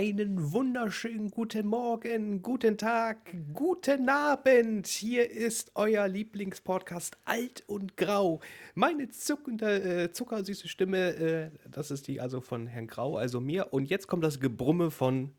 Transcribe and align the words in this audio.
Einen 0.00 0.52
wunderschönen 0.52 1.30
guten 1.30 1.66
Morgen, 1.66 2.40
guten 2.40 2.78
Tag, 2.78 3.18
guten 3.52 4.08
Abend. 4.08 4.86
Hier 4.86 5.30
ist 5.30 5.72
euer 5.74 6.08
Lieblingspodcast 6.08 7.18
Alt 7.26 7.64
und 7.66 7.98
Grau. 7.98 8.40
Meine 8.74 9.10
zuckende, 9.10 10.04
äh, 10.04 10.10
zuckersüße 10.10 10.68
Stimme, 10.68 11.10
äh, 11.16 11.50
das 11.70 11.90
ist 11.90 12.08
die 12.08 12.18
also 12.18 12.40
von 12.40 12.66
Herrn 12.66 12.86
Grau, 12.86 13.18
also 13.18 13.42
mir. 13.42 13.74
Und 13.74 13.90
jetzt 13.90 14.06
kommt 14.06 14.24
das 14.24 14.40
Gebrumme 14.40 14.90
von 14.90 15.34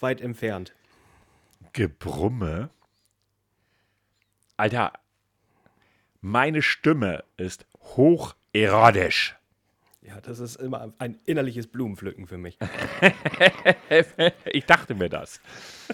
weit 0.00 0.22
entfernt. 0.22 0.74
Gebrumme? 1.74 2.70
Alter, 4.56 4.94
meine 6.22 6.62
Stimme 6.62 7.24
ist 7.36 7.66
hocherotisch. 7.94 9.36
Ja, 10.04 10.20
das 10.20 10.40
ist 10.40 10.56
immer 10.56 10.92
ein 10.98 11.16
innerliches 11.26 11.68
Blumenpflücken 11.68 12.26
für 12.26 12.36
mich. 12.36 12.58
ich 14.46 14.66
dachte 14.66 14.96
mir 14.96 15.08
das. 15.08 15.40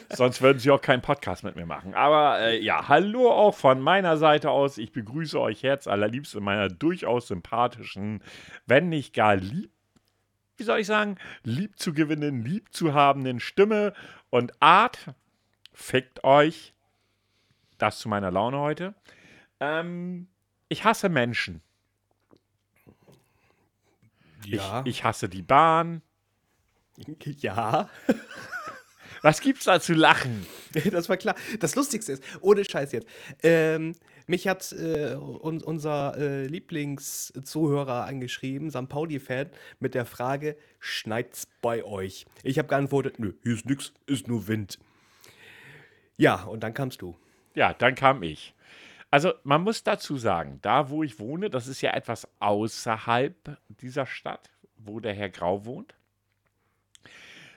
Sonst 0.08 0.40
würden 0.40 0.58
sie 0.58 0.70
auch 0.70 0.80
keinen 0.80 1.02
Podcast 1.02 1.44
mit 1.44 1.56
mir 1.56 1.66
machen. 1.66 1.92
Aber 1.92 2.40
äh, 2.40 2.58
ja, 2.58 2.88
hallo 2.88 3.30
auch 3.30 3.54
von 3.54 3.82
meiner 3.82 4.16
Seite 4.16 4.50
aus. 4.50 4.78
Ich 4.78 4.92
begrüße 4.92 5.38
euch 5.38 5.60
jetzt 5.60 5.88
allerliebst 5.88 6.34
in 6.34 6.42
meiner 6.42 6.70
durchaus 6.70 7.28
sympathischen, 7.28 8.22
wenn 8.66 8.88
nicht 8.88 9.12
gar 9.12 9.36
lieb, 9.36 9.70
wie 10.56 10.64
soll 10.64 10.80
ich 10.80 10.86
sagen, 10.86 11.18
lieb 11.44 11.78
zu 11.78 11.92
gewinnen, 11.92 12.44
lieb 12.46 12.72
zu 12.72 12.94
habenden 12.94 13.40
Stimme 13.40 13.92
und 14.30 14.54
Art. 14.62 15.14
Fickt 15.74 16.24
euch. 16.24 16.72
Das 17.76 17.98
zu 17.98 18.08
meiner 18.08 18.30
Laune 18.30 18.58
heute. 18.58 18.94
Ähm, 19.60 20.28
ich 20.68 20.84
hasse 20.84 21.10
Menschen. 21.10 21.60
Ja. 24.50 24.82
Ich, 24.84 24.90
ich 24.98 25.04
hasse 25.04 25.28
die 25.28 25.42
Bahn. 25.42 26.02
Ja. 27.38 27.88
Was 29.22 29.40
gibt's 29.40 29.64
da 29.64 29.80
zu 29.80 29.94
lachen? 29.94 30.46
Das 30.90 31.08
war 31.08 31.16
klar. 31.16 31.34
Das 31.60 31.74
Lustigste 31.74 32.12
ist, 32.12 32.22
ohne 32.40 32.64
Scheiß 32.64 32.92
jetzt, 32.92 33.08
ähm, 33.42 33.94
mich 34.26 34.46
hat 34.46 34.72
äh, 34.72 35.14
un 35.16 35.62
unser 35.62 36.16
äh, 36.18 36.46
Lieblingszuhörer 36.46 38.04
angeschrieben, 38.04 38.70
St. 38.70 38.88
Pauli-Fan, 38.88 39.50
mit 39.80 39.94
der 39.94 40.04
Frage, 40.04 40.56
schneit's 40.78 41.48
bei 41.62 41.82
euch? 41.84 42.26
Ich 42.42 42.58
habe 42.58 42.68
geantwortet, 42.68 43.18
nö, 43.18 43.32
hier 43.42 43.54
ist 43.54 43.66
nix, 43.66 43.92
ist 44.06 44.28
nur 44.28 44.46
Wind. 44.46 44.78
Ja, 46.16 46.42
und 46.42 46.62
dann 46.62 46.74
kamst 46.74 47.00
du. 47.00 47.16
Ja, 47.54 47.72
dann 47.72 47.94
kam 47.94 48.22
ich. 48.22 48.54
Also 49.10 49.32
man 49.42 49.62
muss 49.62 49.82
dazu 49.84 50.16
sagen, 50.18 50.58
da 50.60 50.90
wo 50.90 51.02
ich 51.02 51.18
wohne, 51.18 51.48
das 51.48 51.66
ist 51.66 51.80
ja 51.80 51.92
etwas 51.94 52.28
außerhalb 52.40 53.58
dieser 53.68 54.06
Stadt, 54.06 54.50
wo 54.76 55.00
der 55.00 55.14
Herr 55.14 55.30
Grau 55.30 55.64
wohnt. 55.64 55.94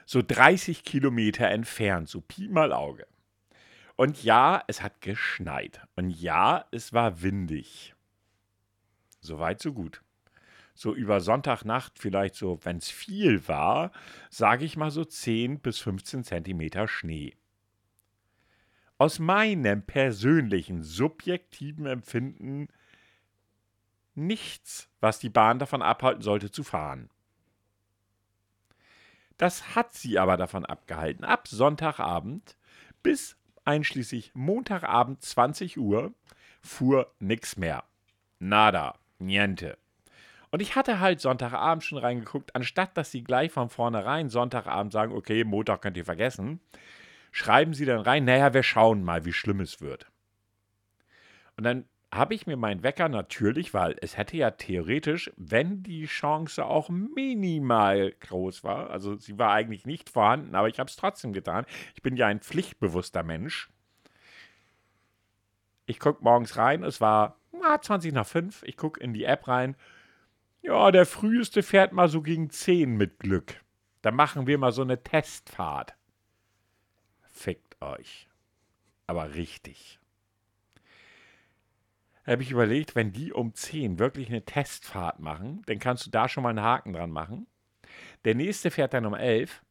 So 0.06 0.22
30 0.26 0.82
Kilometer 0.82 1.48
entfernt, 1.48 2.08
so 2.08 2.20
Pi 2.20 2.48
mal 2.48 2.72
Auge. 2.72 3.06
Und 3.96 4.24
ja, 4.24 4.64
es 4.66 4.82
hat 4.82 5.00
geschneit. 5.00 5.80
Und 5.96 6.10
ja, 6.10 6.64
es 6.70 6.92
war 6.92 7.22
windig. 7.22 7.94
Soweit, 9.20 9.60
so 9.60 9.72
gut. 9.72 10.02
So 10.74 10.94
über 10.94 11.20
Sonntagnacht, 11.20 11.98
vielleicht 11.98 12.34
so, 12.34 12.58
wenn 12.62 12.78
es 12.78 12.90
viel 12.90 13.46
war, 13.46 13.92
sage 14.30 14.64
ich 14.64 14.76
mal 14.76 14.90
so 14.90 15.04
10 15.04 15.60
bis 15.60 15.78
15 15.78 16.24
Zentimeter 16.24 16.88
Schnee 16.88 17.34
aus 19.02 19.18
meinem 19.18 19.82
persönlichen, 19.82 20.84
subjektiven 20.84 21.86
Empfinden 21.86 22.68
nichts, 24.14 24.88
was 25.00 25.18
die 25.18 25.28
Bahn 25.28 25.58
davon 25.58 25.82
abhalten 25.82 26.22
sollte, 26.22 26.52
zu 26.52 26.62
fahren. 26.62 27.10
Das 29.38 29.74
hat 29.74 29.92
sie 29.92 30.20
aber 30.20 30.36
davon 30.36 30.64
abgehalten. 30.64 31.24
Ab 31.24 31.48
Sonntagabend 31.48 32.56
bis 33.02 33.36
einschließlich 33.64 34.36
Montagabend 34.36 35.20
20 35.20 35.78
Uhr 35.78 36.14
fuhr 36.60 37.12
nichts 37.18 37.56
mehr. 37.56 37.82
Nada, 38.38 39.00
niente. 39.18 39.78
Und 40.52 40.62
ich 40.62 40.76
hatte 40.76 41.00
halt 41.00 41.20
Sonntagabend 41.20 41.82
schon 41.82 41.98
reingeguckt, 41.98 42.54
anstatt 42.54 42.96
dass 42.96 43.10
sie 43.10 43.24
gleich 43.24 43.50
von 43.50 43.68
vornherein 43.68 44.28
Sonntagabend 44.28 44.92
sagen, 44.92 45.12
okay, 45.12 45.42
Montag 45.42 45.82
könnt 45.82 45.96
ihr 45.96 46.04
vergessen, 46.04 46.60
schreiben 47.32 47.74
sie 47.74 47.86
dann 47.86 48.00
rein, 48.00 48.24
naja, 48.24 48.54
wir 48.54 48.62
schauen 48.62 49.02
mal, 49.02 49.24
wie 49.24 49.32
schlimm 49.32 49.60
es 49.60 49.80
wird. 49.80 50.06
Und 51.56 51.64
dann 51.64 51.86
habe 52.12 52.34
ich 52.34 52.46
mir 52.46 52.58
meinen 52.58 52.82
Wecker 52.82 53.08
natürlich, 53.08 53.72
weil 53.72 53.96
es 54.02 54.18
hätte 54.18 54.36
ja 54.36 54.50
theoretisch, 54.50 55.32
wenn 55.36 55.82
die 55.82 56.04
Chance 56.04 56.64
auch 56.64 56.90
minimal 56.90 58.12
groß 58.20 58.62
war, 58.64 58.90
also 58.90 59.16
sie 59.16 59.38
war 59.38 59.52
eigentlich 59.52 59.86
nicht 59.86 60.10
vorhanden, 60.10 60.54
aber 60.54 60.68
ich 60.68 60.78
habe 60.78 60.90
es 60.90 60.96
trotzdem 60.96 61.32
getan. 61.32 61.64
Ich 61.94 62.02
bin 62.02 62.16
ja 62.16 62.26
ein 62.26 62.40
pflichtbewusster 62.40 63.22
Mensch. 63.22 63.70
Ich 65.86 65.98
gucke 65.98 66.22
morgens 66.22 66.58
rein, 66.58 66.84
es 66.84 67.00
war 67.00 67.38
20 67.80 68.12
nach 68.12 68.26
5, 68.26 68.62
ich 68.64 68.76
gucke 68.76 69.00
in 69.00 69.14
die 69.14 69.24
App 69.24 69.48
rein. 69.48 69.74
Ja, 70.60 70.90
der 70.90 71.06
früheste 71.06 71.62
fährt 71.62 71.92
mal 71.92 72.08
so 72.08 72.20
gegen 72.20 72.50
10 72.50 72.94
mit 72.94 73.18
Glück. 73.20 73.54
Da 74.02 74.10
machen 74.10 74.46
wir 74.46 74.58
mal 74.58 74.72
so 74.72 74.82
eine 74.82 75.02
Testfahrt 75.02 75.94
fickt 77.32 77.80
euch. 77.82 78.28
Aber 79.06 79.34
richtig. 79.34 79.98
Da 82.24 82.32
habe 82.32 82.42
ich 82.42 82.52
überlegt, 82.52 82.94
wenn 82.94 83.12
die 83.12 83.32
um 83.32 83.52
10 83.52 83.98
wirklich 83.98 84.28
eine 84.28 84.44
Testfahrt 84.44 85.18
machen, 85.18 85.62
dann 85.66 85.80
kannst 85.80 86.06
du 86.06 86.10
da 86.10 86.28
schon 86.28 86.44
mal 86.44 86.50
einen 86.50 86.62
Haken 86.62 86.92
dran 86.92 87.10
machen. 87.10 87.46
Der 88.24 88.36
nächste 88.36 88.70
fährt 88.70 88.94
dann 88.94 89.06
um 89.06 89.14
11. 89.14 89.62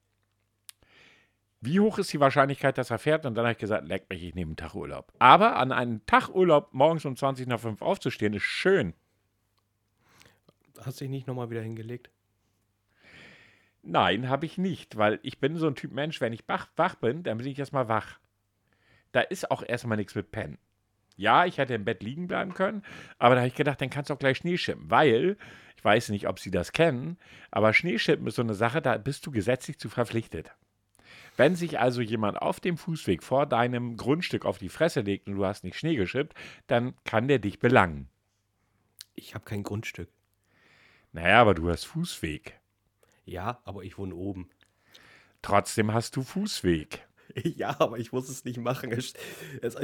Wie 1.62 1.80
hoch 1.80 1.98
ist 1.98 2.12
die 2.12 2.20
Wahrscheinlichkeit, 2.20 2.78
dass 2.78 2.90
er 2.90 3.00
fährt? 3.00 3.26
Und 3.26 3.36
dann 3.36 3.46
habe 3.46 3.54
ich 3.54 3.58
gesagt, 3.58 3.88
leck 3.88 4.10
mich, 4.10 4.24
ich 4.24 4.36
nehme 4.36 4.50
einen 4.50 4.58
Tag 4.58 4.76
Urlaub. 4.76 5.14
Aber 5.20 5.56
an 5.56 5.72
einem 5.72 6.06
Tag 6.06 6.30
Urlaub 6.30 6.74
morgens 6.74 7.06
um 7.06 7.16
20 7.16 7.48
nach 7.48 7.60
5 7.60 7.82
aufzustehen, 7.82 8.34
ist 8.34 8.44
schön. 8.44 8.94
Hast 10.80 11.00
du 11.00 11.06
dich 11.06 11.12
nicht 11.12 11.28
nochmal 11.28 11.50
wieder 11.50 11.62
hingelegt? 11.62 12.11
Nein, 13.84 14.30
habe 14.30 14.46
ich 14.46 14.58
nicht, 14.58 14.98
weil 14.98 15.20
ich 15.24 15.40
bin 15.40 15.58
so 15.58 15.68
ein 15.68 15.76
Typ 15.76 15.92
Mensch, 15.92 16.22
wenn 16.22 16.34
ich 16.34 16.48
wach, 16.48 16.68
wach 16.76 16.96
bin, 16.96 17.24
dann 17.24 17.38
bin 17.38 17.48
ich 17.48 17.58
erstmal 17.58 17.88
wach. 17.88 18.20
Da 19.12 19.22
ist 19.22 19.50
auch 19.50 19.64
erstmal 19.64 19.98
nichts 19.98 20.16
mit 20.16 20.32
Pennen. 20.32 20.60
Ja, 21.18 21.46
ich 21.46 21.58
hätte 21.58 21.74
im 21.74 21.86
Bett 21.86 22.04
liegen 22.04 22.28
bleiben 22.28 22.54
können, 22.54 22.84
aber 23.18 23.36
da 23.36 23.42
habe 23.42 23.48
ich 23.48 23.56
gedacht, 23.56 23.82
dann 23.82 23.90
kannst 23.90 24.10
du 24.10 24.14
auch 24.14 24.20
gleich 24.20 24.38
Schneeschippen, 24.38 24.90
weil, 24.90 25.38
ich 25.76 25.84
weiß 25.84 26.10
nicht, 26.10 26.28
ob 26.28 26.40
Sie 26.40 26.52
das 26.52 26.72
kennen, 26.72 27.18
aber 27.50 27.74
Schneeschippen 27.74 28.28
ist 28.28 28.36
so 28.36 28.42
eine 28.42 28.54
Sache, 28.54 28.82
da 28.82 28.98
bist 28.98 29.26
du 29.26 29.32
gesetzlich 29.32 29.78
zu 29.78 29.90
verpflichtet. 29.90 30.52
Wenn 31.38 31.56
sich 31.56 31.80
also 31.80 32.02
jemand 32.02 32.42
auf 32.42 32.60
dem 32.60 32.78
Fußweg 32.78 33.24
vor 33.24 33.46
deinem 33.46 33.98
Grundstück 33.98 34.46
auf 34.46 34.58
die 34.58 34.70
Fresse 34.70 35.02
legt 35.02 35.28
und 35.28 35.36
du 35.36 35.46
hast 35.46 35.64
nicht 35.64 35.78
Schnee 35.78 35.96
geschippt, 35.96 36.36
dann 36.68 36.94
kann 37.04 37.28
der 37.28 37.40
dich 37.40 37.60
belangen. 37.60 38.10
Ich 39.16 39.34
habe 39.34 39.46
kein 39.46 39.64
Grundstück. 39.64 40.10
Naja, 41.14 41.42
aber 41.42 41.54
du 41.54 41.70
hast 41.70 41.86
Fußweg. 41.86 42.61
Ja, 43.32 43.62
aber 43.64 43.84
ich 43.84 43.98
wohne 43.98 44.14
oben. 44.14 44.50
Trotzdem 45.42 45.94
hast 45.94 46.16
du 46.16 46.22
Fußweg. 46.24 47.08
Ja, 47.56 47.78
aber 47.80 47.98
ich 47.98 48.12
muss 48.12 48.28
es 48.28 48.44
nicht 48.44 48.60
machen. 48.60 48.92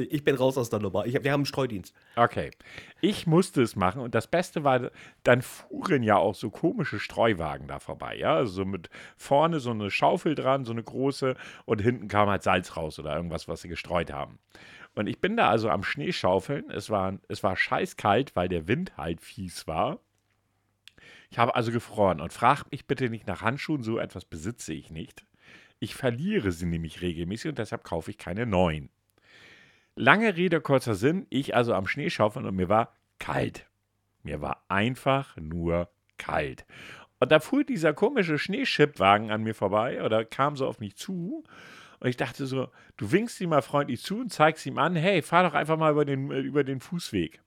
Ich 0.10 0.24
bin 0.26 0.36
raus 0.36 0.58
aus 0.58 0.70
der 0.70 0.80
Nummer. 0.80 1.06
Ich, 1.06 1.14
wir 1.14 1.32
haben 1.32 1.40
einen 1.40 1.46
Streudienst. 1.46 1.96
Okay. 2.18 2.52
Ich 3.00 3.26
musste 3.26 3.62
es 3.62 3.78
machen 3.78 4.02
und 4.02 4.14
das 4.14 4.28
Beste 4.28 4.66
war, 4.66 4.92
dann 5.24 5.42
fuhren 5.42 6.04
ja 6.04 6.18
auch 6.18 6.36
so 6.36 6.50
komische 6.50 7.00
Streuwagen 7.00 7.70
da 7.70 7.80
vorbei. 7.80 8.18
Ja, 8.18 8.36
also 8.36 8.52
so 8.52 8.66
mit 8.66 8.90
vorne 9.16 9.62
so 9.62 9.72
eine 9.72 9.90
Schaufel 9.90 10.36
dran, 10.36 10.66
so 10.66 10.74
eine 10.74 10.84
große 10.84 11.38
und 11.64 11.80
hinten 11.80 12.10
kam 12.10 12.28
halt 12.28 12.44
Salz 12.44 12.76
raus 12.76 13.00
oder 13.00 13.16
irgendwas, 13.16 13.48
was 13.48 13.62
sie 13.62 13.70
gestreut 13.70 14.12
haben. 14.12 14.40
Und 14.96 15.08
ich 15.08 15.22
bin 15.22 15.38
da 15.38 15.50
also 15.50 15.70
am 15.70 15.84
Schneeschaufeln. 15.84 16.70
Es 16.70 16.90
war, 16.90 17.18
es 17.30 17.44
war 17.44 17.56
scheißkalt, 17.56 18.36
weil 18.36 18.50
der 18.50 18.68
Wind 18.68 18.98
halt 18.98 19.22
fies 19.22 19.68
war. 19.68 20.02
Ich 21.30 21.38
habe 21.38 21.56
also 21.56 21.72
gefroren 21.72 22.22
und 22.22 22.34
frag 22.34 22.72
mich 22.72 22.88
bitte 22.88 23.10
nicht 23.10 23.28
nach 23.28 23.42
Handschuhen, 23.42 23.84
so 23.84 24.00
etwas 24.00 24.26
besitze 24.26 24.74
ich 24.74 24.92
nicht. 24.92 25.26
Ich 25.80 25.96
verliere 25.96 26.52
sie 26.52 26.66
nämlich 26.66 27.02
regelmäßig 27.02 27.50
und 27.50 27.60
deshalb 27.60 27.84
kaufe 27.84 28.12
ich 28.12 28.18
keine 28.18 28.46
neuen. 28.46 28.90
Lange 29.96 30.36
Rede, 30.36 30.62
kurzer 30.62 30.96
Sinn, 30.96 31.26
ich 31.30 31.56
also 31.56 31.74
am 31.74 31.88
Schnee 31.88 32.10
schaufeln 32.10 32.46
und 32.46 32.56
mir 32.56 32.70
war 32.70 32.94
kalt. 33.20 33.68
Mir 34.24 34.42
war 34.42 34.64
einfach 34.68 35.36
nur 35.38 35.90
kalt. 36.18 36.66
Und 37.20 37.32
da 37.32 37.40
fuhr 37.40 37.64
dieser 37.64 37.94
komische 37.94 38.38
Schneeschippwagen 38.38 39.32
an 39.32 39.44
mir 39.44 39.56
vorbei 39.56 40.04
oder 40.04 40.24
kam 40.24 40.56
so 40.56 40.68
auf 40.68 40.80
mich 40.80 40.96
zu. 40.96 41.44
Und 42.00 42.10
ich 42.10 42.18
dachte 42.18 42.46
so, 42.46 42.70
du 42.98 43.12
winkst 43.12 43.42
ihm 43.42 43.50
mal 43.50 43.64
freundlich 43.64 44.02
zu 44.02 44.20
und 44.20 44.32
zeigst 44.32 44.66
ihm 44.66 44.78
an, 44.78 44.96
hey, 44.96 45.22
fahr 45.22 45.44
doch 45.44 45.56
einfach 45.56 45.78
mal 45.78 45.92
über 45.92 46.06
den, 46.06 46.30
über 46.30 46.64
den 46.64 46.80
Fußweg. 46.80 47.42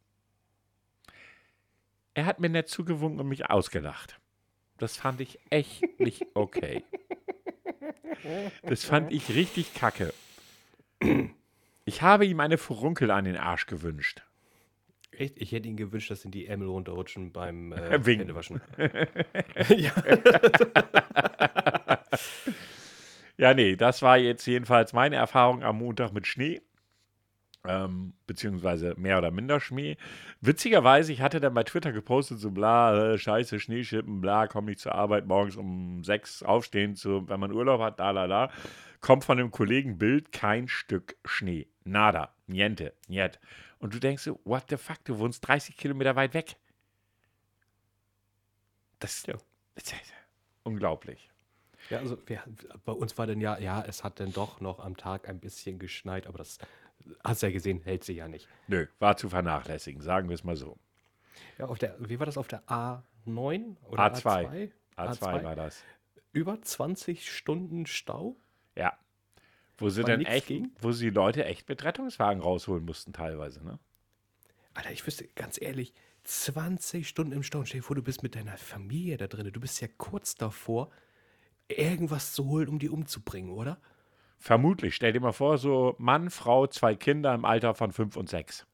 Er 2.14 2.26
hat 2.26 2.40
mir 2.40 2.48
nett 2.48 2.68
zugewunken 2.68 3.20
und 3.20 3.28
mich 3.28 3.48
ausgelacht. 3.50 4.18
Das 4.78 4.96
fand 4.96 5.20
ich 5.20 5.38
echt 5.50 6.00
nicht 6.00 6.26
okay. 6.34 6.84
Das 8.62 8.84
fand 8.84 9.12
ich 9.12 9.34
richtig 9.34 9.74
kacke. 9.74 10.12
Ich 11.84 12.02
habe 12.02 12.26
ihm 12.26 12.40
eine 12.40 12.58
Furunkel 12.58 13.10
an 13.10 13.24
den 13.24 13.36
Arsch 13.36 13.66
gewünscht. 13.66 14.22
Echt? 15.12 15.36
Ich 15.38 15.52
hätte 15.52 15.68
ihm 15.68 15.76
gewünscht, 15.76 16.10
dass 16.10 16.24
ihn 16.24 16.30
die 16.30 16.46
Ärmel 16.46 16.68
runterrutschen 16.68 17.32
beim 17.32 17.72
äh, 17.72 18.00
Händewaschen. 18.02 18.60
ja. 19.76 19.92
Ja, 23.36 23.54
nee, 23.54 23.74
das 23.74 24.02
war 24.02 24.18
jetzt 24.18 24.46
jedenfalls 24.46 24.92
meine 24.92 25.16
Erfahrung 25.16 25.62
am 25.62 25.78
Montag 25.78 26.12
mit 26.12 26.26
Schnee. 26.26 26.60
Ähm, 27.66 28.14
beziehungsweise 28.26 28.94
mehr 28.96 29.18
oder 29.18 29.30
minder 29.30 29.60
Schnee. 29.60 29.98
Witzigerweise, 30.40 31.12
ich 31.12 31.20
hatte 31.20 31.40
dann 31.40 31.52
bei 31.52 31.62
Twitter 31.62 31.92
gepostet, 31.92 32.38
so 32.38 32.50
bla, 32.50 33.12
äh, 33.12 33.18
scheiße, 33.18 33.60
Schneeschippen, 33.60 34.22
bla, 34.22 34.46
komm 34.46 34.64
nicht 34.64 34.80
zur 34.80 34.94
Arbeit, 34.94 35.26
morgens 35.26 35.56
um 35.56 36.02
sechs 36.02 36.42
aufstehen, 36.42 36.96
zu, 36.96 37.28
wenn 37.28 37.38
man 37.38 37.52
Urlaub 37.52 37.82
hat, 37.82 38.00
da, 38.00 38.14
da, 38.14 38.26
da. 38.26 38.50
Kommt 39.02 39.24
von 39.24 39.38
einem 39.38 39.50
Kollegen 39.50 39.98
Bild, 39.98 40.32
kein 40.32 40.68
Stück 40.68 41.16
Schnee. 41.26 41.68
Nada, 41.84 42.34
niente, 42.46 42.94
niet. 43.08 43.38
Und 43.78 43.92
du 43.94 43.98
denkst 43.98 44.22
so, 44.22 44.40
what 44.44 44.64
the 44.70 44.76
fuck, 44.78 45.04
du 45.04 45.18
wohnst 45.18 45.46
30 45.46 45.76
Kilometer 45.76 46.16
weit 46.16 46.32
weg. 46.32 46.56
Das, 48.98 49.26
Ja. 49.26 49.34
das 49.74 49.84
ist 49.92 50.12
unglaublich. 50.62 51.30
Ja, 51.88 51.98
also 51.98 52.16
wir, 52.26 52.42
bei 52.84 52.92
uns 52.92 53.16
war 53.18 53.26
dann 53.26 53.40
ja, 53.40 53.58
ja, 53.58 53.82
es 53.82 54.04
hat 54.04 54.20
dann 54.20 54.32
doch 54.32 54.60
noch 54.60 54.80
am 54.80 54.96
Tag 54.96 55.28
ein 55.28 55.40
bisschen 55.40 55.78
geschneit, 55.78 56.26
aber 56.26 56.38
das 56.38 56.58
hast 57.24 57.42
du 57.42 57.46
ja 57.46 57.52
gesehen, 57.52 57.80
hält 57.82 58.04
sich 58.04 58.18
ja 58.18 58.28
nicht. 58.28 58.48
Nö, 58.68 58.86
war 58.98 59.16
zu 59.16 59.28
vernachlässigen, 59.28 60.02
sagen 60.02 60.28
wir 60.28 60.34
es 60.34 60.44
mal 60.44 60.56
so. 60.56 60.78
Ja, 61.58 61.66
auf 61.66 61.78
der, 61.78 61.96
wie 61.98 62.18
war 62.18 62.26
das 62.26 62.38
auf 62.38 62.48
der 62.48 62.62
A9 62.66 63.76
oder 63.88 64.04
A2. 64.04 64.22
A2? 64.22 64.70
A2 64.96 65.44
war 65.44 65.56
das. 65.56 65.82
Über 66.32 66.60
20 66.60 67.30
Stunden 67.30 67.86
Stau? 67.86 68.36
Ja. 68.76 68.96
Wo 69.78 69.88
sie 69.88 70.04
dann 70.04 70.24
echt, 70.24 70.46
ging? 70.46 70.72
wo 70.80 70.92
sie 70.92 71.06
die 71.06 71.14
Leute 71.14 71.44
echt 71.44 71.68
mit 71.68 71.82
Rettungswagen 71.84 72.42
rausholen 72.42 72.84
mussten 72.84 73.12
teilweise, 73.12 73.64
ne? 73.64 73.78
Alter, 74.74 74.92
ich 74.92 75.06
wüsste, 75.06 75.26
ganz 75.34 75.60
ehrlich, 75.60 75.94
20 76.24 77.08
Stunden 77.08 77.32
im 77.32 77.42
Stau. 77.42 77.64
Stell 77.64 77.80
dir 77.80 77.84
vor, 77.84 77.96
du 77.96 78.02
bist 78.02 78.22
mit 78.22 78.34
deiner 78.34 78.56
Familie 78.56 79.16
da 79.16 79.26
drin. 79.26 79.50
Du 79.52 79.60
bist 79.60 79.80
ja 79.80 79.88
kurz 79.96 80.34
davor, 80.34 80.90
irgendwas 81.68 82.32
zu 82.32 82.46
holen, 82.46 82.68
um 82.68 82.78
die 82.78 82.88
umzubringen, 82.88 83.50
oder? 83.50 83.80
Vermutlich. 84.40 84.94
Stell 84.94 85.12
dir 85.12 85.20
mal 85.20 85.32
vor, 85.32 85.58
so 85.58 85.94
Mann, 85.98 86.30
Frau, 86.30 86.66
zwei 86.66 86.94
Kinder 86.96 87.34
im 87.34 87.44
Alter 87.44 87.74
von 87.74 87.92
fünf 87.92 88.16
und 88.16 88.28
sechs. 88.28 88.66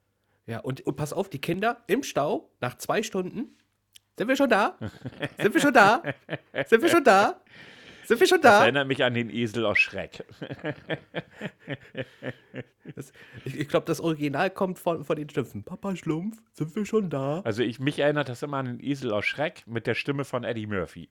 Ja, 0.47 0.61
und, 0.61 0.87
und 0.87 0.97
pass 0.97 1.13
auf, 1.13 1.29
die 1.29 1.41
Kinder 1.41 1.83
im 1.89 2.05
Stau, 2.05 2.49
nach 2.61 2.79
zwei 2.79 3.03
Stunden, 3.03 3.57
sind 4.17 4.29
wir 4.29 4.37
schon 4.37 4.49
da? 4.49 4.79
Sind 5.39 5.53
wir 5.53 5.61
schon 5.61 5.75
da? 5.75 6.03
Sind 6.67 6.83
wir 6.83 6.89
schon 6.89 7.05
da? 7.05 7.41
Sind 8.05 8.21
wir 8.21 8.27
schon 8.27 8.41
Das 8.41 8.59
da? 8.59 8.63
erinnert 8.63 8.87
mich 8.89 9.03
an 9.05 9.13
den 9.13 9.29
Esel 9.29 9.67
aus 9.67 9.79
Schreck. 9.79 10.25
Das, 12.95 13.13
ich 13.45 13.59
ich 13.59 13.69
glaube, 13.69 13.85
das 13.87 14.01
Original 14.01 14.49
kommt 14.51 14.79
von, 14.79 15.05
von 15.05 15.17
den 15.17 15.29
Schimpfen. 15.29 15.65
Papa 15.65 15.97
Schlumpf, 15.97 16.41
sind 16.53 16.75
wir 16.77 16.87
schon 16.87 17.11
da? 17.11 17.41
Also 17.45 17.63
ich, 17.63 17.81
mich 17.81 17.99
erinnert 17.99 18.29
das 18.29 18.43
immer 18.43 18.59
an 18.59 18.67
den 18.67 18.81
Esel 18.81 19.13
aus 19.13 19.27
Schreck 19.27 19.65
mit 19.67 19.87
der 19.89 19.95
Stimme 19.95 20.25
von 20.25 20.45
Eddie 20.45 20.67
Murphy. 20.67 21.09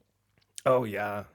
Oh. 0.63 0.85
Ja. 0.85 1.25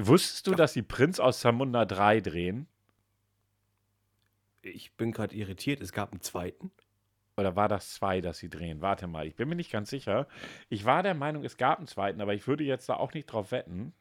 Wusstest 0.00 0.46
du, 0.46 0.54
dass 0.54 0.72
die 0.72 0.82
Prinz 0.82 1.20
aus 1.20 1.40
Zamunda 1.40 1.84
3 1.84 2.20
drehen? 2.20 2.66
Ich 4.62 4.92
bin 4.94 5.12
gerade 5.12 5.34
irritiert, 5.34 5.80
es 5.80 5.92
gab 5.92 6.12
einen 6.12 6.20
zweiten. 6.20 6.70
Oder 7.36 7.56
war 7.56 7.68
das 7.68 7.94
zwei, 7.94 8.20
dass 8.20 8.38
sie 8.38 8.48
drehen? 8.48 8.80
Warte 8.80 9.06
mal, 9.06 9.26
ich 9.26 9.34
bin 9.34 9.48
mir 9.48 9.56
nicht 9.56 9.72
ganz 9.72 9.90
sicher. 9.90 10.28
Ich 10.68 10.84
war 10.84 11.02
der 11.02 11.14
Meinung, 11.14 11.44
es 11.44 11.56
gab 11.56 11.78
einen 11.78 11.86
zweiten, 11.86 12.20
aber 12.20 12.34
ich 12.34 12.46
würde 12.46 12.64
jetzt 12.64 12.88
da 12.88 12.94
auch 12.94 13.12
nicht 13.14 13.26
drauf 13.26 13.52
wetten. 13.52 13.94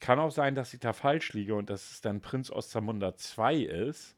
Kann 0.00 0.18
auch 0.18 0.30
sein, 0.30 0.54
dass 0.54 0.74
ich 0.74 0.80
da 0.80 0.92
falsch 0.92 1.32
liege 1.32 1.54
und 1.54 1.70
dass 1.70 1.90
es 1.90 2.00
dann 2.00 2.20
Prinz 2.20 2.50
aus 2.50 2.70
Zamunda 2.70 3.16
2 3.16 3.56
ist. 3.56 4.16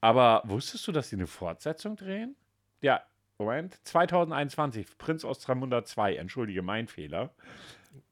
Aber 0.00 0.42
wusstest 0.44 0.86
du, 0.86 0.92
dass 0.92 1.08
sie 1.08 1.16
eine 1.16 1.26
Fortsetzung 1.26 1.96
drehen? 1.96 2.36
Ja, 2.80 3.02
Moment. 3.38 3.78
2021, 3.84 4.98
Prinz 4.98 5.24
aus 5.24 5.40
Zamunda 5.40 5.84
2, 5.84 6.16
entschuldige, 6.16 6.62
mein 6.62 6.86
Fehler. 6.88 7.34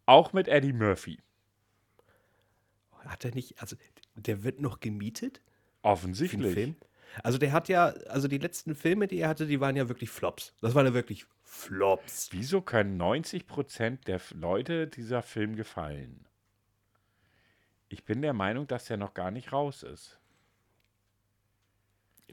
Auch 0.07 0.33
mit 0.33 0.49
Eddie 0.49 0.73
Murphy. 0.73 1.19
Hat 3.05 3.25
er 3.25 3.35
nicht, 3.35 3.61
also 3.61 3.77
der 4.15 4.43
wird 4.43 4.61
noch 4.61 4.81
gemietet 4.81 5.41
Offensichtlich. 5.83 6.55
Film? 6.55 6.77
Also 7.23 7.39
der 7.39 7.53
hat 7.53 7.69
ja, 7.69 7.89
also 8.09 8.27
die 8.27 8.39
letzten 8.39 8.75
Filme, 8.75 9.07
die 9.07 9.19
er 9.19 9.29
hatte, 9.29 9.47
die 9.47 9.61
waren 9.61 9.77
ja 9.77 9.89
wirklich 9.89 10.11
Flops. 10.11 10.55
Das 10.61 10.75
waren 10.75 10.87
ja 10.87 10.95
wirklich 10.95 11.27
Flops. 11.43 12.31
Wieso 12.33 12.61
können 12.61 13.01
90% 13.01 14.05
der 14.05 14.21
Leute 14.35 14.89
dieser 14.89 15.23
Film 15.23 15.55
gefallen? 15.55 16.27
Ich 17.89 18.05
bin 18.05 18.23
der 18.23 18.33
Meinung, 18.33 18.67
dass 18.67 18.87
der 18.87 18.97
noch 18.97 19.15
gar 19.15 19.31
nicht 19.31 19.53
raus 19.53 19.83
ist. 19.83 20.19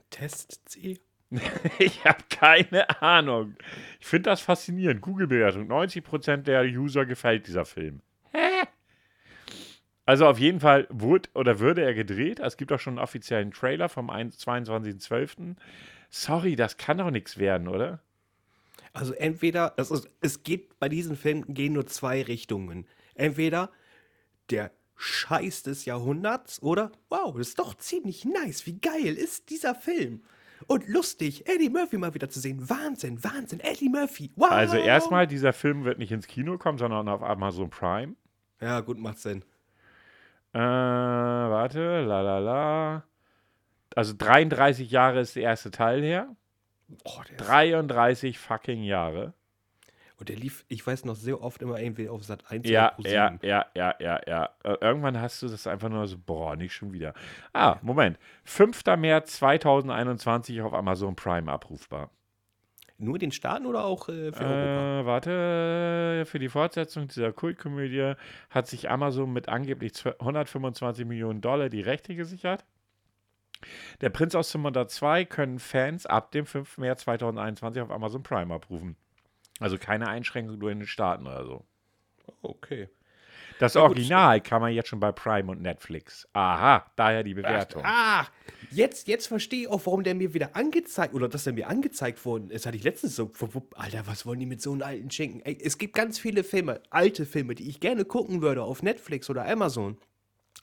Test 0.10 0.62
C. 0.66 1.00
Ich 1.80 2.04
habe 2.04 2.24
keine 2.30 3.02
Ahnung. 3.02 3.56
Ich 4.00 4.08
finde 4.08 4.32
das 4.32 4.42
faszinierend. 4.42 5.02
Google-Bewertung. 5.02 5.72
90% 5.72 6.38
der 6.38 6.64
User 6.64 7.06
gefällt 7.06 7.48
dieser 7.48 7.66
Film. 7.66 8.02
Hä? 8.32 8.68
Also 10.06 10.26
auf 10.28 10.40
jeden 10.40 10.60
Fall 10.60 10.88
wurde 10.90 11.30
oder 11.36 11.60
würde 11.60 11.84
er 11.84 11.94
gedreht. 11.94 12.40
Es 12.40 12.58
gibt 12.58 12.72
auch 12.72 12.80
schon 12.80 12.94
einen 12.94 13.04
offiziellen 13.04 13.52
Trailer 13.52 13.88
vom 13.88 14.10
1 14.10 14.40
22.12. 14.46 15.56
Sorry, 16.10 16.56
das 16.56 16.78
kann 16.78 16.98
doch 16.98 17.12
nichts 17.12 17.38
werden, 17.38 17.68
oder? 17.68 18.02
Also 18.94 19.14
entweder, 19.14 19.78
also 19.78 20.02
es 20.20 20.44
geht 20.44 20.78
bei 20.80 20.90
diesen 20.90 21.16
Filmen 21.16 21.54
gehen 21.54 21.74
nur 21.74 21.88
zwei 21.88 22.22
Richtungen. 22.24 22.86
Entweder 23.16 23.70
der 24.50 24.72
Scheiß 24.98 25.64
des 25.64 25.86
Jahrhunderts 25.86 26.62
oder 26.62 26.92
wow, 27.10 27.36
das 27.38 27.50
ist 27.50 27.60
doch 27.60 27.76
ziemlich 27.76 28.26
nice. 28.26 28.66
Wie 28.66 28.80
geil 28.80 29.16
ist 29.16 29.50
dieser 29.50 29.76
Film? 29.76 30.24
Und 30.68 30.88
lustig, 30.88 31.48
Eddie 31.48 31.70
Murphy 31.70 31.98
mal 31.98 32.14
wieder 32.14 32.30
zu 32.30 32.40
sehen. 32.40 32.70
Wahnsinn, 32.70 33.24
Wahnsinn, 33.24 33.60
Eddie 33.62 33.90
Murphy. 33.90 34.32
Wow. 34.36 34.52
Also 34.52 34.78
erstmal, 34.78 35.26
dieser 35.26 35.54
Film 35.54 35.86
wird 35.86 35.98
nicht 35.98 36.12
ins 36.12 36.28
Kino 36.28 36.58
kommen, 36.58 36.78
sondern 36.78 37.08
auf 37.08 37.24
Amazon 37.24 37.70
Prime. 37.70 38.16
Ja, 38.60 38.82
gut, 38.82 39.00
macht 39.00 39.20
Sinn. 39.20 39.44
Äh, 40.54 40.60
warte, 40.60 42.02
la 42.02 42.22
la 42.22 42.40
la. 42.40 43.04
Also 43.96 44.14
33 44.18 44.90
Jahre 44.92 45.20
ist 45.22 45.36
der 45.36 45.44
erste 45.44 45.72
Teil 45.72 46.02
her. 46.02 46.28
Oh, 47.06 47.22
der 47.30 47.40
ist, 47.40 47.48
33 47.48 48.38
fucking 48.40 48.84
Jahre. 48.84 49.34
und 50.18 50.30
der 50.30 50.36
lief, 50.36 50.66
ich 50.68 50.86
weiß 50.86 51.06
noch 51.06 51.16
sehr 51.16 51.42
oft 51.42 51.62
immer 51.62 51.80
irgendwie 51.80 52.10
auf 52.10 52.24
Sat 52.24 52.50
1 52.52 52.68
Ja, 52.70 52.94
ja, 53.00 53.30
Pro7. 53.30 53.46
ja, 53.46 53.66
ja, 53.76 53.96
ja, 54.00 54.22
ja. 54.28 54.50
Äh, 54.64 54.76
Irgendwann 54.82 55.20
hast 55.20 55.42
du 55.42 55.48
das 55.48 55.68
einfach 55.68 55.90
nur 55.90 56.06
so, 56.08 56.18
boah, 56.18 56.56
nicht 56.56 56.74
schon 56.74 56.94
wieder. 56.94 57.14
Ah, 57.54 57.78
Moment. 57.82 58.18
5. 58.44 58.84
März 58.98 59.38
2021 59.38 60.62
auf 60.62 60.74
Amazon 60.74 61.16
Prime 61.16 61.52
abrufbar. 61.52 62.10
Nur 63.02 63.18
den 63.18 63.32
Staaten 63.32 63.66
oder 63.66 63.84
auch 63.84 64.10
äh, 64.10 64.32
für 64.32 64.44
Europa? 64.44 65.00
Äh, 65.02 65.06
warte, 65.06 66.24
für 66.26 66.38
die 66.38 66.50
Fortsetzung 66.50 67.08
dieser 67.08 67.34
Kultkomödie 67.34 68.14
hat 68.50 68.68
sich 68.68 68.90
Amazon 68.90 69.34
mit 69.34 69.50
angeblich 69.50 69.94
125 70.06 71.06
Millionen 71.06 71.42
Dollar 71.42 71.70
die 71.70 71.82
Rechte 71.82 72.16
gesichert. 72.16 72.64
Der 74.02 74.10
Prinz 74.10 74.36
aus 74.36 74.50
Zimmer 74.50 74.88
2 74.88 75.26
können 75.26 75.60
Fans 75.60 76.06
ab 76.06 76.32
dem 76.32 76.46
5. 76.46 76.78
März 76.78 77.02
2021 77.02 77.82
auf 77.82 77.92
Amazon 77.92 78.24
Prime 78.24 78.54
abrufen. 78.54 78.96
Also 79.60 79.78
keine 79.78 80.08
Einschränkung 80.08 80.58
nur 80.58 80.72
in 80.72 80.80
den 80.80 80.88
Staaten 80.88 81.26
oder 81.26 81.46
so. 81.46 81.66
Okay. 82.42 82.90
Das 83.62 83.76
Ja, 83.76 83.82
gut, 83.82 83.92
Original 83.92 84.42
kann 84.42 84.60
man 84.60 84.74
jetzt 84.74 84.90
schon 84.90 85.00
bei 85.00 85.12
Prime 85.12 85.52
und 85.52 85.62
Netflix. 85.62 86.28
Aha, 86.34 86.84
daher 86.96 87.22
die 87.22 87.36
Bewertung. 87.36 87.84
Ah, 87.86 88.26
jetzt, 88.72 89.08
jetzt 89.08 89.28
verstehe 89.28 89.62
ich 89.62 89.68
auch, 89.68 89.86
warum 89.86 90.04
der 90.04 90.16
mir 90.16 90.34
wieder 90.34 90.56
angezeigt 90.56 91.14
oder 91.14 91.30
dass 91.30 91.46
er 91.46 91.54
mir 91.54 91.68
angezeigt 91.70 92.26
worden 92.26 92.50
ist. 92.50 92.66
Hatte 92.66 92.78
ich 92.78 92.84
letztens 92.84 93.16
so. 93.16 93.32
Alter, 93.76 94.08
was 94.08 94.26
wollen 94.26 94.40
die 94.40 94.48
mit 94.48 94.64
so 94.64 94.72
einem 94.72 94.82
alten 94.82 95.12
Schinken? 95.12 95.42
Ey, 95.46 95.60
es 95.64 95.78
gibt 95.78 95.94
ganz 95.94 96.18
viele 96.18 96.44
Filme, 96.44 96.82
alte 96.90 97.28
Filme, 97.28 97.54
die 97.54 97.70
ich 97.70 97.80
gerne 97.80 98.04
gucken 98.04 98.42
würde 98.42 98.64
auf 98.64 98.82
Netflix 98.82 99.30
oder 99.30 99.48
Amazon. 99.48 99.98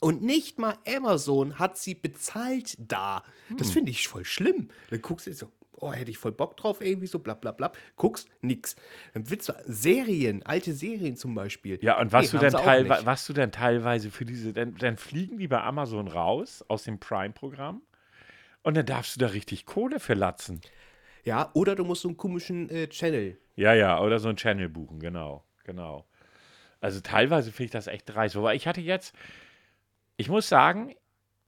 Und 0.00 0.22
nicht 0.22 0.58
mal 0.58 0.76
Amazon 0.84 1.60
hat 1.60 1.78
sie 1.78 1.94
bezahlt 1.94 2.74
da. 2.78 3.22
Das 3.56 3.70
finde 3.70 3.92
ich 3.92 4.08
voll 4.08 4.24
schlimm. 4.24 4.70
Dann 4.90 5.02
guckst 5.02 5.28
du 5.28 5.32
so, 5.32 5.52
oh, 5.80 5.92
hätte 5.92 6.10
ich 6.10 6.18
voll 6.18 6.32
Bock 6.32 6.56
drauf, 6.56 6.80
irgendwie 6.80 7.06
so, 7.06 7.18
bla 7.18 7.34
bla 7.34 7.52
bla. 7.52 7.72
Guckst, 7.96 8.28
nix. 8.40 8.76
Dann 9.14 9.28
willst 9.30 9.48
du 9.48 9.52
Serien, 9.66 10.42
alte 10.44 10.72
Serien 10.72 11.16
zum 11.16 11.34
Beispiel. 11.34 11.78
Ja, 11.82 11.98
und 12.00 12.12
was, 12.12 12.32
Nee, 12.32 12.38
du 12.40 12.50
teilwe 12.50 12.94
nicht. 12.94 13.06
was 13.06 13.26
du 13.26 13.32
denn 13.32 13.52
teilweise 13.52 14.10
für 14.10 14.24
diese, 14.24 14.52
dann, 14.52 14.74
dann 14.76 14.96
fliegen 14.96 15.38
die 15.38 15.48
bei 15.48 15.60
Amazon 15.62 16.08
raus 16.08 16.64
aus 16.68 16.84
dem 16.84 16.98
Prime-Programm 16.98 17.82
und 18.62 18.76
dann 18.76 18.86
darfst 18.86 19.16
du 19.16 19.20
da 19.20 19.28
richtig 19.28 19.66
Kohle 19.66 20.00
für 20.00 20.14
latzen. 20.14 20.60
Ja, 21.24 21.50
oder 21.54 21.74
du 21.74 21.84
musst 21.84 22.02
so 22.02 22.08
einen 22.08 22.16
komischen 22.16 22.68
äh, 22.70 22.88
Channel 22.88 23.38
Ja, 23.56 23.74
ja, 23.74 24.00
oder 24.00 24.18
so 24.18 24.28
ein 24.28 24.36
Channel 24.36 24.68
buchen, 24.68 24.98
genau, 25.00 25.44
genau. 25.64 26.06
Also 26.80 27.00
teilweise 27.00 27.50
finde 27.50 27.64
ich 27.66 27.70
das 27.72 27.86
echt 27.88 28.08
dreist. 28.08 28.36
Wobei 28.36 28.54
ich 28.54 28.66
hatte 28.66 28.80
jetzt, 28.80 29.14
ich 30.16 30.28
muss 30.28 30.48
sagen, 30.48 30.94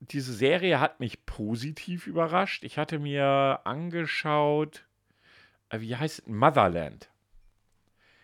diese 0.01 0.33
Serie 0.33 0.81
hat 0.81 1.01
mich 1.01 1.25
positiv 1.27 2.07
überrascht. 2.07 2.65
Ich 2.65 2.79
hatte 2.79 2.99
mir 2.99 3.61
angeschaut, 3.65 4.85
äh, 5.69 5.81
wie 5.81 5.97
heißt 5.97 6.21
es? 6.21 6.27
Motherland. 6.27 7.11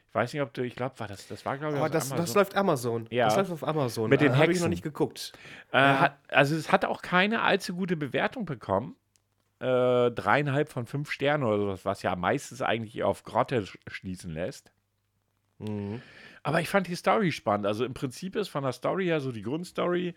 Ich 0.09 0.15
weiß 0.15 0.33
nicht, 0.33 0.41
ob 0.43 0.55
du, 0.55 0.63
ich 0.63 0.75
glaube, 0.75 0.99
war 0.99 1.09
das, 1.09 1.29
das 1.29 1.45
war, 1.45 1.59
glaube 1.59 1.75
ich, 1.75 1.79
Aber 1.81 1.91
das, 1.91 2.07
Amazon. 2.11 2.25
das 2.25 2.35
läuft 2.35 2.57
Amazon. 2.57 3.07
Ja. 3.11 3.27
Das 3.27 3.37
läuft 3.37 3.51
auf 3.53 3.65
Amazon. 3.69 4.09
Mit 4.09 4.23
den 4.23 4.33
Habe 4.33 4.45
ich 4.45 4.49
noch 4.49 4.55
Hexen. 4.55 4.71
nicht 4.71 4.83
geguckt. 4.83 5.33
Äh, 5.73 5.77
Ja. 5.79 6.01
hat, 6.01 6.19
also 6.29 6.57
es 6.57 6.73
hat 6.73 6.87
auch 6.87 7.03
keine 7.03 7.43
allzu 7.43 7.75
gute 7.77 7.97
Bewertung 7.97 8.47
bekommen. 8.47 8.97
Äh, 9.59 10.11
dreieinhalb 10.11 10.71
von 10.71 10.87
fünf 10.87 11.11
Sternen 11.11 11.45
oder 11.45 11.59
sowas, 11.59 11.85
was 11.85 12.03
ja 12.03 12.15
meistens 12.17 12.61
eigentlich 12.63 13.03
auf 13.03 13.23
Grotte 13.25 13.61
sch- 13.63 13.79
schließen 13.87 14.31
lässt. 14.33 14.71
Mhm. 15.59 16.01
Aber 16.43 16.61
ich 16.61 16.69
fand 16.69 16.87
die 16.87 16.95
Story 16.95 17.33
spannend. 17.33 17.67
Also 17.67 17.85
im 17.85 17.95
Prinzip 17.95 18.37
ist 18.37 18.49
von 18.49 18.63
der 18.65 18.73
Story 18.73 19.07
her 19.07 19.21
so 19.21 19.33
die 19.33 19.43
Grundstory. 19.43 20.15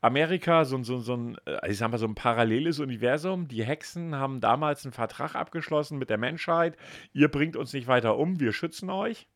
Amerika, 0.00 0.64
so, 0.64 0.82
so, 0.82 0.98
so 1.00 1.14
ein, 1.16 1.36
äh, 1.46 1.70
ich 1.70 1.78
sag 1.78 1.90
mal, 1.90 1.98
so 1.98 2.06
ein 2.06 2.14
paralleles 2.14 2.78
Universum. 2.80 3.48
Die 3.48 3.64
Hexen 3.64 4.14
haben 4.16 4.40
damals 4.40 4.84
einen 4.84 4.92
Vertrag 4.92 5.34
abgeschlossen 5.34 5.98
mit 5.98 6.10
der 6.10 6.18
Menschheit. 6.18 6.76
Ihr 7.12 7.28
bringt 7.28 7.56
uns 7.56 7.72
nicht 7.72 7.86
weiter 7.86 8.16
um, 8.18 8.40
wir 8.40 8.52
schützen 8.52 8.90
euch. 8.90 9.26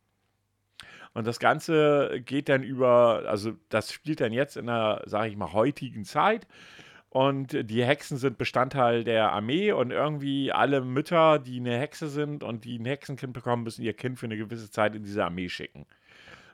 Und 1.15 1.27
das 1.27 1.38
Ganze 1.38 2.21
geht 2.25 2.49
dann 2.49 2.62
über, 2.62 3.25
also 3.27 3.53
das 3.71 3.93
spielt 3.93 4.21
dann 4.21 4.33
jetzt 4.33 4.57
in 4.57 4.67
der, 4.67 5.03
sage 5.07 5.31
ich 5.31 5.37
mal, 5.37 5.53
heutigen 5.53 6.05
Zeit. 6.05 6.47
Und 7.11 7.71
die 7.71 7.85
Hexen 7.85 8.19
sind 8.19 8.37
Bestandteil 8.37 9.03
der 9.03 9.33
Armee 9.33 9.73
und 9.73 9.91
irgendwie 9.91 10.53
alle 10.53 10.83
Mütter, 10.83 11.38
die 11.38 11.59
eine 11.59 11.79
Hexe 11.79 12.09
sind 12.09 12.45
und 12.45 12.65
die 12.65 12.79
ein 12.79 12.85
Hexenkind 12.85 13.33
bekommen, 13.33 13.62
müssen 13.65 13.83
ihr 13.83 13.95
Kind 13.95 14.19
für 14.19 14.27
eine 14.27 14.37
gewisse 14.37 14.71
Zeit 14.71 14.95
in 14.95 15.03
diese 15.03 15.25
Armee 15.25 15.49
schicken. 15.49 15.87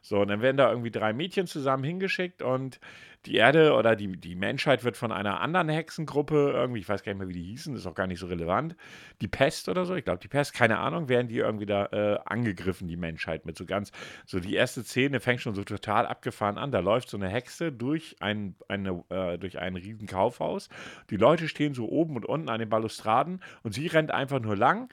So, 0.06 0.20
und 0.20 0.28
dann 0.28 0.42
werden 0.42 0.58
da 0.58 0.68
irgendwie 0.68 0.90
drei 0.90 1.14
Mädchen 1.14 1.46
zusammen 1.46 1.82
hingeschickt 1.82 2.42
und 2.42 2.78
die 3.24 3.36
Erde 3.36 3.72
oder 3.72 3.96
die, 3.96 4.18
die 4.18 4.34
Menschheit 4.34 4.84
wird 4.84 4.98
von 4.98 5.10
einer 5.10 5.40
anderen 5.40 5.70
Hexengruppe, 5.70 6.52
irgendwie, 6.54 6.80
ich 6.80 6.88
weiß 6.90 7.02
gar 7.02 7.12
nicht 7.12 7.20
mehr, 7.20 7.28
wie 7.28 7.40
die 7.40 7.42
hießen, 7.42 7.74
ist 7.74 7.86
auch 7.86 7.94
gar 7.94 8.06
nicht 8.06 8.18
so 8.18 8.26
relevant, 8.26 8.76
die 9.22 9.28
Pest 9.28 9.66
oder 9.70 9.86
so, 9.86 9.94
ich 9.94 10.04
glaube, 10.04 10.18
die 10.18 10.28
Pest, 10.28 10.52
keine 10.52 10.76
Ahnung, 10.76 11.08
werden 11.08 11.28
die 11.28 11.38
irgendwie 11.38 11.64
da 11.64 11.86
äh, 11.86 12.18
angegriffen, 12.26 12.86
die 12.86 12.98
Menschheit, 12.98 13.46
mit 13.46 13.56
so 13.56 13.64
ganz, 13.64 13.92
so 14.26 14.40
die 14.40 14.54
erste 14.54 14.82
Szene 14.84 15.20
fängt 15.20 15.40
schon 15.40 15.54
so 15.54 15.64
total 15.64 16.06
abgefahren 16.06 16.58
an, 16.58 16.70
da 16.70 16.80
läuft 16.80 17.08
so 17.08 17.16
eine 17.16 17.30
Hexe 17.30 17.72
durch 17.72 18.16
ein, 18.20 18.56
eine, 18.68 19.02
äh, 19.08 19.38
durch 19.38 19.58
ein 19.58 19.74
riesen 19.74 20.06
Kaufhaus, 20.06 20.68
die 21.08 21.16
Leute 21.16 21.48
stehen 21.48 21.72
so 21.72 21.88
oben 21.88 22.16
und 22.16 22.26
unten 22.26 22.50
an 22.50 22.60
den 22.60 22.68
Balustraden 22.68 23.40
und 23.62 23.72
sie 23.72 23.86
rennt 23.86 24.10
einfach 24.10 24.40
nur 24.40 24.54
lang 24.54 24.92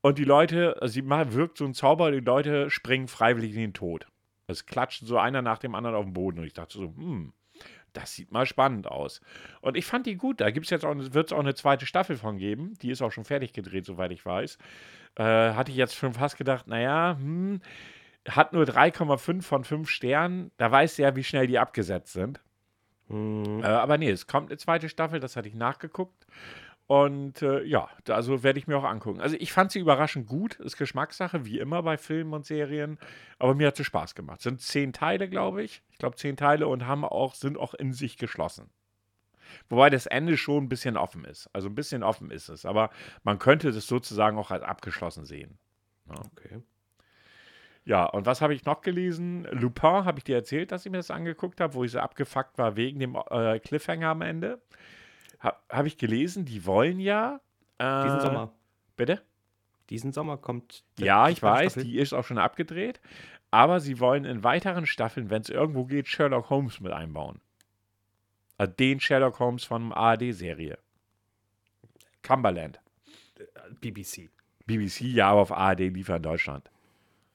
und 0.00 0.16
die 0.16 0.24
Leute, 0.24 0.80
sie 0.86 1.04
wirkt 1.04 1.58
so 1.58 1.66
ein 1.66 1.74
Zauber, 1.74 2.10
die 2.10 2.20
Leute 2.20 2.70
springen 2.70 3.06
freiwillig 3.06 3.52
in 3.52 3.60
den 3.60 3.74
Tod. 3.74 4.06
Es 4.46 4.66
klatscht 4.66 5.04
so 5.04 5.18
einer 5.18 5.42
nach 5.42 5.58
dem 5.58 5.74
anderen 5.74 5.96
auf 5.96 6.04
den 6.04 6.12
Boden. 6.12 6.38
Und 6.38 6.46
ich 6.46 6.54
dachte 6.54 6.78
so, 6.78 6.94
hm, 6.96 7.32
das 7.92 8.14
sieht 8.14 8.30
mal 8.30 8.46
spannend 8.46 8.86
aus. 8.86 9.20
Und 9.60 9.76
ich 9.76 9.86
fand 9.86 10.06
die 10.06 10.16
gut. 10.16 10.40
Da 10.40 10.50
gibt's 10.50 10.70
jetzt 10.70 10.84
auch, 10.84 10.94
wird 10.94 11.28
es 11.28 11.32
auch 11.32 11.40
eine 11.40 11.54
zweite 11.54 11.86
Staffel 11.86 12.16
von 12.16 12.38
geben. 12.38 12.74
Die 12.82 12.90
ist 12.90 13.02
auch 13.02 13.12
schon 13.12 13.24
fertig 13.24 13.52
gedreht, 13.52 13.86
soweit 13.86 14.12
ich 14.12 14.24
weiß. 14.24 14.58
Äh, 15.16 15.22
hatte 15.22 15.70
ich 15.70 15.76
jetzt 15.76 15.94
schon 15.94 16.12
fast 16.12 16.36
gedacht, 16.36 16.66
naja, 16.66 17.16
hm, 17.18 17.60
hat 18.28 18.52
nur 18.52 18.64
3,5 18.64 19.42
von 19.42 19.64
5 19.64 19.88
Sternen. 19.88 20.50
Da 20.58 20.70
weiß 20.70 20.98
ja, 20.98 21.16
wie 21.16 21.24
schnell 21.24 21.46
die 21.46 21.58
abgesetzt 21.58 22.12
sind. 22.12 22.40
Mhm. 23.08 23.62
Äh, 23.62 23.66
aber 23.66 23.98
nee, 23.98 24.10
es 24.10 24.26
kommt 24.26 24.50
eine 24.50 24.58
zweite 24.58 24.88
Staffel, 24.88 25.20
das 25.20 25.36
hatte 25.36 25.48
ich 25.48 25.54
nachgeguckt. 25.54 26.26
Und 26.86 27.42
äh, 27.42 27.64
ja, 27.64 27.88
also 28.08 28.44
werde 28.44 28.60
ich 28.60 28.68
mir 28.68 28.78
auch 28.78 28.84
angucken. 28.84 29.20
Also 29.20 29.36
ich 29.40 29.52
fand 29.52 29.72
sie 29.72 29.80
überraschend 29.80 30.28
gut. 30.28 30.54
Ist 30.60 30.76
Geschmackssache, 30.76 31.44
wie 31.44 31.58
immer 31.58 31.82
bei 31.82 31.98
Filmen 31.98 32.32
und 32.32 32.46
Serien. 32.46 32.98
Aber 33.38 33.54
mir 33.54 33.68
hat 33.68 33.76
sie 33.76 33.84
Spaß 33.84 34.14
gemacht. 34.14 34.40
Sind 34.40 34.60
zehn 34.60 34.92
Teile, 34.92 35.28
glaube 35.28 35.64
ich. 35.64 35.82
Ich 35.90 35.98
glaube 35.98 36.16
zehn 36.16 36.36
Teile 36.36 36.68
und 36.68 36.86
haben 36.86 37.04
auch, 37.04 37.34
sind 37.34 37.58
auch 37.58 37.74
in 37.74 37.92
sich 37.92 38.18
geschlossen. 38.18 38.70
Wobei 39.68 39.90
das 39.90 40.06
Ende 40.06 40.36
schon 40.36 40.64
ein 40.64 40.68
bisschen 40.68 40.96
offen 40.96 41.24
ist. 41.24 41.50
Also 41.52 41.68
ein 41.68 41.74
bisschen 41.74 42.04
offen 42.04 42.30
ist 42.30 42.48
es. 42.48 42.64
Aber 42.64 42.90
man 43.24 43.40
könnte 43.40 43.72
das 43.72 43.86
sozusagen 43.88 44.38
auch 44.38 44.52
als 44.52 44.62
abgeschlossen 44.62 45.24
sehen. 45.24 45.58
Ja. 46.08 46.20
Okay. 46.32 46.62
Ja, 47.84 48.04
und 48.04 48.26
was 48.26 48.40
habe 48.40 48.54
ich 48.54 48.64
noch 48.64 48.80
gelesen? 48.80 49.46
Lupin, 49.50 50.04
habe 50.04 50.18
ich 50.18 50.24
dir 50.24 50.36
erzählt, 50.36 50.72
dass 50.72 50.84
ich 50.86 50.90
mir 50.90 50.98
das 50.98 51.10
angeguckt 51.10 51.60
habe, 51.60 51.74
wo 51.74 51.84
ich 51.84 51.92
so 51.92 52.00
abgefuckt 52.00 52.58
war 52.58 52.76
wegen 52.76 52.98
dem 52.98 53.16
äh, 53.30 53.58
Cliffhanger 53.60 54.08
am 54.08 54.22
Ende. 54.22 54.60
Ha, 55.42 55.60
Habe 55.70 55.88
ich 55.88 55.98
gelesen, 55.98 56.44
die 56.44 56.64
wollen 56.66 57.00
ja. 57.00 57.40
Äh, 57.78 58.02
Diesen 58.04 58.20
Sommer. 58.20 58.52
Bitte? 58.96 59.22
Diesen 59.90 60.12
Sommer 60.12 60.36
kommt. 60.36 60.84
Ja, 60.98 61.28
ich 61.28 61.42
weiß, 61.42 61.72
Staffel. 61.72 61.84
die 61.84 61.98
ist 61.98 62.12
auch 62.12 62.24
schon 62.24 62.38
abgedreht. 62.38 63.00
Aber 63.50 63.80
sie 63.80 64.00
wollen 64.00 64.24
in 64.24 64.42
weiteren 64.42 64.86
Staffeln, 64.86 65.30
wenn 65.30 65.42
es 65.42 65.48
irgendwo 65.48 65.84
geht, 65.84 66.08
Sherlock 66.08 66.50
Holmes 66.50 66.80
mit 66.80 66.92
einbauen. 66.92 67.40
Also 68.58 68.72
den 68.72 69.00
Sherlock 69.00 69.38
Holmes 69.38 69.64
von 69.64 69.92
ARD-Serie. 69.92 70.78
Cumberland. 72.22 72.80
BBC. 73.80 74.30
BBC, 74.66 75.02
ja, 75.02 75.28
aber 75.30 75.42
auf 75.42 75.52
ARD 75.52 75.80
liefern 75.80 76.22
Deutschland. 76.22 76.70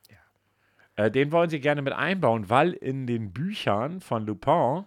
Ja. 0.10 1.06
Äh, 1.06 1.12
den 1.12 1.32
wollen 1.32 1.50
sie 1.50 1.62
gerne 1.62 1.82
mit 1.82 1.94
einbauen, 1.94 2.50
weil 2.50 2.74
in 2.74 3.08
den 3.08 3.32
Büchern 3.32 4.02
von 4.02 4.26
Lupin 4.26 4.86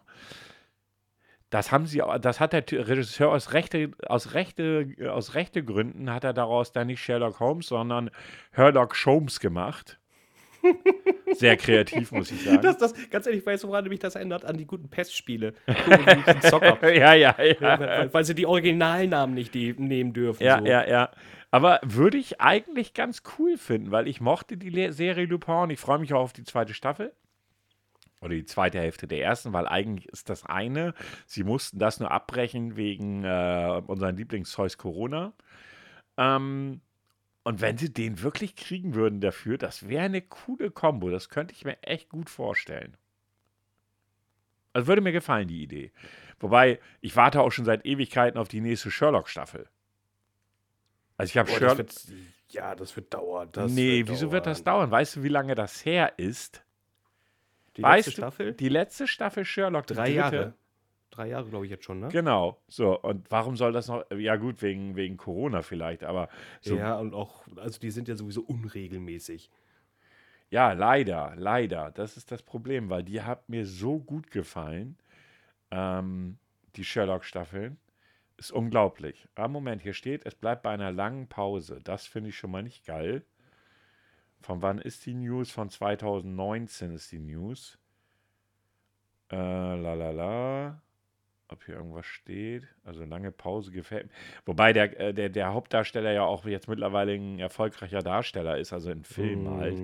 das 1.55 1.71
haben 1.71 1.87
sie, 1.87 2.03
das 2.21 2.41
hat 2.41 2.53
der 2.53 2.65
Regisseur 2.69 3.31
aus 3.31 3.53
rechte, 3.53 3.93
aus 4.09 4.35
rechte, 4.35 4.89
aus 5.09 5.35
rechte 5.35 5.63
Gründen 5.63 6.13
hat 6.13 6.25
er 6.25 6.33
daraus 6.33 6.73
dann 6.73 6.89
nicht 6.89 7.01
Sherlock 7.01 7.39
Holmes, 7.39 7.69
sondern 7.69 8.11
Herlock 8.51 8.97
Sholmes 8.97 9.39
gemacht. 9.39 10.01
Sehr 11.35 11.57
kreativ, 11.57 12.11
muss 12.11 12.33
ich 12.33 12.43
sagen. 12.43 12.61
Das, 12.61 12.79
das, 12.79 12.95
ganz 13.09 13.27
ehrlich, 13.27 13.47
weißt 13.47 13.63
du, 13.63 13.69
woran 13.69 13.87
mich 13.87 14.01
das 14.01 14.17
erinnert? 14.17 14.45
An 14.45 14.57
die 14.57 14.67
guten 14.67 14.89
Pestspiele. 14.89 15.55
ja, 16.83 17.15
ja, 17.15 17.15
ja. 17.15 17.37
Weil, 17.61 18.13
weil, 18.13 18.25
sie 18.25 18.35
die 18.35 18.47
Originalnamen 18.47 19.35
nicht 19.37 19.55
nehmen 19.55 20.13
dürfen. 20.13 20.43
Ja, 20.43 20.59
so. 20.59 20.67
ja, 20.67 20.85
ja. 20.89 21.11
Aber 21.53 21.79
würde 21.85 22.19
ich 22.19 22.41
eigentlich 22.41 22.95
ganz 22.95 23.23
cool 23.39 23.59
finden, 23.59 23.93
weil 23.93 24.09
ich 24.09 24.21
mochte 24.21 24.57
die 24.57 24.91
Serie 24.91 25.27
Lupin 25.27 25.55
und 25.55 25.71
ich 25.71 25.79
freue 25.79 26.01
mich 26.01 26.13
auch 26.15 26.23
auf 26.23 26.33
die 26.33 26.43
zweite 26.43 26.75
Staffel 26.75 27.13
oder 28.25 28.35
die 28.35 28.47
zweite 28.47 28.81
Hälfte 28.81 29.07
der 29.07 29.23
ersten, 29.23 29.53
weil 29.53 29.69
eigentlich 29.69 30.09
ist 30.09 30.31
das 30.31 30.45
eine, 30.47 30.95
sie 31.27 31.45
mussten 31.45 31.79
das 31.79 32.01
nur 32.01 32.11
abbrechen 32.11 32.77
wegen 32.77 33.25
äh, 33.25 33.83
unseren 33.87 34.17
Lieblingszeus 34.17 34.79
Corona. 34.79 35.33
Ähm, 36.17 36.81
und 37.43 37.61
wenn 37.61 37.77
sie 37.77 37.93
den 37.93 38.23
wirklich 38.23 38.57
kriegen 38.57 38.95
würden 38.95 39.21
dafür, 39.21 39.59
das 39.59 39.89
wäre 39.89 40.05
eine 40.05 40.23
coole 40.23 40.71
Kombo. 40.71 41.11
Das 41.11 41.29
könnte 41.29 41.55
ich 41.55 41.65
mir 41.65 41.77
echt 41.83 42.09
gut 42.09 42.31
vorstellen. 42.31 42.97
Also 44.73 44.89
würde 44.89 45.03
mir 45.03 45.13
gefallen, 45.13 45.47
die 45.47 45.63
Idee. 45.63 45.93
Wobei, 46.41 46.81
ich 47.01 47.15
warte 47.17 47.43
auch 47.43 47.53
schon 47.53 47.67
seit 47.67 47.85
Ewigkeiten 47.87 48.39
auf 48.39 48.49
die 48.49 48.61
nächste 48.61 48.91
Sherlock-Staffel. 48.91 49.69
Also 51.17 51.31
ich 51.31 51.39
habe 51.39 51.51
Sherlock. 51.51 51.87
ja, 52.49 52.75
das 52.75 52.97
wird 52.97 53.13
dauern. 53.13 53.51
Das 53.53 53.71
nee, 53.71 53.99
wird 53.99 54.09
wieso 54.09 54.23
dauern. 54.23 54.33
wird 54.33 54.47
das 54.47 54.65
dauern? 54.65 54.91
Weißt 54.91 55.17
du, 55.17 55.23
wie 55.23 55.29
lange 55.29 55.55
das 55.55 55.85
her 55.85 56.15
ist? 56.17 56.65
Die 57.77 57.83
weißt 57.83 58.07
letzte 58.07 58.21
Staffel? 58.21 58.53
Die 58.55 58.69
letzte 58.69 59.07
Staffel 59.07 59.45
Sherlock. 59.45 59.87
Drei 59.87 60.11
Jahre. 60.11 60.55
Drei 61.11 61.29
Jahre, 61.29 61.49
glaube 61.49 61.65
ich, 61.65 61.71
jetzt 61.71 61.85
schon, 61.85 62.01
ne? 62.01 62.09
Genau. 62.09 62.61
So, 62.67 63.01
und 63.01 63.31
warum 63.31 63.57
soll 63.57 63.73
das 63.73 63.87
noch? 63.87 64.05
Ja, 64.11 64.35
gut, 64.35 64.63
wegen, 64.63 64.97
wegen 64.97 65.17
Corona 65.17 65.63
vielleicht, 65.63 66.03
aber. 66.03 66.29
So. 66.61 66.77
Ja, 66.77 66.99
und 66.99 67.15
auch, 67.15 67.45
also 67.57 67.79
die 67.79 67.91
sind 67.91 68.09
ja 68.09 68.17
sowieso 68.17 68.43
unregelmäßig. 68.43 69.49
Ja, 70.51 70.73
leider, 70.73 71.35
leider. 71.37 71.93
Das 71.93 72.17
ist 72.17 72.33
das 72.33 72.43
Problem, 72.43 72.91
weil 72.91 73.05
die 73.05 73.23
hat 73.23 73.49
mir 73.49 73.65
so 73.65 73.99
gut 73.99 74.31
gefallen, 74.31 74.97
ähm, 75.71 76.39
die 76.77 76.85
Sherlock-Staffeln. 76.85 77.79
Ist 78.37 78.51
unglaublich. 78.51 79.29
Aber 79.37 79.49
Moment, 79.49 79.83
hier 79.83 79.95
steht, 79.95 80.27
es 80.27 80.35
bleibt 80.35 80.63
bei 80.63 80.71
einer 80.71 80.91
langen 80.91 81.29
Pause. 81.29 81.79
Das 81.85 82.07
finde 82.07 82.31
ich 82.31 82.37
schon 82.37 82.51
mal 82.51 82.65
nicht 82.65 82.85
geil. 82.85 83.25
Von 84.45 84.61
wann 84.61 84.79
ist 84.79 85.07
die 85.07 85.15
News? 85.15 85.51
Von 85.51 85.71
2019 85.71 86.93
ist 86.93 87.11
die 87.13 87.19
News. 87.19 87.79
Äh, 89.33 89.37
la 89.37 89.95
la 89.95 90.11
la. 90.11 90.83
Ob 91.49 91.65
hier 91.65 91.77
irgendwas 91.77 92.05
steht. 92.05 92.69
Also 92.85 93.07
lange 93.07 93.33
Pause 93.33 93.73
gefällt 93.73 94.09
mir. 94.09 94.13
Wobei 94.45 94.75
der, 94.75 95.01
äh, 95.01 95.15
der, 95.15 95.31
der 95.31 95.55
Hauptdarsteller 95.55 96.13
ja 96.13 96.25
auch 96.25 96.45
jetzt 96.45 96.69
mittlerweile 96.69 97.15
ein 97.15 97.39
erfolgreicher 97.39 98.01
Darsteller 98.01 98.59
ist, 98.59 98.75
also 98.75 98.91
in 98.91 99.05
Filmen 99.05 99.57
mm. 99.57 99.61
halt. 99.61 99.81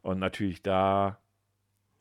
Und 0.00 0.18
natürlich 0.18 0.62
da. 0.62 1.18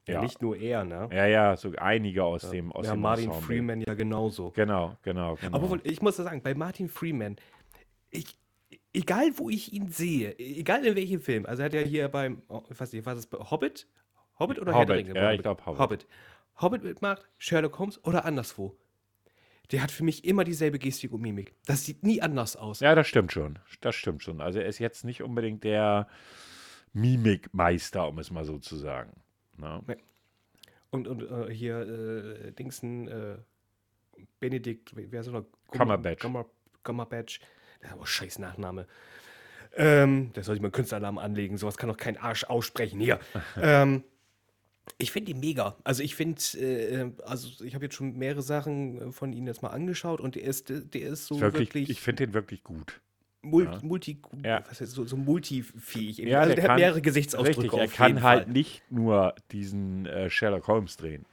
Ja, 0.07 0.13
ja, 0.13 0.21
nicht 0.21 0.41
nur 0.41 0.55
er, 0.55 0.85
ne? 0.85 1.09
Ja, 1.11 1.25
ja, 1.25 1.57
so 1.57 1.73
einige 1.75 2.23
aus 2.23 2.43
ja. 2.43 2.51
dem 2.51 2.71
aus 2.71 2.85
Ja, 2.85 2.93
dem 2.93 3.01
Martin 3.01 3.25
Ensemble. 3.25 3.45
Freeman 3.45 3.81
ja 3.81 3.93
genauso. 3.93 4.51
Genau, 4.51 4.95
genau, 5.03 5.35
genau. 5.35 5.57
Aber 5.57 5.79
ich 5.83 6.01
muss 6.01 6.15
sagen, 6.15 6.41
bei 6.41 6.55
Martin 6.55 6.87
Freeman, 6.87 7.35
ich, 8.09 8.38
egal 8.93 9.37
wo 9.37 9.49
ich 9.49 9.73
ihn 9.73 9.89
sehe, 9.89 10.37
egal 10.39 10.85
in 10.85 10.95
welchem 10.95 11.21
Film, 11.21 11.45
also 11.45 11.61
er 11.61 11.65
hat 11.65 11.73
ja 11.73 11.81
hier 11.81 12.07
beim, 12.09 12.41
oh, 12.47 12.63
ich 12.69 12.79
weiß 12.79 12.93
nicht, 12.93 13.05
was 13.05 13.19
ist 13.19 13.31
Hobbit? 13.31 13.87
Hobbit 14.39 14.59
oder 14.59 14.73
Hobbit, 14.73 15.07
Herr 15.07 15.15
Ja, 15.15 15.31
ich 15.33 15.41
glaube 15.41 15.65
Hobbit. 15.65 15.79
Hobbit. 15.79 16.07
Hobbit 16.61 16.83
mitmacht, 16.83 17.27
Sherlock 17.37 17.79
Holmes 17.79 18.03
oder 18.03 18.25
anderswo. 18.25 18.77
Der 19.71 19.83
hat 19.83 19.91
für 19.91 20.03
mich 20.03 20.25
immer 20.25 20.43
dieselbe 20.43 20.79
Gestik 20.79 21.11
und 21.11 21.21
Mimik. 21.21 21.53
Das 21.65 21.85
sieht 21.85 22.03
nie 22.03 22.21
anders 22.21 22.55
aus. 22.55 22.79
Ja, 22.79 22.95
das 22.95 23.07
stimmt 23.07 23.31
schon. 23.31 23.59
Das 23.81 23.95
stimmt 23.95 24.23
schon. 24.23 24.41
Also 24.41 24.59
er 24.59 24.65
ist 24.65 24.79
jetzt 24.79 25.05
nicht 25.05 25.21
unbedingt 25.21 25.63
der 25.63 26.07
Mimikmeister, 26.93 28.07
um 28.07 28.17
es 28.17 28.31
mal 28.31 28.45
so 28.45 28.57
zu 28.57 28.75
sagen. 28.77 29.21
No? 29.57 29.83
Nee. 29.85 29.97
Und, 30.89 31.07
und 31.07 31.21
äh, 31.21 31.53
hier 31.53 31.81
äh, 31.81 32.51
Dingsen, 32.51 33.07
äh, 33.07 33.37
Benedikt, 34.39 34.91
wer 34.95 35.21
ist 35.21 35.27
noch? 35.27 35.45
Cumberbatch. 35.67 36.25
Cumberbatch 36.83 37.39
oh, 37.99 38.05
scheiß 38.05 38.39
Nachname. 38.39 38.85
Ähm, 39.75 40.31
da 40.33 40.43
soll 40.43 40.55
ich 40.55 40.61
mal 40.61 40.67
einen 40.67 40.71
Künstleralarm 40.73 41.17
anlegen. 41.17 41.57
Sowas 41.57 41.77
kann 41.77 41.89
doch 41.89 41.97
kein 41.97 42.17
Arsch 42.17 42.43
aussprechen. 42.43 42.99
Hier. 42.99 43.19
ähm, 43.61 44.03
ich 44.97 45.11
finde 45.11 45.31
ihn 45.31 45.39
mega. 45.39 45.75
Also 45.83 46.01
ich 46.03 46.15
finde, 46.15 46.41
äh, 46.57 47.11
also 47.25 47.63
ich 47.63 47.75
habe 47.75 47.85
jetzt 47.85 47.95
schon 47.95 48.17
mehrere 48.17 48.41
Sachen 48.41 49.09
äh, 49.09 49.11
von 49.11 49.31
ihm 49.33 49.45
jetzt 49.47 49.61
mal 49.61 49.69
angeschaut 49.69 50.19
und 50.21 50.35
der 50.35 50.43
ist, 50.43 50.69
der 50.69 51.01
ist 51.01 51.27
so 51.27 51.39
wirklich, 51.39 51.69
wirklich 51.69 51.89
ich 51.91 52.01
finde 52.01 52.25
den 52.25 52.33
wirklich 52.33 52.63
gut. 52.63 52.99
Mul 53.41 53.65
Ja. 53.65 53.79
Multi, 53.81 54.19
Ja. 54.43 54.63
was 54.67 54.81
heißt, 54.81 54.91
so, 54.91 55.05
so 55.05 55.15
multifähig. 55.15 56.17
Ja, 56.17 56.39
also 56.41 56.47
der 56.49 56.55
der, 56.55 56.63
hat 56.63 56.69
kann- 56.71 56.79
mehrere 56.79 57.01
Gesichtsausdrücke 57.01 57.71
Richtig, 57.77 57.79
er 57.79 57.87
kann 58.07 58.21
halt 58.21 58.49
nicht 58.49 58.81
nur 58.89 59.33
diesen 59.51 60.05
äh, 60.07 60.29
Sherlock 60.29 60.67
Holmes 60.67 60.97
drehen. 60.97 61.25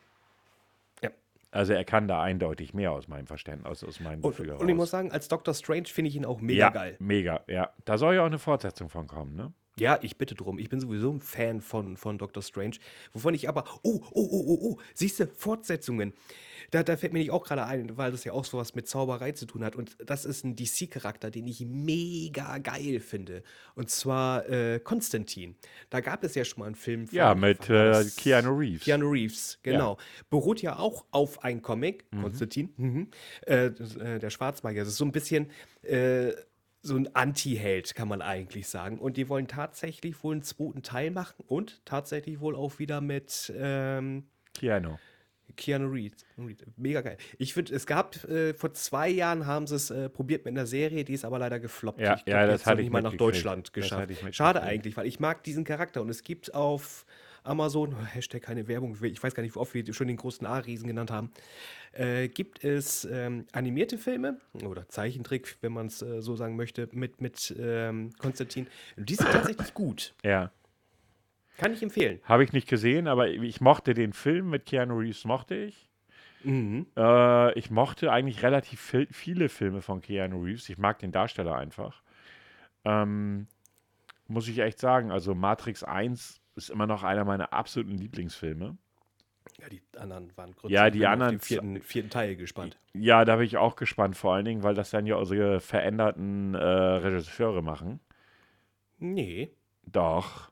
Also 1.56 1.72
er 1.72 1.84
kann 1.84 2.06
da 2.06 2.22
eindeutig 2.22 2.74
mehr 2.74 2.92
aus 2.92 3.08
meinem 3.08 3.26
Verständnis, 3.26 3.66
aus, 3.66 3.82
aus 3.82 4.00
meinem 4.00 4.22
Und, 4.22 4.36
Gefühl 4.36 4.50
und 4.50 4.68
ich 4.68 4.74
muss 4.74 4.90
sagen, 4.90 5.10
als 5.10 5.28
Doctor 5.28 5.54
Strange 5.54 5.86
finde 5.86 6.10
ich 6.10 6.16
ihn 6.16 6.26
auch 6.26 6.40
mega 6.42 6.58
ja, 6.58 6.68
geil. 6.70 6.96
mega, 6.98 7.40
ja. 7.48 7.70
Da 7.86 7.96
soll 7.96 8.14
ja 8.14 8.22
auch 8.22 8.26
eine 8.26 8.38
Fortsetzung 8.38 8.90
von 8.90 9.06
kommen, 9.06 9.34
ne? 9.34 9.52
Ja, 9.78 9.98
ich 10.00 10.16
bitte 10.16 10.34
drum. 10.34 10.58
Ich 10.58 10.70
bin 10.70 10.80
sowieso 10.80 11.12
ein 11.12 11.20
Fan 11.20 11.60
von, 11.60 11.98
von 11.98 12.16
Doctor 12.16 12.42
Strange. 12.42 12.76
Wovon 13.12 13.34
ich 13.34 13.46
aber. 13.46 13.64
Oh, 13.82 14.00
oh, 14.10 14.28
oh, 14.30 14.44
oh, 14.46 14.58
oh. 14.62 14.78
Siehst 14.94 15.20
du, 15.20 15.26
Fortsetzungen. 15.26 16.14
Da, 16.70 16.82
da 16.82 16.96
fällt 16.96 17.12
mir 17.12 17.18
nicht 17.18 17.30
auch 17.30 17.44
gerade 17.44 17.64
ein, 17.66 17.96
weil 17.98 18.10
das 18.10 18.24
ja 18.24 18.32
auch 18.32 18.44
sowas 18.46 18.74
mit 18.74 18.88
Zauberei 18.88 19.32
zu 19.32 19.44
tun 19.44 19.62
hat. 19.62 19.76
Und 19.76 19.96
das 20.04 20.24
ist 20.24 20.44
ein 20.44 20.56
DC-Charakter, 20.56 21.30
den 21.30 21.46
ich 21.46 21.60
mega 21.60 22.56
geil 22.58 23.00
finde. 23.00 23.42
Und 23.74 23.90
zwar 23.90 24.48
äh, 24.48 24.80
Konstantin. 24.80 25.56
Da 25.90 26.00
gab 26.00 26.24
es 26.24 26.34
ja 26.34 26.44
schon 26.46 26.60
mal 26.60 26.66
einen 26.66 26.74
Film 26.74 27.06
von. 27.06 27.14
Ja, 27.14 27.34
mit 27.34 27.68
äh? 27.68 28.02
Keanu 28.16 28.56
Reeves. 28.56 28.84
Keanu 28.84 29.10
Reeves, 29.10 29.58
genau. 29.62 29.98
Beruht 30.30 30.62
ja 30.62 30.78
auch 30.78 31.04
auf 31.10 31.44
einem 31.44 31.60
Comic, 31.60 32.10
Konstantin, 32.10 32.72
mhm. 32.78 33.08
äh, 33.46 33.66
äh, 33.66 34.18
der 34.18 34.30
Schwarzmagier. 34.30 34.82
Das 34.82 34.88
ist 34.88 34.98
so 34.98 35.04
ein 35.04 35.12
bisschen 35.12 35.50
äh, 35.82 36.32
so 36.86 36.96
ein 36.96 37.14
Anti-Held, 37.14 37.94
kann 37.94 38.08
man 38.08 38.22
eigentlich 38.22 38.68
sagen. 38.68 38.98
Und 38.98 39.16
die 39.16 39.28
wollen 39.28 39.48
tatsächlich 39.48 40.22
wohl 40.22 40.34
einen 40.34 40.42
zweiten 40.42 40.82
Teil 40.82 41.10
machen 41.10 41.44
und 41.46 41.84
tatsächlich 41.84 42.40
wohl 42.40 42.54
auch 42.54 42.78
wieder 42.78 43.00
mit 43.00 43.52
ähm, 43.56 44.24
Keanu. 44.54 44.96
Keanu 45.56 45.88
Reeves. 45.88 46.24
Mega 46.76 47.00
geil. 47.00 47.16
Ich 47.38 47.54
finde, 47.54 47.74
es 47.74 47.86
gab 47.86 48.22
äh, 48.24 48.52
vor 48.54 48.72
zwei 48.74 49.08
Jahren 49.08 49.46
haben 49.46 49.66
sie 49.66 49.76
es 49.76 49.90
äh, 49.90 50.08
probiert 50.08 50.44
mit 50.44 50.52
einer 50.52 50.66
Serie, 50.66 51.04
die 51.04 51.14
ist 51.14 51.24
aber 51.24 51.38
leider 51.38 51.60
gefloppt. 51.60 52.00
Ja, 52.00 52.16
ich 52.16 52.26
ja, 52.26 52.46
das 52.46 52.66
hatte 52.66 52.82
ich 52.82 52.90
mal 52.90 53.02
nach. 53.02 53.14
Deutschland 53.14 53.72
geschafft. 53.72 54.12
Schade 54.32 54.62
eigentlich, 54.62 54.96
weil 54.96 55.06
ich 55.06 55.20
mag 55.20 55.42
diesen 55.44 55.64
Charakter 55.64 56.02
und 56.02 56.10
es 56.10 56.22
gibt 56.22 56.54
auf 56.54 57.06
Amazon, 57.46 57.96
Hashtag 58.14 58.42
keine 58.42 58.68
Werbung, 58.68 58.96
ich 59.02 59.22
weiß 59.22 59.34
gar 59.34 59.42
nicht, 59.42 59.54
wie 59.54 59.58
oft 59.58 59.74
wir 59.74 59.94
schon 59.94 60.08
den 60.08 60.16
großen 60.16 60.46
A-Riesen 60.46 60.86
genannt 60.86 61.10
haben, 61.10 61.30
äh, 61.92 62.28
gibt 62.28 62.64
es 62.64 63.04
ähm, 63.04 63.46
animierte 63.52 63.98
Filme 63.98 64.38
oder 64.64 64.88
Zeichentrick, 64.88 65.56
wenn 65.60 65.72
man 65.72 65.86
es 65.86 66.02
äh, 66.02 66.20
so 66.20 66.36
sagen 66.36 66.56
möchte, 66.56 66.88
mit, 66.92 67.20
mit 67.20 67.54
ähm, 67.58 68.12
Konstantin. 68.18 68.66
Die 68.96 69.14
sind 69.14 69.30
tatsächlich 69.30 69.74
gut. 69.74 70.14
Ja. 70.22 70.50
Kann 71.58 71.72
ich 71.72 71.82
empfehlen. 71.82 72.20
Habe 72.24 72.44
ich 72.44 72.52
nicht 72.52 72.68
gesehen, 72.68 73.08
aber 73.08 73.28
ich 73.28 73.60
mochte 73.60 73.94
den 73.94 74.12
Film 74.12 74.50
mit 74.50 74.66
Keanu 74.66 74.98
Reeves, 74.98 75.24
mochte 75.24 75.54
ich. 75.54 75.88
Mhm. 76.44 76.86
Äh, 76.96 77.58
ich 77.58 77.70
mochte 77.70 78.12
eigentlich 78.12 78.42
relativ 78.42 78.80
viel, 78.80 79.08
viele 79.10 79.48
Filme 79.48 79.80
von 79.80 80.02
Keanu 80.02 80.42
Reeves. 80.42 80.68
Ich 80.68 80.78
mag 80.78 80.98
den 80.98 81.12
Darsteller 81.12 81.56
einfach. 81.56 82.02
Ähm, 82.84 83.46
muss 84.28 84.48
ich 84.48 84.58
echt 84.58 84.78
sagen, 84.78 85.10
also 85.10 85.34
Matrix 85.34 85.82
1 85.82 86.40
ist 86.56 86.70
immer 86.70 86.86
noch 86.86 87.02
einer 87.02 87.24
meiner 87.24 87.52
absoluten 87.52 87.92
Lieblingsfilme. 87.96 88.76
Ja, 89.58 89.68
die 89.68 89.80
anderen 89.96 90.36
waren 90.36 90.54
Ja, 90.64 90.90
die 90.90 90.98
bin 90.98 91.06
auf 91.06 91.12
anderen 91.12 91.32
den 91.36 91.40
vierten, 91.40 91.80
vierten 91.82 92.10
Teil 92.10 92.36
gespannt. 92.36 92.78
Ja, 92.94 93.24
da 93.24 93.36
bin 93.36 93.46
ich 93.46 93.56
auch 93.56 93.76
gespannt, 93.76 94.16
vor 94.16 94.34
allen 94.34 94.44
Dingen, 94.44 94.62
weil 94.62 94.74
das 94.74 94.90
dann 94.90 95.06
ja 95.06 95.16
unsere 95.16 95.60
veränderten 95.60 96.54
äh, 96.54 96.58
Regisseure 96.58 97.62
machen. 97.62 98.00
Nee. 98.98 99.52
Doch. 99.84 100.50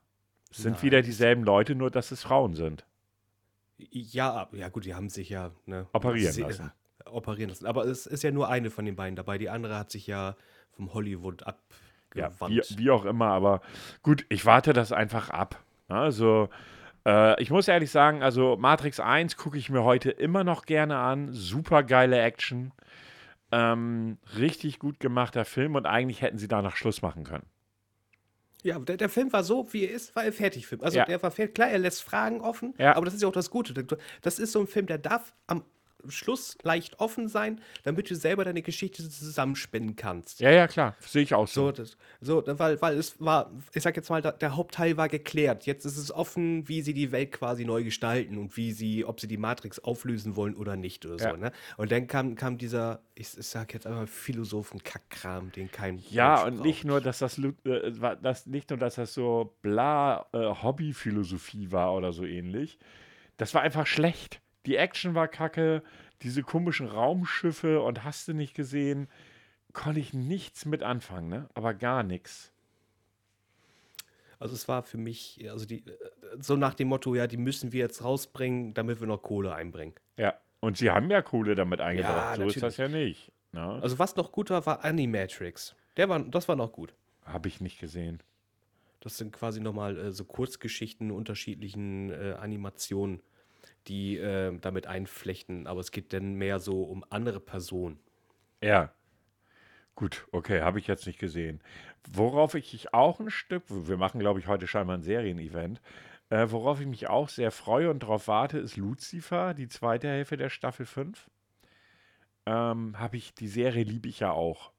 Es 0.51 0.59
sind 0.59 0.75
Nein. 0.75 0.83
wieder 0.83 1.03
dieselben 1.03 1.43
Leute, 1.43 1.75
nur 1.75 1.91
dass 1.91 2.13
es 2.13 2.23
Frauen 2.23 2.55
sind. 2.55 2.87
Ja, 3.77 4.49
ja 4.53 4.69
gut, 4.69 4.85
die 4.85 4.95
haben 4.95 5.09
sich 5.09 5.29
ja 5.29 5.51
ne, 5.67 5.87
Operieren 5.93 6.33
sie- 6.33 6.43
lassen. 6.43 6.71
äh, 7.05 7.09
operieren 7.11 7.49
lassen. 7.51 7.67
Aber 7.67 7.85
es 7.87 8.07
ist 8.07 8.23
ja 8.23 8.31
nur 8.31 8.49
eine 8.49 8.71
von 8.71 8.85
den 8.85 8.95
beiden 8.97 9.17
dabei. 9.17 9.37
Die 9.39 9.51
andere 9.51 9.77
hat 9.77 9.91
sich 9.91 10.07
ja 10.07 10.37
vom 10.71 10.95
Hollywood 10.95 11.43
Ja, 11.43 12.29
abgewandt. 12.29 12.71
wie, 12.71 12.79
wie 12.79 12.91
auch 12.91 13.05
immer, 13.05 13.27
aber 13.29 13.61
gut, 14.03 14.25
ich 14.29 14.47
warte 14.47 14.73
das 14.73 14.93
einfach 14.93 15.31
ab. 15.31 15.64
Also, 15.89 16.49
äh, 17.07 17.41
ich 17.43 17.51
muss 17.51 17.69
ehrlich 17.69 17.91
sagen, 17.91 18.23
also 18.23 18.57
Matrix 18.57 19.01
1 19.01 19.37
gucke 19.37 19.59
ich 19.59 19.71
mir 19.71 19.85
heute 19.85 20.11
immer 20.11 20.45
noch 20.45 20.65
gerne 20.67 20.97
an. 20.99 21.33
Super 21.33 21.83
geile 21.83 22.21
Action. 22.21 22.73
Ähm, 23.53 24.19
richtig 24.39 24.79
gut 24.79 24.99
gemachter 25.01 25.45
Film 25.45 25.75
und 25.77 25.87
eigentlich 25.87 26.23
hätten 26.23 26.39
sie 26.39 26.49
danach 26.49 26.77
Schluss 26.77 27.03
machen 27.03 27.25
können. 27.25 27.47
Ja, 28.63 28.79
der, 28.79 28.97
der 28.97 29.11
Film 29.11 29.31
war 29.33 29.45
so, 29.45 29.71
wie 29.73 29.85
er 29.85 29.91
ist, 29.91 30.17
war 30.17 30.25
er 30.25 30.33
fertig 30.33 30.67
Film. 30.67 30.81
Also 30.83 30.97
Ja. 30.99 31.05
der 31.05 31.23
war 31.23 31.31
fertig. 31.31 31.55
Klar, 31.55 31.69
er 31.69 31.79
lässt 31.79 32.03
Fragen 32.03 32.41
offen, 32.41 32.75
Ja. 32.79 32.97
aber 32.97 33.05
das 33.05 33.15
ist 33.15 33.21
ja 33.23 33.29
auch 33.29 33.33
das 33.33 33.51
Gute. 33.51 33.75
Das 34.23 34.39
ist 34.39 34.53
so 34.53 34.61
ein 34.61 34.67
Film, 34.67 34.87
der 34.87 34.97
darf 34.99 35.35
am 35.47 35.63
Schluss 36.09 36.57
leicht 36.63 37.01
offen 37.01 37.29
sein, 37.29 37.61
damit 37.83 38.11
du 38.11 38.15
selber 38.17 38.45
deine 38.45 38.63
Geschichte 38.63 39.09
zusammenspinnen 39.09 39.97
kannst. 39.97 40.41
Ja, 40.41 40.51
ja, 40.51 40.67
klar. 40.69 40.97
Sehe 41.01 41.23
ich 41.23 41.35
auch 41.35 41.47
So, 41.49 41.67
so. 41.67 41.73
das, 41.73 41.97
so, 42.21 42.43
weil, 42.47 42.81
weil 42.83 42.99
es 42.99 43.21
war, 43.21 43.51
ich 43.73 43.83
sag 43.83 43.97
jetzt 43.97 44.11
mal, 44.11 44.23
da- 44.23 44.33
der 44.33 44.57
Hauptteil 44.57 44.97
war 44.97 45.09
geklärt. 45.09 45.67
Jetzt 45.67 45.85
ist 45.85 45.97
es 45.97 46.13
offen, 46.13 46.69
wie 46.69 46.83
sie 46.83 46.95
die 46.95 47.13
Welt 47.13 47.33
quasi 47.33 47.65
neu 47.65 47.85
gestalten 47.85 48.39
und 48.39 48.57
wie 48.57 48.73
sie, 48.73 49.05
ob 49.05 49.21
sie 49.21 49.29
die 49.29 49.37
Matrix 49.37 49.79
auflösen 49.79 50.37
wollen 50.37 50.55
oder 50.55 50.77
nicht 50.77 51.05
oder 51.07 51.17
Ja. 51.17 51.31
so. 51.31 51.37
Ne? 51.37 51.53
Und 51.77 51.93
dann 51.93 52.07
kam, 52.07 52.35
kam 52.35 52.59
dieser, 52.59 53.01
ich, 53.15 53.37
ich 53.39 53.47
sag 53.47 53.73
jetzt 53.75 53.87
einmal 53.87 54.07
Philosophen-Kackkram, 54.07 55.53
den 55.53 55.71
kein 55.71 55.99
Ja, 56.11 56.45
Mensch 56.45 56.59
und 56.59 56.63
nicht 56.63 56.85
nur, 56.85 57.01
dass 57.01 57.19
das, 57.19 57.39
äh, 57.39 57.93
das 58.23 58.47
nicht 58.47 58.71
nur, 58.71 58.79
dass 58.79 58.97
das 58.97 59.15
so 59.15 59.55
bla 59.63 60.27
äh, 60.33 60.39
Hobbyphilosophie 60.39 61.73
war 61.73 61.95
oder 61.95 62.13
so 62.13 62.25
ähnlich. 62.25 62.79
Das 63.37 63.55
war 63.55 63.63
einfach 63.63 63.87
schlecht. 63.87 64.41
Die 64.67 64.77
Action 64.77 65.15
war 65.15 65.29
kacke, 65.29 65.83
diese 66.23 66.43
komischen 66.43 66.87
Raumschiffe 66.87 67.81
und 67.81 68.05
hast 68.05 68.29
du 68.29 68.35
nicht 68.35 68.55
gesehen, 68.55 69.09
konnte 69.73 70.01
ich 70.01 70.15
nichts 70.15 70.65
mit 70.65 70.83
anfangen, 70.83 71.29
ne? 71.29 71.49
Aber 71.55 71.75
gar 71.75 72.03
nichts. 72.03 72.53
Also 74.39 74.55
es 74.55 74.69
war 74.69 74.83
für 74.83 74.99
mich, 74.99 75.47
also 75.51 75.65
die, 75.65 75.87
äh, 75.87 75.97
so 76.39 76.57
nach 76.57 76.75
dem 76.75 76.89
Motto, 76.89 77.15
ja, 77.15 77.27
die 77.27 77.37
müssen 77.37 77.73
wir 77.73 77.81
jetzt 77.81 78.03
rausbringen, 78.03 78.75
damit 78.75 79.01
wir 79.01 79.07
noch 79.07 79.23
Kohle 79.23 79.55
einbringen. 79.55 79.95
Ja. 80.17 80.35
Und 80.61 80.79
sie 80.79 80.91
haben 80.91 81.11
ja 81.11 81.21
Kohle 81.23 81.55
damit 81.55 81.81
eingebracht. 81.81 82.39
Ja, 82.39 82.45
so 82.45 82.49
ist 82.49 82.63
das 82.63 82.77
ja 82.79 82.89
nicht. 82.89 83.33
Ne? 83.53 83.79
Also 83.83 83.99
was 83.99 84.17
noch 84.17 84.33
gut 84.33 84.51
war, 84.51 84.65
war 84.67 84.85
Animatrix. 84.85 85.75
Der 85.97 86.09
war, 86.09 86.21
das 86.21 86.49
war 86.49 86.57
noch 86.57 86.73
gut. 86.73 86.95
Habe 87.25 87.49
ich 87.49 87.61
nicht 87.61 87.79
gesehen. 87.79 88.23
Das 89.01 89.19
sind 89.19 89.33
quasi 89.33 89.61
nochmal 89.61 89.99
äh, 89.99 90.13
so 90.13 90.25
Kurzgeschichten 90.25 91.11
unterschiedlichen 91.11 92.11
äh, 92.11 92.37
Animationen, 92.39 93.21
die 93.87 94.17
äh, 94.17 94.57
damit 94.59 94.87
einflechten. 94.87 95.67
Aber 95.67 95.81
es 95.81 95.91
geht 95.91 96.13
dann 96.13 96.35
mehr 96.35 96.59
so 96.59 96.83
um 96.83 97.05
andere 97.11 97.41
Personen. 97.41 97.99
Ja. 98.63 98.93
Gut, 99.95 100.27
okay, 100.33 100.63
habe 100.63 100.81
ich 100.81 100.89
jetzt 100.89 101.07
nicht 101.07 101.21
gesehen. 101.21 101.61
Worauf 102.11 102.55
ich 102.55 102.93
auch 102.93 103.21
ein 103.21 103.31
Stück, 103.31 103.63
wir 103.69 103.97
machen, 103.97 104.19
glaube 104.19 104.41
ich, 104.41 104.49
heute 104.49 104.67
scheinbar 104.67 104.97
ein 104.97 105.03
Serienevent, 105.03 105.81
äh, 106.31 106.47
worauf 106.51 106.81
ich 106.81 106.87
mich 106.87 107.09
auch 107.09 107.29
sehr 107.29 107.53
freue 107.53 107.91
und 107.91 108.03
darauf 108.03 108.27
warte, 108.27 108.59
ist 108.59 108.77
Lucifer, 108.77 109.55
die 109.55 109.69
zweite 109.69 110.09
Hälfte 110.09 110.37
der 110.37 110.51
Staffel 110.51 110.85
5. 110.85 111.31
Ähm, 112.47 112.99
habe 112.99 113.17
ich, 113.17 113.35
die 113.35 113.49
Serie 113.49 113.85
liebe 113.85 114.09
ich 114.09 114.21
ja 114.21 114.33
auch. 114.33 114.73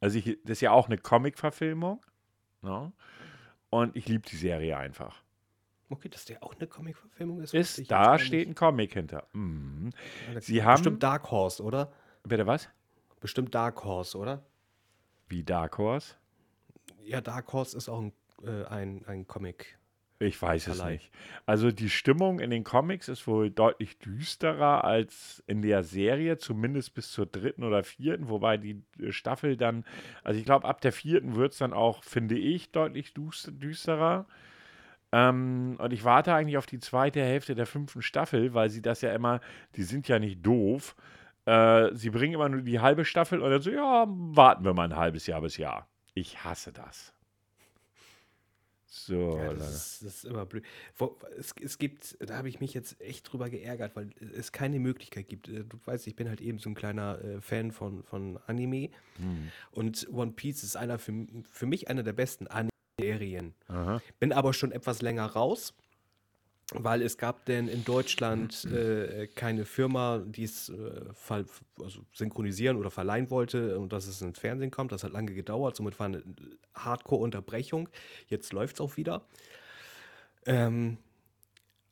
Also 0.00 0.18
ich, 0.18 0.38
das 0.44 0.52
ist 0.52 0.60
ja 0.60 0.70
auch 0.70 0.86
eine 0.86 0.96
Comic-Verfilmung. 0.96 2.00
Ne? 2.62 2.92
Und 3.68 3.96
ich 3.96 4.08
liebe 4.08 4.28
die 4.28 4.36
Serie 4.36 4.76
einfach. 4.76 5.22
Okay, 5.90 6.08
dass 6.08 6.24
der 6.24 6.42
auch 6.42 6.54
eine 6.54 6.66
Comic-Verfilmung 6.68 7.40
ist. 7.42 7.52
Ist, 7.52 7.90
da 7.90 8.18
steht 8.18 8.48
ein. 8.48 8.54
Comic 8.54 8.94
hinter. 8.94 9.26
Mhm. 9.32 9.90
Ja, 10.32 10.40
Sie 10.40 10.62
haben- 10.62 10.76
Bestimmt 10.76 11.02
Dark 11.02 11.30
Horse, 11.30 11.62
oder? 11.62 11.92
Bitte 12.22 12.46
was? 12.46 12.68
Bestimmt 13.20 13.54
Dark 13.54 13.84
Horse, 13.84 14.16
oder? 14.16 14.42
Wie 15.28 15.42
Dark 15.42 15.76
Horse? 15.78 16.14
Ja, 17.04 17.20
Dark 17.20 17.52
Horse 17.52 17.76
ist 17.76 17.88
auch 17.88 18.00
ein, 18.02 18.12
äh, 18.44 18.64
ein, 18.66 19.04
ein 19.06 19.26
Comic. 19.26 19.76
Ich 20.22 20.40
weiß 20.40 20.66
es 20.68 20.76
Verleih. 20.76 20.92
nicht. 20.94 21.10
Also 21.46 21.70
die 21.72 21.88
Stimmung 21.88 22.40
in 22.40 22.50
den 22.50 22.62
Comics 22.62 23.08
ist 23.08 23.26
wohl 23.26 23.50
deutlich 23.50 23.98
düsterer 23.98 24.84
als 24.84 25.42
in 25.46 25.62
der 25.62 25.82
Serie, 25.82 26.36
zumindest 26.36 26.92
bis 26.94 27.10
zur 27.10 27.24
dritten 27.26 27.64
oder 27.64 27.82
vierten, 27.84 28.28
wobei 28.28 28.58
die 28.58 28.82
äh, 29.00 29.12
Staffel 29.12 29.56
dann, 29.56 29.84
also 30.22 30.38
ich 30.38 30.44
glaube, 30.44 30.68
ab 30.68 30.82
der 30.82 30.92
vierten 30.92 31.36
wird 31.36 31.52
es 31.52 31.58
dann 31.58 31.72
auch, 31.72 32.04
finde 32.04 32.36
ich, 32.38 32.70
deutlich 32.70 33.12
düster- 33.14 33.50
düsterer. 33.50 34.26
Ähm, 35.12 35.76
und 35.78 35.92
ich 35.92 36.04
warte 36.04 36.34
eigentlich 36.34 36.56
auf 36.56 36.66
die 36.66 36.78
zweite 36.78 37.20
Hälfte 37.20 37.54
der 37.54 37.66
fünften 37.66 38.02
Staffel, 38.02 38.54
weil 38.54 38.70
sie 38.70 38.82
das 38.82 39.00
ja 39.00 39.12
immer, 39.12 39.40
die 39.76 39.82
sind 39.82 40.08
ja 40.08 40.18
nicht 40.18 40.44
doof. 40.46 40.94
Äh, 41.46 41.94
sie 41.94 42.10
bringen 42.10 42.34
immer 42.34 42.48
nur 42.48 42.62
die 42.62 42.80
halbe 42.80 43.04
Staffel 43.04 43.40
und 43.40 43.50
dann 43.50 43.62
so, 43.62 43.70
ja, 43.70 44.06
warten 44.08 44.64
wir 44.64 44.74
mal 44.74 44.84
ein 44.84 44.96
halbes 44.96 45.26
Jahr 45.26 45.40
bis 45.40 45.56
Jahr. 45.56 45.88
Ich 46.14 46.44
hasse 46.44 46.72
das. 46.72 47.12
So, 48.92 49.38
Ja, 49.38 49.54
das, 49.54 49.70
ist, 49.70 50.04
das 50.04 50.14
ist 50.16 50.24
immer 50.24 50.44
blöd. 50.46 50.64
Wo, 50.96 51.16
es, 51.38 51.54
es 51.62 51.78
gibt, 51.78 52.16
da 52.20 52.36
habe 52.36 52.48
ich 52.48 52.58
mich 52.58 52.74
jetzt 52.74 53.00
echt 53.00 53.32
drüber 53.32 53.48
geärgert, 53.48 53.94
weil 53.94 54.10
es 54.36 54.50
keine 54.50 54.80
Möglichkeit 54.80 55.28
gibt. 55.28 55.48
Äh, 55.48 55.64
Du 55.64 55.78
weißt, 55.84 56.08
ich 56.08 56.16
bin 56.16 56.28
halt 56.28 56.40
eben 56.40 56.58
so 56.58 56.70
ein 56.70 56.74
kleiner 56.74 57.22
äh, 57.22 57.40
Fan 57.40 57.70
von, 57.70 58.02
von 58.02 58.38
Anime. 58.48 58.90
Hm. 59.16 59.52
Und 59.70 60.08
One 60.12 60.32
Piece 60.32 60.64
ist 60.64 60.76
einer 60.76 60.98
für, 60.98 61.12
für 61.48 61.66
mich 61.66 61.88
einer 61.88 62.02
der 62.02 62.14
besten 62.14 62.48
Anime-Serien. 63.00 63.54
Aha. 63.68 64.00
Bin 64.18 64.32
aber 64.32 64.52
schon 64.52 64.72
etwas 64.72 65.02
länger 65.02 65.26
raus. 65.26 65.74
weil 66.72 67.02
es 67.02 67.18
gab 67.18 67.46
denn 67.46 67.66
in 67.66 67.84
Deutschland 67.84 68.64
äh, 68.66 69.26
keine 69.34 69.64
Firma, 69.64 70.22
die 70.24 70.44
es 70.44 70.68
äh, 70.68 71.44
also 71.82 72.02
synchronisieren 72.12 72.76
oder 72.76 72.92
verleihen 72.92 73.28
wollte 73.28 73.76
und 73.76 73.92
dass 73.92 74.06
es 74.06 74.22
ins 74.22 74.38
Fernsehen 74.38 74.70
kommt. 74.70 74.92
Das 74.92 75.02
hat 75.02 75.12
lange 75.12 75.34
gedauert, 75.34 75.74
somit 75.74 75.98
war 75.98 76.06
eine 76.06 76.22
Hardcore-Unterbrechung. 76.74 77.88
Jetzt 78.28 78.52
läuft 78.52 78.76
es 78.76 78.80
auch 78.80 78.96
wieder. 78.96 79.22
Ähm, 80.46 80.98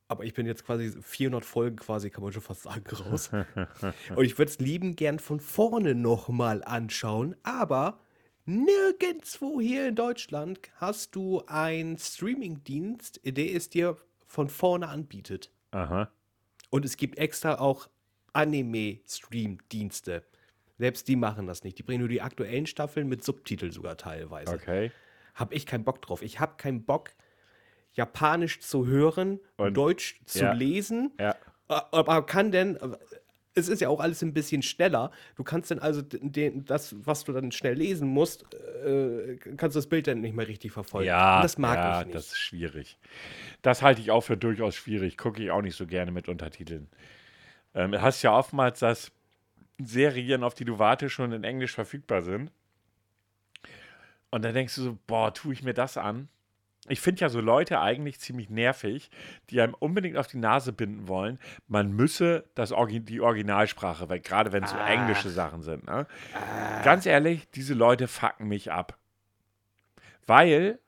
aber 0.07 0.25
ich 0.25 0.33
bin 0.33 0.47
jetzt 0.47 0.65
quasi 0.65 0.91
400 0.91 1.45
Folgen 1.45 1.77
quasi, 1.77 2.09
kann 2.09 2.23
man 2.23 2.33
schon 2.33 2.43
fast 2.43 2.63
sagen, 2.63 2.85
raus. 2.87 3.31
Und 4.15 4.25
ich 4.25 4.39
würde 4.39 4.51
es 4.51 4.59
lieben 4.59 4.97
gern 4.97 5.19
von 5.19 5.41
vorne 5.41 5.95
nochmal 5.95 6.63
anschauen, 6.65 7.35
aber 7.43 7.99
nirgendwo 8.49 9.61
hier 9.61 9.87
in 9.89 9.95
Deutschland 9.95 10.59
hast 10.77 11.15
du 11.15 11.43
einen 11.47 11.99
Streamingdienst, 11.99 13.21
der 13.25 13.55
es 13.55 13.69
dir 13.69 13.97
von 14.27 14.49
vorne 14.49 14.89
anbietet. 14.89 15.53
Aha. 15.71 16.11
Und 16.71 16.85
es 16.85 16.97
gibt 16.97 17.19
extra 17.19 17.59
auch 17.59 17.89
Anime-Stream-Dienste. 18.33 20.25
Selbst 20.79 21.09
die 21.09 21.17
machen 21.17 21.47
das 21.47 21.63
nicht. 21.65 21.79
Die 21.79 21.83
bringen 21.83 22.01
nur 22.01 22.09
die 22.09 22.23
aktuellen 22.23 22.67
Staffeln 22.67 23.09
mit 23.09 23.23
Subtiteln 23.23 23.73
sogar 23.73 23.97
teilweise. 23.97 24.55
Okay. 24.55 24.93
Hab 25.35 25.53
ich 25.53 25.67
keinen 25.67 25.85
Bock 25.85 26.01
drauf. 26.03 26.23
Ich 26.23 26.41
habe 26.41 26.57
keinen 26.57 26.85
Bock, 26.85 27.11
Japanisch 27.93 28.61
zu 28.61 28.87
hören, 28.87 29.41
Und- 29.57 29.75
Deutsch 29.75 30.21
zu 30.25 30.41
ja. 30.41 30.53
lesen. 30.53 31.13
Ja. 31.19 31.37
Aber 31.69 32.25
kann 32.25 32.51
denn, 32.51 32.79
es 33.59 33.69
ist 33.69 33.81
ja 33.81 33.89
auch 33.89 34.01
alles 34.01 34.23
ein 34.23 34.33
bisschen 34.33 34.63
schneller. 34.63 35.11
Du 35.37 35.45
kannst 35.45 35.71
dann 35.71 35.79
also 35.79 36.03
den, 36.03 36.65
das, 36.65 36.95
was 37.05 37.25
du 37.25 37.33
dann 37.33 37.53
schnell 37.53 37.75
lesen 37.75 38.09
musst, 38.09 38.45
äh, 38.85 39.37
kannst 39.57 39.77
du 39.77 39.79
das 39.79 39.87
Bild 39.87 40.07
dann 40.07 40.21
nicht 40.21 40.35
mehr 40.35 40.49
richtig 40.49 40.73
verfolgen. 40.73 41.09
Ja, 41.09 41.37
Und 41.37 41.45
das 41.45 41.59
mag 41.59 41.77
ja, 41.77 42.01
ich 42.01 42.07
nicht. 42.07 42.15
das 42.15 42.27
ist 42.29 42.39
schwierig. 42.39 42.99
Das 43.63 43.83
halte 43.83 44.01
ich 44.01 44.11
auch 44.11 44.23
für 44.23 44.37
durchaus 44.37 44.75
schwierig. 44.75 45.17
Gucke 45.19 45.43
ich 45.43 45.51
auch 45.51 45.63
nicht 45.63 45.77
so 45.77 45.87
gerne 45.87 46.11
mit 46.11 46.29
Untertiteln. 46.29 46.89
Ähm, 47.75 47.93
du 47.93 48.03
hast 48.03 48.23
ja 48.23 48.33
oftmals, 48.37 48.81
dass 48.81 49.13
Serien, 49.79 50.43
auf 50.43 50.55
die 50.55 50.65
du 50.65 50.79
wartest, 50.79 51.15
schon 51.15 51.33
in 51.33 51.45
Englisch 51.45 51.73
verfügbar 51.73 52.23
sind. 52.23 52.51
Und 54.31 54.45
dann 54.45 54.55
denkst 54.55 54.75
du 54.75 54.83
so, 54.83 54.99
boah, 55.07 55.33
tue 55.33 55.53
ich 55.53 55.63
mir 55.63 55.75
das 55.75 55.97
an? 55.97 56.29
Ich 56.89 57.01
finde 57.01 57.21
ja 57.21 57.29
so 57.29 57.41
Leute 57.41 57.81
eigentlich 57.81 58.21
ziemlich 58.21 58.51
nervig, 58.51 59.11
die 59.51 59.61
einem 59.61 59.75
unbedingt 59.75 60.17
auf 60.17 60.27
die 60.27 60.39
Nase 60.39 60.73
binden 60.73 61.09
wollen, 61.09 61.39
man 61.67 61.93
müsse 61.93 62.45
das 62.55 62.73
Orgi 62.73 63.01
die 63.01 63.21
Originalsprache, 63.21 64.09
weil 64.09 64.21
gerade 64.21 64.53
wenn 64.53 64.65
es 64.65 64.71
so 64.71 64.77
englische 64.77 65.31
Sachen 65.31 65.63
sind. 65.63 65.87
Ne? 65.87 66.07
Ganz 66.85 67.07
ehrlich, 67.07 67.49
diese 67.51 67.75
Leute 67.75 68.09
fucken 68.09 68.49
mich 68.49 68.73
ab. 68.73 68.99
Weil, 70.27 70.79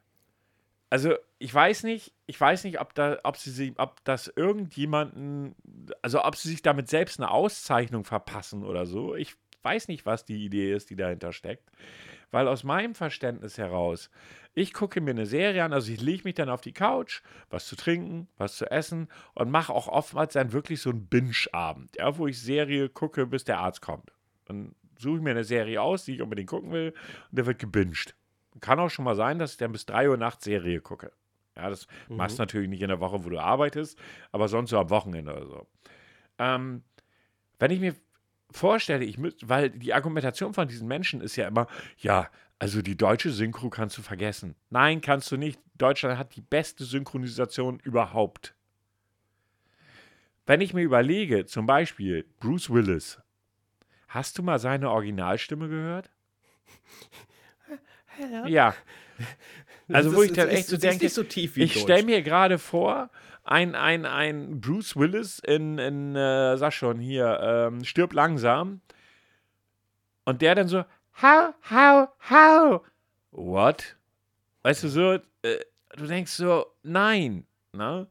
also 0.91 1.15
ich 1.39 1.53
weiß 1.53 1.85
nicht, 1.85 2.13
ich 2.27 2.41
weiß 2.41 2.65
nicht, 2.65 2.81
ob, 2.81 2.95
da, 2.95 3.19
ob, 3.25 3.37
sie, 3.39 3.75
ob 3.79 4.05
das 4.05 4.29
irgendjemanden, 4.29 5.55
also 6.03 6.23
ob 6.23 6.37
sie 6.37 6.51
sich 6.51 6.63
damit 6.63 6.89
selbst 6.89 7.19
eine 7.19 7.31
Auszeichnung 7.31 8.05
verpassen 8.05 8.65
oder 8.65 8.85
so. 8.85 9.15
Ich 9.15 9.37
weiß 9.63 9.89
nicht, 9.89 10.07
was 10.07 10.25
die 10.25 10.45
Idee 10.45 10.75
ist, 10.75 10.91
die 10.91 10.97
dahinter 10.97 11.33
steckt. 11.33 11.71
Weil 12.31 12.47
aus 12.47 12.63
meinem 12.63 12.95
Verständnis 12.95 13.59
heraus, 13.59 14.11
ich 14.55 14.73
gucke 14.73 15.01
mir 15.01 15.13
eine 15.13 15.27
Serie 15.27 15.65
an, 15.65 15.73
also 15.73 15.93
ich 15.93 16.01
lege 16.01 16.25
mich 16.25 16.35
dann 16.35 16.49
auf 16.49 16.61
die 16.61 16.73
Couch, 16.73 17.23
was 17.51 17.67
zu 17.67 17.77
trinken, 17.77 18.29
was 18.37 18.57
zu 18.57 18.71
essen 18.71 19.09
und 19.35 19.51
mache 19.51 19.73
auch 19.73 19.89
oftmals 19.89 20.35
dann 20.35 20.53
wirklich 20.53 20.81
so 20.81 20.91
einen 20.91 21.07
Binge-Abend, 21.07 21.97
ja, 21.97 22.17
wo 22.19 22.27
ich 22.27 22.41
Serie 22.41 22.89
gucke, 22.89 23.27
bis 23.27 23.45
der 23.45 23.59
Arzt 23.59 23.81
kommt. 23.81 24.13
Dann 24.47 24.75
suche 24.99 25.17
ich 25.17 25.23
mir 25.23 25.31
eine 25.31 25.45
Serie 25.45 25.81
aus, 25.81 26.05
die 26.05 26.15
ich 26.15 26.23
unbedingt 26.23 26.49
gucken 26.49 26.73
will 26.73 26.95
und 27.31 27.39
der 27.39 27.47
wird 27.47 27.59
gebinged. 27.59 28.15
Kann 28.61 28.81
auch 28.81 28.91
schon 28.91 29.05
mal 29.05 29.15
sein, 29.15 29.39
dass 29.39 29.53
ich 29.53 29.59
dann 29.59 29.73
bis 29.73 29.87
3 29.87 30.11
Uhr 30.11 30.17
nachts 30.17 30.45
Serie 30.45 30.81
gucke. 30.81 31.13
Ja, 31.57 31.69
das 31.69 31.87
machst 32.09 32.39
du 32.39 32.43
natürlich 32.43 32.69
nicht 32.69 32.83
in 32.83 32.89
der 32.89 33.01
Woche, 33.01 33.25
wo 33.25 33.29
du 33.29 33.39
arbeitest, 33.39 33.99
aber 34.33 34.49
sonst 34.49 34.71
so 34.71 34.79
am 34.79 34.91
Wochenende 34.91 35.33
oder 35.33 35.47
so. 35.47 35.67
Ähm, 36.39 36.83
wenn 37.59 37.71
ich 37.71 37.81
mir 37.81 37.95
vorstelle, 38.51 39.05
ich 39.05 39.19
müß, 39.19 39.37
weil 39.45 39.71
die 39.71 39.95
Argumentation 39.95 40.55
von 40.55 40.67
diesen 40.67 40.89
Menschen 40.89 41.21
ist 41.21 41.37
ja 41.37 41.47
immer, 41.47 41.67
ja, 41.99 42.29
also 42.61 42.81
die 42.83 42.97
deutsche 42.97 43.31
Synchro 43.33 43.71
kannst 43.71 43.99
du 43.99 44.03
vergessen. 44.03 44.55
Nein, 44.69 45.01
kannst 45.01 45.33
du 45.33 45.37
nicht. 45.37 45.59
Deutschland 45.79 46.17
hat 46.19 46.37
die 46.37 46.43
beste 46.43 46.85
Synchronisation 46.85 47.81
überhaupt. 47.81 48.55
Wenn 50.47 50.61
ich 50.61 50.75
mir 50.75 50.83
überlege, 50.83 51.47
zum 51.47 51.67
Beispiel 51.67 52.25
Bruce 52.39 52.71
Willis, 52.71 53.19
hast 54.09 54.39
du 54.39 54.43
mal 54.45 54.59
seine 54.59 54.91
Originalstimme 54.91 55.69
gehört? 55.69 56.11
Ja. 58.47 58.75
Also, 59.89 60.11
Das 60.11 60.19
wo 60.19 60.23
ist- 60.23 60.31
ich 60.33 60.37
dann 60.37 60.49
echt 60.49 60.67
so 60.69 60.77
ist- 60.77 60.85
ist 60.85 60.91
denke, 60.91 61.05
nicht 61.07 61.15
so 61.15 61.23
tief 61.23 61.57
wie 61.57 61.63
ich 61.63 61.81
stelle 61.81 62.05
mir 62.05 62.23
gerade 62.23 62.59
vor, 62.59 63.11
ein, 63.45 63.75
ein, 63.75 64.05
ein 64.05 64.61
Bruce 64.61 64.95
Willis 64.97 65.39
in, 65.39 65.79
in 65.79 66.15
äh, 66.17 66.57
sag 66.59 66.73
schon 66.73 66.99
hier, 66.99 67.41
ähm, 67.43 67.83
stirb 67.85 68.13
langsam. 68.13 68.83
Und 70.25 70.43
der 70.43 70.55
dann 70.55 70.69
so, 70.69 70.85
how, 71.23 71.55
how, 71.63 72.09
how? 72.31 72.83
What? 73.31 73.97
Weißt 74.63 74.85
du, 74.85 74.89
so, 74.89 75.13
äh, 75.43 75.61
du 75.97 76.07
denkst 76.07 76.33
so, 76.33 76.67
nein. 76.83 77.47
Ne? 77.73 78.07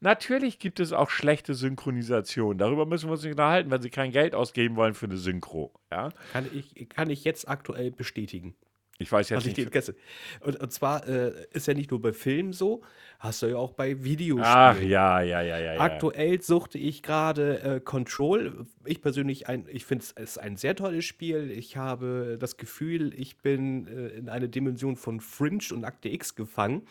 Natürlich 0.00 0.58
gibt 0.58 0.80
es 0.80 0.92
auch 0.92 1.10
schlechte 1.10 1.54
Synchronisation. 1.54 2.58
Darüber 2.58 2.86
müssen 2.86 3.08
wir 3.08 3.12
uns 3.12 3.22
nicht 3.22 3.32
unterhalten, 3.32 3.70
wenn 3.70 3.82
sie 3.82 3.90
kein 3.90 4.10
Geld 4.10 4.34
ausgeben 4.34 4.74
wollen 4.76 4.94
für 4.94 5.06
eine 5.06 5.16
Synchro. 5.16 5.72
Ja? 5.90 6.10
Kann 6.32 6.48
ich, 6.52 6.88
kann 6.88 7.10
ich 7.10 7.24
jetzt 7.24 7.48
aktuell 7.48 7.90
bestätigen. 7.90 8.56
Ich 9.02 9.12
weiß 9.12 9.28
jetzt 9.28 9.38
Was 9.38 9.46
ich 9.46 9.56
nicht. 9.56 9.70
gestern. 9.70 9.96
Und, 10.40 10.60
und 10.60 10.72
zwar 10.72 11.06
äh, 11.06 11.32
ist 11.52 11.66
ja 11.66 11.74
nicht 11.74 11.90
nur 11.90 12.00
bei 12.00 12.12
Filmen 12.12 12.52
so, 12.52 12.82
hast 13.18 13.42
du 13.42 13.46
ja 13.46 13.56
auch 13.56 13.72
bei 13.72 14.02
Videospielen. 14.02 14.44
Ach 14.44 14.80
ja, 14.80 15.20
ja, 15.20 15.42
ja, 15.42 15.58
ja. 15.58 15.74
ja. 15.74 15.80
Aktuell 15.80 16.40
suchte 16.40 16.78
ich 16.78 17.02
gerade 17.02 17.60
äh, 17.62 17.80
Control. 17.80 18.66
Ich 18.84 19.02
persönlich, 19.02 19.48
ein, 19.48 19.66
ich 19.70 19.84
finde 19.84 20.04
es 20.04 20.12
ist 20.12 20.38
ein 20.38 20.56
sehr 20.56 20.74
tolles 20.74 21.04
Spiel. 21.04 21.50
Ich 21.50 21.76
habe 21.76 22.36
das 22.40 22.56
Gefühl, 22.56 23.12
ich 23.16 23.38
bin 23.38 23.86
äh, 23.86 24.08
in 24.08 24.28
eine 24.28 24.48
Dimension 24.48 24.96
von 24.96 25.20
Fringe 25.20 25.64
und 25.72 25.84
Akte 25.84 26.08
X 26.08 26.34
gefangen. 26.34 26.82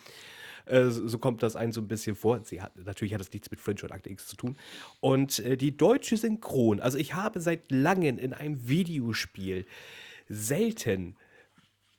Äh, 0.66 0.90
so 0.90 1.08
so 1.08 1.18
kommt 1.18 1.42
das 1.42 1.56
einem 1.56 1.72
so 1.72 1.80
ein 1.80 1.88
bisschen 1.88 2.16
vor. 2.16 2.38
Hat, 2.38 2.76
natürlich 2.76 3.14
hat 3.14 3.20
das 3.20 3.32
nichts 3.32 3.50
mit 3.50 3.60
Fringe 3.60 3.82
und 3.82 3.92
Akte 3.92 4.10
X 4.10 4.26
zu 4.26 4.36
tun. 4.36 4.56
Und 5.00 5.38
äh, 5.40 5.56
die 5.56 5.76
deutsche 5.76 6.16
Synchron, 6.16 6.80
also 6.80 6.98
ich 6.98 7.14
habe 7.14 7.40
seit 7.40 7.70
langem 7.70 8.18
in 8.18 8.32
einem 8.32 8.68
Videospiel 8.68 9.66
selten 10.28 11.16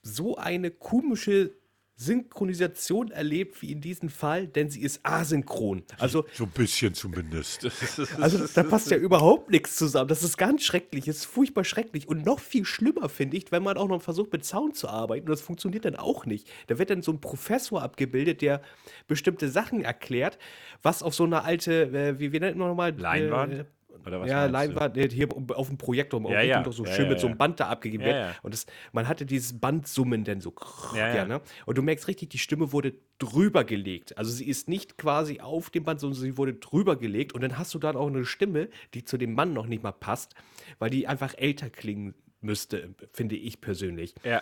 so 0.03 0.37
eine 0.37 0.69
komische 0.69 1.55
Synchronisation 1.95 3.11
erlebt 3.11 3.61
wie 3.61 3.71
in 3.71 3.79
diesem 3.79 4.09
Fall, 4.09 4.47
denn 4.47 4.69
sie 4.69 4.81
ist 4.81 5.01
asynchron. 5.03 5.83
Also 5.99 6.25
so 6.33 6.45
ein 6.45 6.49
bisschen 6.49 6.93
zumindest. 6.95 7.67
also 8.19 8.45
da 8.53 8.63
passt 8.63 8.89
ja 8.89 8.97
überhaupt 8.97 9.51
nichts 9.51 9.75
zusammen. 9.75 10.07
Das 10.07 10.23
ist 10.23 10.37
ganz 10.37 10.63
schrecklich. 10.63 11.05
Das 11.05 11.17
ist 11.17 11.25
furchtbar 11.25 11.63
schrecklich. 11.63 12.07
Und 12.07 12.25
noch 12.25 12.39
viel 12.39 12.65
schlimmer 12.65 13.09
finde 13.09 13.37
ich, 13.37 13.51
wenn 13.51 13.63
man 13.63 13.77
auch 13.77 13.87
noch 13.87 14.01
versucht, 14.01 14.33
mit 14.33 14.43
Sound 14.43 14.75
zu 14.75 14.89
arbeiten. 14.89 15.27
Und 15.27 15.31
das 15.31 15.41
funktioniert 15.41 15.85
dann 15.85 15.95
auch 15.95 16.25
nicht. 16.25 16.49
Da 16.67 16.79
wird 16.79 16.89
dann 16.89 17.03
so 17.03 17.11
ein 17.11 17.21
Professor 17.21 17.81
abgebildet, 17.81 18.41
der 18.41 18.61
bestimmte 19.07 19.49
Sachen 19.49 19.83
erklärt, 19.83 20.39
was 20.81 21.03
auf 21.03 21.13
so 21.13 21.25
eine 21.25 21.43
alte, 21.43 21.83
äh, 21.93 22.19
wie, 22.19 22.39
nennt 22.39 22.57
man 22.57 22.69
nochmal? 22.69 22.97
Leinwand? 22.97 23.53
Äh, 23.53 23.57
Oder 23.57 23.65
was 23.65 23.82
ja? 24.25 24.45
Leinwand, 24.45 24.95
nee, 24.95 25.09
hier 25.09 25.27
auf 25.55 25.67
dem 25.67 25.77
Projektor, 25.77 26.21
Ja, 26.29 26.41
ja, 26.41 26.41
ja. 26.41 26.63
doch 26.63 26.73
so 26.73 26.85
Ja, 26.85 26.91
schön 26.93 27.05
ja, 27.05 27.11
mit 27.11 27.19
so 27.19 27.27
einem 27.27 27.37
Band 27.37 27.59
da 27.59 27.67
abgegeben 27.67 28.03
wird. 28.03 28.35
Und 28.43 28.53
das, 28.53 28.65
man 28.91 29.07
hatte 29.07 29.25
dieses 29.25 29.59
Bandsummen 29.59 30.23
dann 30.23 30.41
so, 30.41 30.53
Ja, 30.93 31.07
ja, 31.07 31.15
ja. 31.15 31.25
ne? 31.25 31.41
Und 31.65 31.77
du 31.77 31.81
merkst 31.81 32.07
richtig, 32.07 32.29
die 32.29 32.37
Stimme 32.37 32.71
wurde 32.71 32.93
drüber 33.19 33.63
gelegt. 33.63 34.17
Also 34.17 34.31
sie 34.31 34.47
ist 34.47 34.67
nicht 34.67 34.97
quasi 34.97 35.39
auf 35.39 35.69
dem 35.69 35.83
Band, 35.83 35.99
sondern 35.99 36.19
sie 36.19 36.37
wurde 36.37 36.53
drüber 36.53 36.95
gelegt. 36.95 37.33
Und 37.33 37.41
dann 37.41 37.57
hast 37.57 37.73
du 37.73 37.79
dann 37.79 37.95
auch 37.95 38.07
eine 38.07 38.25
Stimme, 38.25 38.69
die 38.93 39.03
zu 39.05 39.17
dem 39.17 39.33
Mann 39.33 39.53
noch 39.53 39.67
nicht 39.67 39.83
mal 39.83 39.91
passt, 39.91 40.35
weil 40.79 40.89
die 40.89 41.07
einfach 41.07 41.35
älter 41.37 41.69
klingen 41.69 42.13
müsste, 42.41 42.93
finde 43.13 43.35
ich 43.35 43.61
persönlich. 43.61 44.13
Ja. 44.23 44.41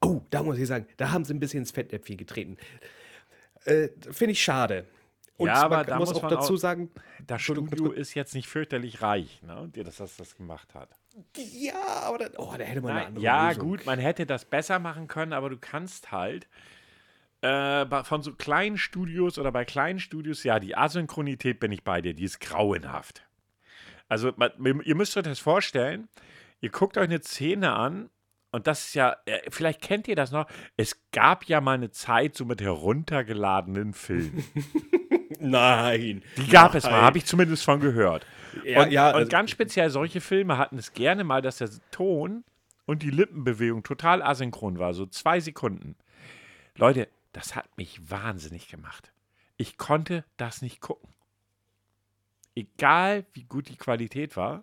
Oh, 0.00 0.20
da 0.30 0.42
muss 0.42 0.58
ich 0.58 0.66
sagen, 0.66 0.86
da 0.98 1.12
haben 1.12 1.24
sie 1.24 1.32
ein 1.32 1.40
bisschen 1.40 1.60
ins 1.60 1.70
Fettnäpfchen 1.70 2.16
getreten. 2.16 2.58
Äh, 3.64 3.88
finde 4.10 4.32
ich 4.32 4.42
schade. 4.42 4.84
Und 5.36 5.48
Ja, 5.48 5.54
aber 5.64 5.78
man 5.78 5.86
da 5.86 5.98
muss 5.98 6.12
muss 6.12 6.22
auch 6.22 6.28
dazu 6.28 6.56
sagen, 6.56 6.90
Das 7.26 7.42
Studio 7.42 7.90
ist 7.90 8.14
jetzt 8.14 8.34
nicht 8.34 8.48
fürchterlich 8.48 9.02
reich, 9.02 9.42
ne? 9.42 9.68
Der 9.74 9.82
das, 9.84 9.96
das, 9.96 10.16
das 10.16 10.36
gemacht 10.36 10.74
hat. 10.74 10.90
ja, 11.36 11.74
aber 12.04 12.18
dann, 12.18 12.32
oh, 12.36 12.54
da 12.56 12.64
hätte 12.64 12.80
man 12.80 12.90
eine 12.92 12.98
Nein, 13.00 13.06
andere 13.08 13.24
ja, 13.24 13.48
Lösung. 13.48 13.68
gut, 13.68 13.86
man 13.86 13.98
hätte 13.98 14.26
das 14.26 14.44
besser 14.44 14.78
machen 14.78 15.08
können, 15.08 15.32
aber 15.32 15.50
du 15.50 15.56
kannst 15.58 16.12
halt 16.12 16.46
äh, 17.40 17.84
von 18.04 18.22
so 18.22 18.32
kleinen 18.34 18.78
Studios 18.78 19.38
oder 19.38 19.50
bei 19.52 19.64
kleinen 19.64 19.98
Studios, 19.98 20.44
ja, 20.44 20.60
die 20.60 20.76
Asynchronität 20.76 21.58
bin 21.60 21.72
ich 21.72 21.82
bei 21.82 22.00
dir, 22.00 22.14
die 22.14 22.24
ist 22.24 22.40
grauenhaft. 22.40 23.24
Also, 24.08 24.32
man, 24.36 24.52
ihr 24.84 24.94
müsst 24.94 25.16
euch 25.16 25.24
das 25.24 25.40
vorstellen, 25.40 26.08
ihr 26.60 26.70
guckt 26.70 26.96
euch 26.96 27.04
eine 27.04 27.20
Szene 27.22 27.72
an 27.72 28.08
und 28.54 28.68
das 28.68 28.86
ist 28.86 28.94
ja, 28.94 29.16
äh, 29.26 29.40
vielleicht 29.50 29.82
kennt 29.82 30.06
ihr 30.06 30.14
das 30.14 30.30
noch, 30.30 30.46
es 30.76 30.96
gab 31.10 31.44
ja 31.46 31.60
mal 31.60 31.72
eine 31.72 31.90
Zeit 31.90 32.36
so 32.36 32.44
mit 32.44 32.60
heruntergeladenen 32.62 33.94
Filmen. 33.94 34.44
Nein. 35.40 36.22
Die 36.36 36.48
gab 36.48 36.74
es 36.76 36.84
mal, 36.84 36.92
Nein. 36.92 37.02
habe 37.02 37.18
ich 37.18 37.26
zumindest 37.26 37.64
von 37.64 37.80
gehört. 37.80 38.24
Ja, 38.64 38.84
und, 38.84 38.92
ja, 38.92 39.08
und 39.08 39.14
also- 39.16 39.28
ganz 39.28 39.50
speziell 39.50 39.90
solche 39.90 40.20
Filme 40.20 40.56
hatten 40.56 40.78
es 40.78 40.92
gerne 40.92 41.24
mal, 41.24 41.42
dass 41.42 41.58
der 41.58 41.70
Ton 41.90 42.44
und 42.86 43.02
die 43.02 43.10
Lippenbewegung 43.10 43.82
total 43.82 44.22
asynchron 44.22 44.78
war, 44.78 44.94
so 44.94 45.06
zwei 45.06 45.40
Sekunden. 45.40 45.96
Leute, 46.76 47.08
das 47.32 47.56
hat 47.56 47.76
mich 47.76 48.08
wahnsinnig 48.08 48.68
gemacht. 48.68 49.12
Ich 49.56 49.78
konnte 49.78 50.24
das 50.36 50.62
nicht 50.62 50.80
gucken. 50.80 51.08
egal 52.54 53.26
wie 53.32 53.42
gut 53.44 53.68
die 53.68 53.76
Qualität 53.76 54.36
war, 54.36 54.62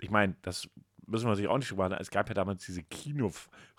ich 0.00 0.10
meine, 0.10 0.36
das 0.42 0.68
müssen 1.10 1.28
wir 1.28 1.36
sich 1.36 1.48
auch 1.48 1.58
nicht 1.58 1.70
drüber 1.70 1.88
machen. 1.88 2.00
Es 2.00 2.10
gab 2.10 2.28
ja 2.28 2.34
damals 2.34 2.64
diese 2.64 2.82
Kino, 2.82 3.32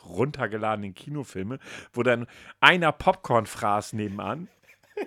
runtergeladenen 0.06 0.94
Kinofilme, 0.94 1.60
wo 1.94 2.04
dann 2.04 2.28
einer 2.60 2.92
Popcorn 2.92 3.46
fraß 3.46 3.94
nebenan. 3.94 4.48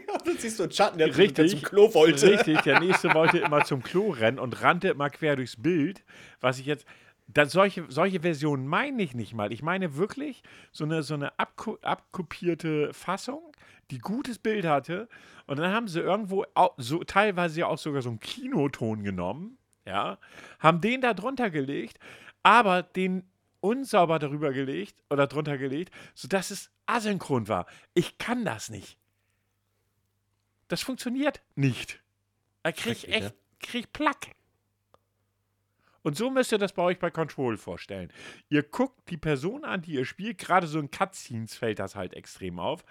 Ja, 0.08 0.18
dann 0.24 0.38
siehst 0.38 0.58
du 0.58 0.64
einen 0.64 0.72
Schatten, 0.72 0.98
der, 0.98 1.08
Richtig. 1.08 1.34
der 1.34 1.46
zum 1.48 1.62
Klo 1.62 1.92
wollte. 1.94 2.32
Richtig, 2.32 2.62
der 2.62 2.80
nächste 2.80 3.12
wollte 3.14 3.38
immer 3.38 3.64
zum 3.64 3.82
Klo 3.82 4.10
rennen 4.10 4.38
und 4.38 4.62
rannte 4.62 4.88
immer 4.88 5.10
quer 5.10 5.36
durchs 5.36 5.60
Bild. 5.60 6.02
Was 6.40 6.58
ich 6.58 6.66
jetzt. 6.66 6.86
Das, 7.26 7.52
solche, 7.52 7.84
solche 7.88 8.20
Versionen 8.20 8.66
meine 8.66 9.02
ich 9.02 9.14
nicht 9.14 9.34
mal. 9.34 9.52
Ich 9.52 9.62
meine 9.62 9.96
wirklich 9.96 10.42
so 10.72 10.84
eine, 10.84 11.02
so 11.02 11.14
eine 11.14 11.38
abko 11.38 11.78
abkopierte 11.82 12.92
Fassung, 12.92 13.42
die 13.90 13.98
gutes 13.98 14.38
Bild 14.38 14.64
hatte. 14.64 15.08
Und 15.46 15.58
dann 15.58 15.72
haben 15.72 15.86
sie 15.86 16.00
irgendwo 16.00 16.44
auch, 16.54 16.74
so, 16.78 17.04
teilweise 17.04 17.66
auch 17.66 17.78
sogar 17.78 18.02
so 18.02 18.08
einen 18.08 18.20
Kinoton 18.20 19.04
genommen, 19.04 19.58
ja, 19.84 20.18
haben 20.58 20.80
den 20.80 21.00
da 21.00 21.14
drunter 21.14 21.50
gelegt, 21.50 21.98
aber 22.42 22.82
den 22.82 23.28
unsauber 23.60 24.18
darüber 24.18 24.52
gelegt 24.52 25.02
oder 25.08 25.26
drunter 25.26 25.56
gelegt, 25.56 25.92
sodass 26.14 26.50
es 26.50 26.70
asynchron 26.86 27.48
war. 27.48 27.66
Ich 27.94 28.18
kann 28.18 28.44
das 28.44 28.68
nicht. 28.68 28.98
Das 30.68 30.82
funktioniert 30.82 31.42
nicht. 31.54 32.02
Da 32.62 32.72
krieg 32.72 32.92
ich 32.92 33.08
echt, 33.08 33.34
krieg 33.60 33.92
Plack. 33.92 34.34
Und 36.02 36.18
so 36.18 36.28
müsst 36.28 36.52
ihr 36.52 36.58
das 36.58 36.74
bei 36.74 36.82
euch 36.82 36.98
bei 36.98 37.10
Control 37.10 37.56
vorstellen. 37.56 38.12
Ihr 38.50 38.62
guckt 38.62 39.08
die 39.08 39.16
Person 39.16 39.64
an, 39.64 39.80
die 39.80 39.92
ihr 39.92 40.04
spielt, 40.04 40.36
gerade 40.36 40.66
so 40.66 40.78
in 40.78 40.90
Cutscenes 40.90 41.56
fällt 41.56 41.78
das 41.78 41.96
halt 41.96 42.12
extrem 42.12 42.58
auf. 42.58 42.84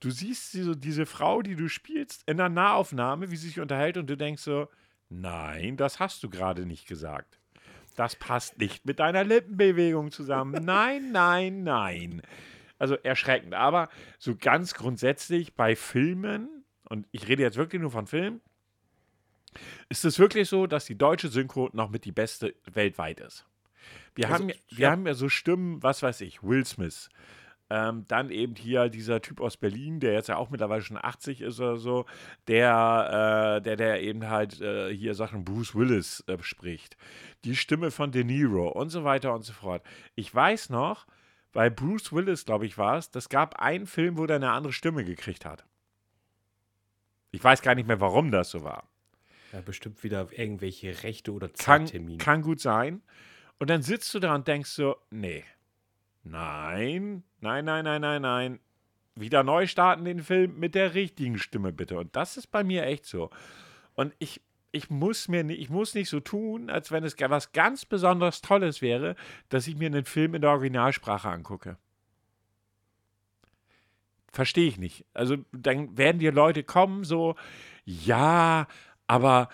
Du 0.00 0.10
siehst 0.10 0.54
diese, 0.54 0.74
diese 0.74 1.04
Frau, 1.04 1.42
die 1.42 1.56
du 1.56 1.68
spielst, 1.68 2.26
in 2.26 2.40
einer 2.40 2.48
Nahaufnahme, 2.48 3.30
wie 3.30 3.36
sie 3.36 3.48
sich 3.48 3.60
unterhält 3.60 3.98
und 3.98 4.08
du 4.08 4.16
denkst 4.16 4.42
so, 4.42 4.68
nein, 5.10 5.76
das 5.76 5.98
hast 6.00 6.22
du 6.22 6.30
gerade 6.30 6.64
nicht 6.66 6.86
gesagt. 6.88 7.38
Das 7.96 8.16
passt 8.16 8.58
nicht 8.58 8.86
mit 8.86 8.98
deiner 9.00 9.24
Lippenbewegung 9.24 10.10
zusammen. 10.10 10.52
Nein, 10.64 11.12
nein, 11.12 11.64
nein. 11.64 12.22
Also 12.78 12.94
erschreckend. 12.94 13.52
Aber 13.52 13.90
so 14.18 14.34
ganz 14.36 14.72
grundsätzlich 14.72 15.54
bei 15.54 15.76
Filmen, 15.76 16.64
und 16.88 17.06
ich 17.10 17.28
rede 17.28 17.42
jetzt 17.42 17.56
wirklich 17.58 17.82
nur 17.82 17.90
von 17.90 18.06
Filmen, 18.06 18.40
ist 19.88 20.04
es 20.04 20.18
wirklich 20.18 20.48
so, 20.48 20.66
dass 20.66 20.86
die 20.86 20.96
deutsche 20.96 21.28
Synchro 21.28 21.68
noch 21.72 21.90
mit 21.90 22.04
die 22.04 22.12
beste 22.12 22.54
weltweit 22.72 23.20
ist. 23.20 23.44
Wir, 24.14 24.26
Also, 24.28 24.44
haben, 24.44 24.48
ja- 24.48 24.54
wir 24.70 24.78
ja. 24.78 24.90
haben 24.92 25.06
ja 25.06 25.14
so 25.14 25.28
Stimmen, 25.28 25.82
was 25.82 26.02
weiß 26.02 26.20
ich, 26.22 26.42
Will 26.42 26.64
Smith. 26.64 27.10
Ähm, 27.70 28.04
dann 28.08 28.30
eben 28.30 28.56
hier 28.56 28.88
dieser 28.88 29.22
Typ 29.22 29.40
aus 29.40 29.56
Berlin, 29.56 30.00
der 30.00 30.12
jetzt 30.12 30.28
ja 30.28 30.36
auch 30.36 30.50
mittlerweile 30.50 30.82
schon 30.82 30.98
80 31.00 31.40
ist 31.40 31.60
oder 31.60 31.76
so, 31.76 32.04
der, 32.48 33.58
äh, 33.58 33.62
der, 33.62 33.76
der 33.76 34.02
eben 34.02 34.28
halt 34.28 34.60
äh, 34.60 34.92
hier 34.94 35.14
Sachen 35.14 35.44
Bruce 35.44 35.74
Willis 35.76 36.24
äh, 36.26 36.36
spricht. 36.42 36.96
Die 37.44 37.54
Stimme 37.54 37.90
von 37.92 38.10
De 38.10 38.24
Niro 38.24 38.68
und 38.68 38.90
so 38.90 39.04
weiter 39.04 39.32
und 39.34 39.42
so 39.42 39.52
fort. 39.52 39.84
Ich 40.16 40.34
weiß 40.34 40.70
noch, 40.70 41.06
bei 41.52 41.70
Bruce 41.70 42.12
Willis, 42.12 42.44
glaube 42.44 42.66
ich, 42.66 42.76
war 42.76 42.98
es, 42.98 43.10
das 43.10 43.28
gab 43.28 43.60
einen 43.60 43.86
Film, 43.86 44.18
wo 44.18 44.26
der 44.26 44.36
eine 44.36 44.50
andere 44.50 44.72
Stimme 44.72 45.04
gekriegt 45.04 45.44
hat. 45.44 45.64
Ich 47.30 47.42
weiß 47.42 47.62
gar 47.62 47.74
nicht 47.74 47.86
mehr, 47.86 48.00
warum 48.00 48.30
das 48.30 48.50
so 48.50 48.64
war. 48.64 48.88
Ja, 49.52 49.60
bestimmt 49.60 50.02
wieder 50.04 50.28
irgendwelche 50.32 51.02
Rechte 51.02 51.32
oder 51.32 51.48
Kann, 51.48 51.86
Zeittermine. 51.86 52.18
kann 52.18 52.42
gut 52.42 52.60
sein. 52.60 53.02
Und 53.58 53.70
dann 53.70 53.82
sitzt 53.82 54.12
du 54.14 54.20
da 54.20 54.34
und 54.34 54.48
denkst 54.48 54.70
so, 54.70 54.96
nee, 55.10 55.44
nein, 56.22 57.22
nein, 57.40 57.64
nein, 57.64 57.84
nein, 57.84 58.00
nein, 58.00 58.22
nein. 58.22 58.60
Wieder 59.14 59.42
neu 59.42 59.66
starten 59.66 60.04
den 60.04 60.22
Film 60.22 60.58
mit 60.58 60.74
der 60.74 60.94
richtigen 60.94 61.38
Stimme 61.38 61.72
bitte. 61.72 61.98
Und 61.98 62.14
das 62.16 62.36
ist 62.36 62.48
bei 62.48 62.64
mir 62.64 62.84
echt 62.84 63.04
so. 63.04 63.30
Und 63.94 64.14
ich, 64.18 64.40
ich 64.72 64.88
muss 64.88 65.28
mir 65.28 65.44
nicht, 65.44 65.60
ich 65.60 65.68
muss 65.68 65.94
nicht 65.94 66.08
so 66.08 66.20
tun, 66.20 66.70
als 66.70 66.90
wenn 66.90 67.04
es 67.04 67.16
was 67.18 67.52
ganz 67.52 67.84
besonders 67.84 68.40
Tolles 68.40 68.80
wäre, 68.80 69.16
dass 69.48 69.66
ich 69.66 69.76
mir 69.76 69.86
einen 69.86 70.04
Film 70.04 70.34
in 70.34 70.42
der 70.42 70.50
Originalsprache 70.50 71.28
angucke. 71.28 71.76
Verstehe 74.32 74.68
ich 74.68 74.78
nicht. 74.78 75.04
Also 75.12 75.38
dann 75.50 75.98
werden 75.98 76.20
die 76.20 76.28
Leute 76.28 76.62
kommen, 76.62 77.02
so, 77.02 77.34
ja, 77.84 78.68
aber 79.08 79.48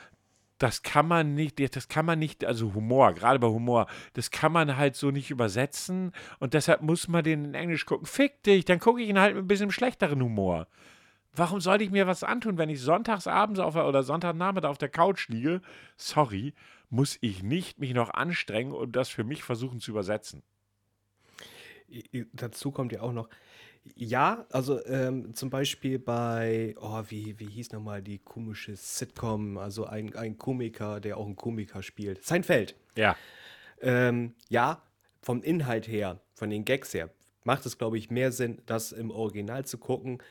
das 0.59 0.83
kann 0.83 1.07
man 1.07 1.35
nicht, 1.35 1.59
das 1.77 1.89
kann 1.89 2.07
man 2.07 2.19
nicht, 2.19 2.45
also 2.45 2.75
Humor, 2.75 3.13
gerade 3.13 3.39
bei 3.39 3.49
Humor, 3.49 3.87
das 4.15 4.31
kann 4.31 4.53
man 4.53 4.77
halt 4.77 4.97
so 4.97 5.11
nicht 5.11 5.31
übersetzen 5.31 6.13
und 6.39 6.55
deshalb 6.55 6.83
muss 6.83 7.09
man 7.09 7.25
den 7.25 7.45
in 7.45 7.55
Englisch 7.55 7.87
gucken. 7.87 8.07
Fick 8.07 8.43
dich, 8.43 8.65
dann 8.65 8.81
gucke 8.81 9.03
ich 9.03 9.09
ihn 9.09 9.19
halt 9.19 9.35
mit 9.35 9.45
ein 9.45 9.49
bisschen 9.49 9.71
schlechteren 9.71 10.23
Humor. 10.23 10.67
Warum 11.35 11.61
sollte 11.61 11.85
ich 11.85 11.91
mir 11.91 12.07
was 12.07 12.25
antun, 12.25 12.57
wenn 12.57 12.71
ich 12.71 12.81
sonntagsabends 12.81 13.61
auf 13.61 13.75
der, 13.75 13.87
oder 13.87 14.03
Sonntagnachmittag 14.03 14.71
auf 14.71 14.79
der 14.79 14.89
Couch 14.89 15.29
liege? 15.29 15.61
Sorry, 15.97 16.55
muss 16.89 17.19
ich 17.21 17.43
nicht 17.43 17.79
mich 17.79 17.93
noch 17.93 18.11
anstrengen 18.11 18.73
und 18.73 18.97
das 18.97 19.11
für 19.11 19.25
mich 19.25 19.43
versuchen 19.43 19.81
zu 19.81 19.91
übersetzen. 19.91 20.43
Dazu 22.33 22.71
kommt 22.71 22.93
ja 22.93 23.03
auch 23.03 23.13
noch, 23.13 23.29
ja, 23.95 24.47
also 24.51 24.85
ähm, 24.87 25.35
zum 25.35 25.51
Beispiel 25.51 25.99
bei, 25.99 26.75
oh, 26.81 27.03
wie, 27.09 27.39
wie 27.39 27.47
hieß 27.47 27.73
nochmal 27.73 28.03
die 28.03 28.19
komische 28.19 28.77
Sitcom, 28.77 29.59
also 29.59 29.85
ein, 29.85 30.15
ein 30.17 30.39
Komiker, 30.39 31.01
der 31.01 31.17
auch 31.17 31.27
einen 31.27 31.37
Komiker 31.37 31.83
spielt. 31.83 32.25
Seinfeld. 32.25 32.75
Ja, 32.97 33.17
Ähm, 33.81 34.35
ja, 34.49 34.83
vom 35.21 35.43
Inhalt 35.43 35.89
her, 35.89 36.21
von 36.35 36.51
den 36.51 36.65
Gags 36.65 36.95
her, 36.95 37.11
macht 37.45 37.67
es, 37.67 37.79
glaube 37.79 37.99
ich, 37.99 38.11
mehr 38.11 38.33
Sinn, 38.33 38.63
das 38.67 38.93
im 38.93 39.11
Original 39.11 39.65
zu 39.65 39.79
gucken, 39.79 40.23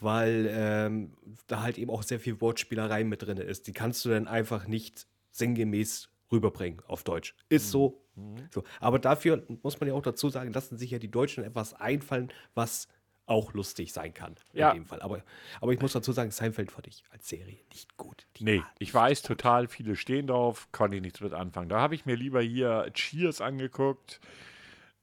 weil 0.00 0.48
ähm, 0.50 1.12
da 1.46 1.62
halt 1.62 1.78
eben 1.78 1.90
auch 1.90 2.02
sehr 2.02 2.20
viel 2.20 2.40
Wortspielerei 2.40 3.04
mit 3.04 3.22
drin 3.22 3.38
ist. 3.38 3.66
Die 3.66 3.72
kannst 3.72 4.04
du 4.04 4.10
dann 4.10 4.26
einfach 4.28 4.66
nicht 4.66 5.06
sinngemäß 5.30 6.08
rüberbringen 6.30 6.80
auf 6.86 7.04
Deutsch. 7.04 7.34
Ist 7.48 7.70
so. 7.70 8.02
so. 8.50 8.64
Aber 8.80 8.98
dafür 8.98 9.42
muss 9.62 9.78
man 9.80 9.88
ja 9.88 9.94
auch 9.94 10.02
dazu 10.02 10.28
sagen, 10.30 10.52
lassen 10.52 10.78
sich 10.78 10.90
ja 10.90 10.98
die 10.98 11.10
Deutschen 11.10 11.44
etwas 11.44 11.74
einfallen, 11.74 12.32
was 12.54 12.88
auch 13.26 13.52
lustig 13.54 13.92
sein 13.92 14.12
kann. 14.12 14.34
Ja. 14.52 14.70
In 14.70 14.78
dem 14.82 14.86
Fall. 14.86 15.00
Aber, 15.02 15.22
aber 15.60 15.72
ich 15.72 15.80
muss 15.80 15.92
dazu 15.92 16.12
sagen, 16.12 16.30
Seinfeld 16.30 16.70
fand 16.72 16.86
ich 16.88 17.04
als 17.10 17.28
Serie 17.28 17.58
nicht 17.72 17.96
gut. 17.96 18.26
Die 18.36 18.44
nee, 18.44 18.62
ich 18.78 18.92
weiß 18.92 19.22
total, 19.22 19.68
viele 19.68 19.96
stehen 19.96 20.26
drauf, 20.26 20.68
konnte 20.72 20.96
ich 20.96 21.02
nichts 21.02 21.20
mit 21.20 21.32
anfangen. 21.32 21.68
Da 21.68 21.80
habe 21.80 21.94
ich 21.94 22.04
mir 22.04 22.16
lieber 22.16 22.42
hier 22.42 22.90
Cheers 22.92 23.40
angeguckt, 23.40 24.20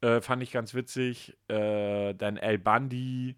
äh, 0.02 0.20
fand 0.20 0.42
ich 0.42 0.52
ganz 0.52 0.74
witzig. 0.74 1.36
Äh, 1.48 2.14
dann 2.14 2.36
El 2.36 2.58
Bundy, 2.58 3.36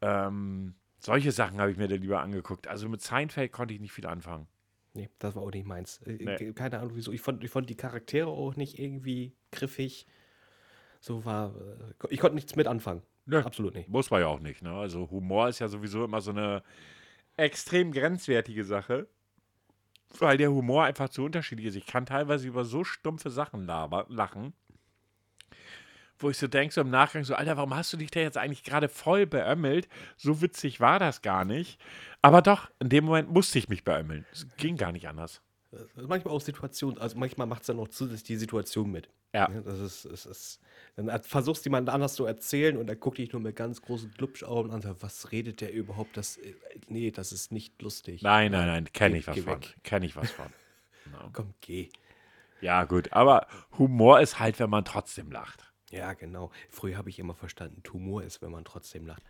ähm, 0.00 0.74
solche 0.98 1.32
Sachen 1.32 1.60
habe 1.60 1.70
ich 1.70 1.76
mir 1.76 1.88
da 1.88 1.96
lieber 1.96 2.20
angeguckt. 2.20 2.68
Also 2.68 2.88
mit 2.88 3.02
Seinfeld 3.02 3.52
konnte 3.52 3.74
ich 3.74 3.80
nicht 3.80 3.92
viel 3.92 4.06
anfangen. 4.06 4.46
Nee, 4.94 5.08
das 5.18 5.34
war 5.36 5.42
auch 5.42 5.50
nicht 5.52 5.66
meins. 5.66 5.98
Äh, 6.02 6.12
Nee. 6.12 6.36
ge- 6.36 6.52
Keine 6.52 6.78
Ahnung 6.80 6.92
wieso. 6.96 7.12
Ich 7.12 7.20
fand, 7.20 7.44
ich 7.44 7.50
fand 7.50 7.70
die 7.70 7.76
Charaktere 7.76 8.28
auch 8.28 8.56
nicht 8.56 8.78
irgendwie 8.78 9.32
griffig. 9.52 10.06
So 11.00 11.24
war. 11.24 11.54
äh, 11.56 11.94
Ich 12.10 12.18
konnte 12.20 12.34
nichts 12.34 12.56
mit 12.56 12.66
anfangen. 12.66 13.02
Nö. 13.30 13.42
Absolut 13.44 13.74
nicht. 13.76 13.88
Muss 13.88 14.10
man 14.10 14.20
ja 14.20 14.26
auch 14.26 14.40
nicht. 14.40 14.60
Ne? 14.60 14.72
Also 14.72 15.08
Humor 15.08 15.48
ist 15.48 15.60
ja 15.60 15.68
sowieso 15.68 16.04
immer 16.04 16.20
so 16.20 16.32
eine 16.32 16.64
extrem 17.36 17.92
grenzwertige 17.92 18.64
Sache, 18.64 19.06
weil 20.18 20.36
der 20.36 20.50
Humor 20.50 20.84
einfach 20.84 21.08
zu 21.08 21.24
unterschiedlich 21.24 21.68
ist. 21.68 21.76
Ich 21.76 21.86
kann 21.86 22.06
teilweise 22.06 22.48
über 22.48 22.64
so 22.64 22.82
stumpfe 22.82 23.30
Sachen 23.30 23.66
laber, 23.66 24.06
lachen, 24.08 24.52
wo 26.18 26.28
ich 26.28 26.38
so 26.38 26.48
denke, 26.48 26.74
so 26.74 26.80
im 26.80 26.90
Nachgang 26.90 27.22
so, 27.22 27.36
Alter, 27.36 27.56
warum 27.56 27.74
hast 27.76 27.92
du 27.92 27.96
dich 27.96 28.10
da 28.10 28.18
jetzt 28.18 28.36
eigentlich 28.36 28.64
gerade 28.64 28.88
voll 28.88 29.26
beömmelt? 29.26 29.88
So 30.16 30.42
witzig 30.42 30.80
war 30.80 30.98
das 30.98 31.22
gar 31.22 31.44
nicht. 31.44 31.80
Aber 32.22 32.42
doch, 32.42 32.68
in 32.80 32.88
dem 32.88 33.04
Moment 33.04 33.30
musste 33.30 33.60
ich 33.60 33.68
mich 33.68 33.84
beömmeln. 33.84 34.26
Es 34.32 34.48
ging 34.56 34.76
gar 34.76 34.90
nicht 34.90 35.06
anders. 35.06 35.40
Ist 35.72 36.08
Manchmal 36.08 36.34
auch 36.34 36.40
Situation, 36.40 36.98
also 36.98 37.16
manchmal 37.16 37.46
macht 37.46 37.62
es 37.62 37.68
dann 37.68 37.78
auch 37.78 37.88
zusätzlich 37.88 38.24
die 38.24 38.36
Situation 38.36 38.90
mit. 38.90 39.08
Ja. 39.32 39.46
Das 39.48 39.78
ist, 39.78 40.04
es 40.04 40.26
ist, 40.26 40.60
dann 40.96 41.08
er- 41.08 41.22
versuchst 41.22 41.64
jemand 41.64 41.88
anders 41.88 42.14
zu 42.14 42.24
erzählen 42.24 42.76
und 42.76 42.88
er 42.88 42.96
guckt 42.96 43.18
dich 43.18 43.32
nur 43.32 43.40
mit 43.40 43.54
ganz 43.54 43.80
großen 43.80 44.10
Glubschaugen 44.10 44.72
an 44.72 44.82
was 45.00 45.30
redet 45.30 45.60
der 45.60 45.72
überhaupt? 45.72 46.16
Das, 46.16 46.36
äh, 46.38 46.54
nee, 46.88 47.12
das 47.12 47.30
ist 47.30 47.52
nicht 47.52 47.80
lustig. 47.80 48.22
Nein, 48.22 48.50
nein, 48.50 48.66
nein, 48.66 48.92
kenne 48.92 49.14
Geh- 49.14 49.20
ich 49.20 49.26
was 49.28 49.38
von. 49.38 49.60
Kenne 49.84 50.06
ich 50.06 50.16
was 50.16 50.30
von. 50.32 50.52
Komm, 51.32 51.54
geh. 51.60 51.88
Ja, 52.60 52.84
gut, 52.84 53.12
aber 53.12 53.46
Humor 53.78 54.20
ist 54.20 54.38
halt, 54.40 54.58
wenn 54.58 54.70
man 54.70 54.84
trotzdem 54.84 55.30
lacht. 55.30 55.72
Ja, 55.90 56.12
genau. 56.12 56.50
Früher 56.68 56.96
habe 56.96 57.08
ich 57.10 57.18
immer 57.18 57.34
verstanden, 57.34 57.82
Tumor 57.82 58.22
ist, 58.22 58.42
wenn 58.42 58.50
man 58.50 58.64
trotzdem 58.64 59.06
lacht. 59.06 59.22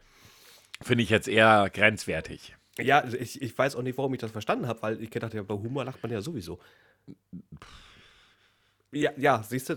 Finde 0.82 1.04
ich 1.04 1.10
jetzt 1.10 1.28
eher 1.28 1.68
grenzwertig. 1.70 2.56
Ja, 2.82 3.00
also 3.00 3.16
ich, 3.16 3.40
ich 3.40 3.56
weiß 3.56 3.76
auch 3.76 3.82
nicht, 3.82 3.96
warum 3.98 4.14
ich 4.14 4.20
das 4.20 4.30
verstanden 4.30 4.66
habe, 4.66 4.80
weil 4.82 5.02
ich 5.02 5.10
gedacht 5.10 5.34
habe, 5.34 5.44
bei 5.44 5.54
Humor 5.54 5.84
lacht 5.84 6.02
man 6.02 6.12
ja 6.12 6.20
sowieso. 6.20 6.58
Ja, 8.92 9.12
ja, 9.16 9.42
siehst 9.42 9.68
du, 9.68 9.76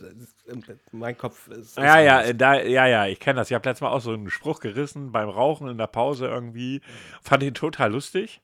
mein 0.92 1.16
Kopf 1.16 1.48
ist. 1.48 1.78
Ja, 1.78 2.00
ja, 2.00 2.34
da, 2.34 2.60
ja, 2.60 2.88
ja, 2.88 3.06
ich 3.06 3.20
kenne 3.20 3.40
das. 3.40 3.52
Ich 3.52 3.54
habe 3.54 3.70
letztes 3.70 3.82
Mal 3.82 3.92
auch 3.92 4.02
so 4.02 4.12
einen 4.12 4.30
Spruch 4.32 4.60
gerissen 4.60 5.12
beim 5.12 5.30
Rauchen 5.30 5.68
in 5.68 5.78
der 5.78 5.88
Pause 5.88 6.28
irgendwie. 6.28 6.82
Fand 7.22 7.44
ihn 7.44 7.54
total 7.54 7.92
lustig. 7.92 8.42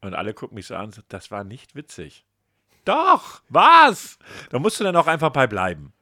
Und 0.00 0.14
alle 0.14 0.32
gucken 0.32 0.54
mich 0.54 0.66
so 0.66 0.76
an, 0.76 0.92
das 1.08 1.30
war 1.30 1.44
nicht 1.44 1.74
witzig. 1.74 2.24
Doch, 2.84 3.42
was? 3.48 4.18
Da 4.50 4.58
musst 4.58 4.80
du 4.80 4.84
dann 4.84 4.96
auch 4.96 5.06
einfach 5.06 5.30
bei 5.30 5.46
bleiben. 5.46 5.92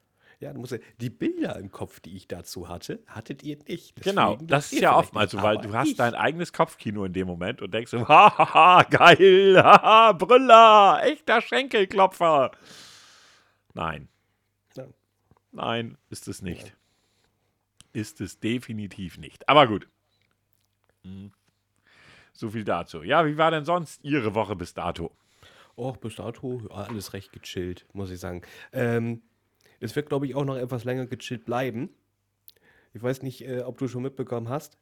Ja, 0.44 0.52
du 0.52 0.60
musst 0.60 0.72
ja, 0.72 0.78
die 1.00 1.08
Bilder 1.08 1.56
im 1.56 1.70
Kopf, 1.70 2.00
die 2.00 2.14
ich 2.16 2.28
dazu 2.28 2.68
hatte, 2.68 3.02
hattet 3.06 3.42
ihr 3.42 3.56
nicht. 3.66 3.96
Genau, 4.02 4.32
Deswegen 4.32 4.46
das 4.48 4.64
wisst 4.64 4.72
ist 4.74 4.80
ja 4.82 4.94
oftmals 4.94 5.30
so, 5.30 5.42
weil 5.42 5.56
du 5.56 5.72
hast 5.72 5.88
ich. 5.88 5.96
dein 5.96 6.14
eigenes 6.14 6.52
Kopfkino 6.52 7.06
in 7.06 7.14
dem 7.14 7.26
Moment 7.26 7.62
und 7.62 7.72
denkst 7.72 7.90
so, 7.90 8.06
hahaha, 8.08 8.82
geil, 8.82 9.56
haha, 9.64 10.12
Brüller, 10.12 11.00
echter 11.02 11.40
Schenkelklopfer. 11.40 12.50
Nein, 13.72 14.08
Ja. 14.76 14.84
nein, 15.52 15.96
ist 16.10 16.28
es 16.28 16.42
nicht. 16.42 16.76
Ist 17.94 18.20
es 18.20 18.38
definitiv 18.38 19.16
nicht. 19.16 19.48
Aber 19.48 19.66
gut. 19.66 19.88
Hm. 21.04 21.32
So 22.34 22.50
viel 22.50 22.64
dazu. 22.64 23.02
Ja, 23.02 23.24
wie 23.24 23.38
war 23.38 23.50
denn 23.50 23.64
sonst 23.64 24.04
Ihre 24.04 24.34
Woche 24.34 24.56
bis 24.56 24.74
dato? 24.74 25.16
Och, 25.76 25.96
bis 25.96 26.16
dato 26.16 26.60
alles 26.70 27.14
recht 27.14 27.32
gechillt, 27.32 27.86
muss 27.94 28.10
ich 28.10 28.20
sagen. 28.20 28.42
Ähm, 28.72 29.22
es 29.84 29.94
wird, 29.94 30.08
glaube 30.08 30.26
ich, 30.26 30.34
auch 30.34 30.44
noch 30.44 30.56
etwas 30.56 30.84
länger 30.84 31.06
gechillt 31.06 31.44
bleiben. 31.44 31.90
Ich 32.94 33.02
weiß 33.02 33.22
nicht, 33.22 33.46
äh, 33.46 33.60
ob 33.60 33.76
du 33.78 33.86
schon 33.86 34.02
mitbekommen 34.02 34.48
hast. 34.48 34.78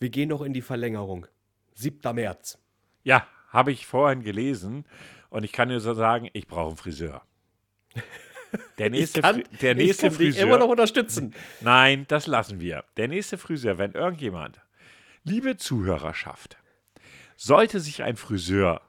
Wir 0.00 0.10
gehen 0.10 0.28
noch 0.28 0.42
in 0.42 0.52
die 0.52 0.62
Verlängerung. 0.62 1.26
7. 1.74 2.14
März. 2.14 2.58
Ja, 3.04 3.26
habe 3.50 3.70
ich 3.70 3.86
vorhin 3.86 4.22
gelesen 4.22 4.84
und 5.30 5.44
ich 5.44 5.52
kann 5.52 5.68
dir 5.68 5.80
so 5.80 5.94
sagen, 5.94 6.28
ich 6.32 6.48
brauche 6.48 6.68
einen 6.68 6.76
Friseur. 6.76 7.22
Der 8.78 8.90
nächste, 8.90 9.20
ich 9.20 9.22
kann, 9.22 9.42
der 9.60 9.72
ich 9.72 9.76
nächste 9.76 10.08
kann 10.08 10.18
dich 10.18 10.34
Friseur. 10.34 10.42
immer 10.42 10.58
noch 10.58 10.68
unterstützen. 10.68 11.34
Nein, 11.60 12.06
das 12.08 12.26
lassen 12.26 12.60
wir. 12.60 12.84
Der 12.96 13.06
nächste 13.06 13.36
Friseur, 13.36 13.76
wenn 13.76 13.92
irgendjemand, 13.92 14.60
liebe 15.22 15.58
Zuhörerschaft, 15.58 16.56
sollte 17.36 17.78
sich 17.78 18.02
ein 18.02 18.16
Friseur 18.16 18.80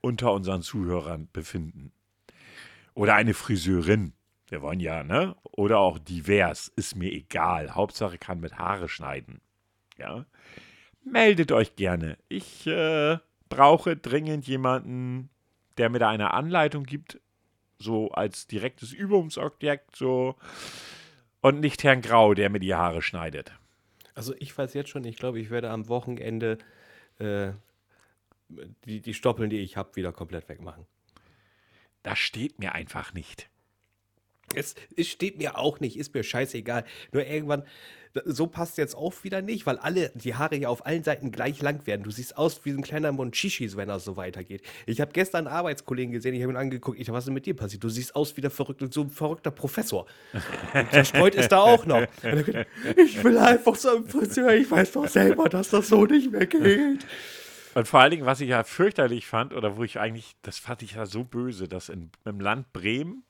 unter 0.00 0.32
unseren 0.32 0.62
Zuhörern 0.62 1.28
befinden 1.32 1.92
oder 2.94 3.14
eine 3.14 3.34
Friseurin, 3.34 4.14
wir 4.48 4.62
wollen 4.62 4.80
ja, 4.80 5.02
ne? 5.02 5.36
Oder 5.42 5.78
auch 5.78 5.98
divers, 5.98 6.68
ist 6.76 6.96
mir 6.96 7.12
egal. 7.12 7.74
Hauptsache 7.74 8.18
kann 8.18 8.40
mit 8.40 8.58
Haare 8.58 8.88
schneiden. 8.88 9.40
Ja. 9.96 10.26
Meldet 11.04 11.52
euch 11.52 11.76
gerne. 11.76 12.18
Ich 12.28 12.66
äh, 12.66 13.18
brauche 13.48 13.96
dringend 13.96 14.46
jemanden, 14.46 15.30
der 15.76 15.90
mir 15.90 15.98
da 15.98 16.08
eine 16.08 16.32
Anleitung 16.32 16.84
gibt, 16.84 17.20
so 17.78 18.10
als 18.10 18.46
direktes 18.46 18.92
Übungsobjekt, 18.92 19.96
so 19.96 20.36
und 21.40 21.60
nicht 21.60 21.84
Herrn 21.84 22.00
Grau, 22.00 22.32
der 22.32 22.48
mir 22.48 22.60
die 22.60 22.74
Haare 22.74 23.02
schneidet. 23.02 23.52
Also 24.14 24.34
ich 24.38 24.56
weiß 24.56 24.72
jetzt 24.74 24.90
schon, 24.90 25.04
ich 25.04 25.16
glaube, 25.16 25.40
ich 25.40 25.50
werde 25.50 25.70
am 25.70 25.88
Wochenende 25.88 26.58
äh, 27.18 27.52
die, 28.84 29.00
die 29.00 29.14
Stoppeln, 29.14 29.50
die 29.50 29.58
ich 29.58 29.76
habe, 29.76 29.96
wieder 29.96 30.12
komplett 30.12 30.48
wegmachen. 30.48 30.86
Das 32.02 32.18
steht 32.18 32.58
mir 32.58 32.74
einfach 32.74 33.12
nicht. 33.12 33.50
Es, 34.54 34.74
es 34.96 35.08
steht 35.08 35.38
mir 35.38 35.58
auch 35.58 35.80
nicht, 35.80 35.98
ist 35.98 36.14
mir 36.14 36.22
scheißegal. 36.22 36.84
Nur 37.12 37.26
irgendwann, 37.26 37.64
so 38.24 38.46
passt 38.46 38.78
jetzt 38.78 38.94
auch 38.94 39.12
wieder 39.24 39.42
nicht, 39.42 39.66
weil 39.66 39.78
alle, 39.78 40.12
die 40.14 40.34
Haare 40.34 40.56
ja 40.56 40.68
auf 40.68 40.86
allen 40.86 41.02
Seiten 41.02 41.32
gleich 41.32 41.60
lang 41.60 41.86
werden. 41.86 42.02
Du 42.02 42.10
siehst 42.10 42.36
aus 42.36 42.64
wie 42.64 42.70
ein 42.70 42.82
kleiner 42.82 43.10
Monchichis, 43.12 43.76
wenn 43.76 43.88
das 43.88 44.04
so 44.04 44.16
weitergeht. 44.16 44.62
Ich 44.86 45.00
habe 45.00 45.12
gestern 45.12 45.46
einen 45.46 45.56
Arbeitskollegen 45.56 46.12
gesehen, 46.12 46.34
ich 46.34 46.42
habe 46.42 46.52
ihn 46.52 46.56
angeguckt, 46.56 46.98
ich 46.98 47.06
dachte, 47.06 47.16
was 47.16 47.24
ist 47.24 47.26
denn 47.26 47.34
mit 47.34 47.46
dir 47.46 47.56
passiert? 47.56 47.82
Du 47.82 47.88
siehst 47.88 48.14
aus 48.14 48.36
wie 48.36 48.40
der 48.40 48.50
verrückte, 48.50 48.88
so 48.90 49.02
ein 49.02 49.10
verrückter 49.10 49.50
Professor. 49.50 50.06
Und 50.74 50.90
zerstreut 50.90 51.34
ist 51.34 51.50
da 51.50 51.60
auch 51.60 51.86
noch. 51.86 52.04
Ich 52.96 53.22
will 53.24 53.38
einfach 53.38 53.74
so 53.74 53.96
einen 53.96 54.06
Friseur, 54.06 54.52
ich 54.54 54.70
weiß 54.70 54.92
doch 54.92 55.08
selber, 55.08 55.48
dass 55.48 55.70
das 55.70 55.88
so 55.88 56.04
nicht 56.04 56.30
mehr 56.30 56.46
geht. 56.46 57.06
Und 57.74 57.88
vor 57.88 58.00
allen 58.00 58.10
Dingen, 58.10 58.26
was 58.26 58.40
ich 58.40 58.48
ja 58.48 58.62
fürchterlich 58.62 59.26
fand, 59.26 59.52
oder 59.52 59.76
wo 59.76 59.84
ich 59.84 59.98
eigentlich, 59.98 60.36
das 60.42 60.58
fand 60.58 60.82
ich 60.82 60.92
ja 60.92 61.06
so 61.06 61.24
böse, 61.24 61.68
dass 61.68 61.88
in, 61.88 62.10
im 62.24 62.40
Land 62.40 62.72
Bremen 62.72 63.24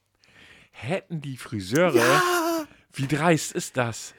hätten 0.77 1.21
die 1.21 1.37
Friseure, 1.37 2.01
Ah, 2.03 2.65
wie 2.93 3.07
dreist 3.07 3.53
ist 3.53 3.77
das? 3.77 4.15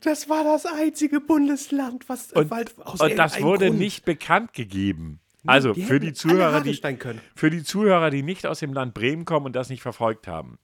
das 0.00 0.28
war 0.28 0.44
das 0.44 0.64
einzige 0.66 1.20
Bundesland, 1.20 2.08
was 2.08 2.32
Und, 2.32 2.50
weil 2.50 2.64
aus 2.84 3.00
und 3.00 3.16
das 3.16 3.40
wurde 3.42 3.66
Grund- 3.66 3.78
nicht 3.78 4.04
bekannt 4.04 4.52
gegeben. 4.52 5.20
Also 5.48 5.72
die 5.74 5.82
für 5.84 6.00
die 6.00 6.12
Zuhörer, 6.12 6.60
die, 6.60 6.80
für 7.36 7.50
die 7.50 7.62
Zuhörer, 7.62 8.10
die 8.10 8.22
nicht 8.24 8.46
aus 8.46 8.58
dem 8.60 8.72
Land 8.72 8.94
Bremen 8.94 9.24
kommen 9.24 9.46
und 9.46 9.54
das 9.54 9.68
nicht 9.68 9.82
verfolgt 9.82 10.26
haben. 10.26 10.58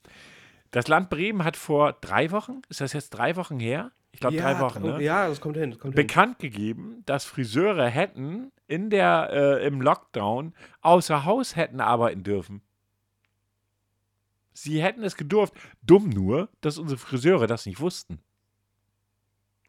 Das 0.73 0.89
Land 0.89 1.09
Bremen 1.11 1.45
hat 1.45 1.57
vor 1.57 1.93
drei 2.01 2.31
Wochen, 2.33 2.63
ist 2.69 2.81
das 2.81 2.93
jetzt 2.93 3.11
drei 3.11 3.37
Wochen 3.37 3.61
her? 3.61 3.93
Ich 4.11 4.21
glaube 4.21 4.37
drei 4.37 4.59
Wochen, 4.59 4.83
ne? 4.83 5.03
Ja, 5.03 5.29
das 5.29 5.41
kommt 5.41 5.57
hin. 5.57 5.71
Das 5.71 5.79
kommt 5.79 5.95
hin. 5.95 6.07
bekannt 6.07 6.39
gegeben, 6.41 7.03
dass 7.07 7.25
Friseure 7.25 7.87
hätten 7.89 8.51
in 8.67 8.91
der 8.91 9.31
äh, 9.33 9.67
im 9.67 9.81
Lockdown 9.81 10.53
außer 10.81 11.25
Haus 11.25 11.55
hätten 11.57 11.81
arbeiten 11.81 12.23
dürfen. 12.25 12.61
Sie 14.53 14.83
hätten 14.83 15.03
es 15.03 15.17
gedurft. 15.17 15.55
Dumm 15.83 16.09
nur, 16.09 16.49
dass 16.61 16.79
unsere 16.79 16.99
Friseure 16.99 17.47
das 17.47 17.67
nicht 17.67 17.81
wussten. 17.81 18.21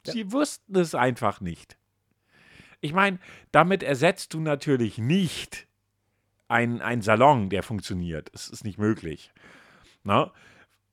Sie 0.04 0.32
wussten 0.32 0.76
es 0.76 0.96
einfach 0.96 1.40
nicht. 1.40 1.78
Ich 2.82 2.94
meine, 2.94 3.20
damit 3.52 3.82
ersetzt 3.82 4.34
du 4.34 4.42
natürlich 4.42 4.98
nicht 4.98 5.68
einen, 6.50 6.82
einen 6.82 7.02
Salon, 7.02 7.50
der 7.50 7.64
funktioniert. 7.64 8.30
Es 8.34 8.50
ist 8.50 8.66
nicht 8.66 8.78
möglich. 8.78 9.32
Ne? 10.04 10.30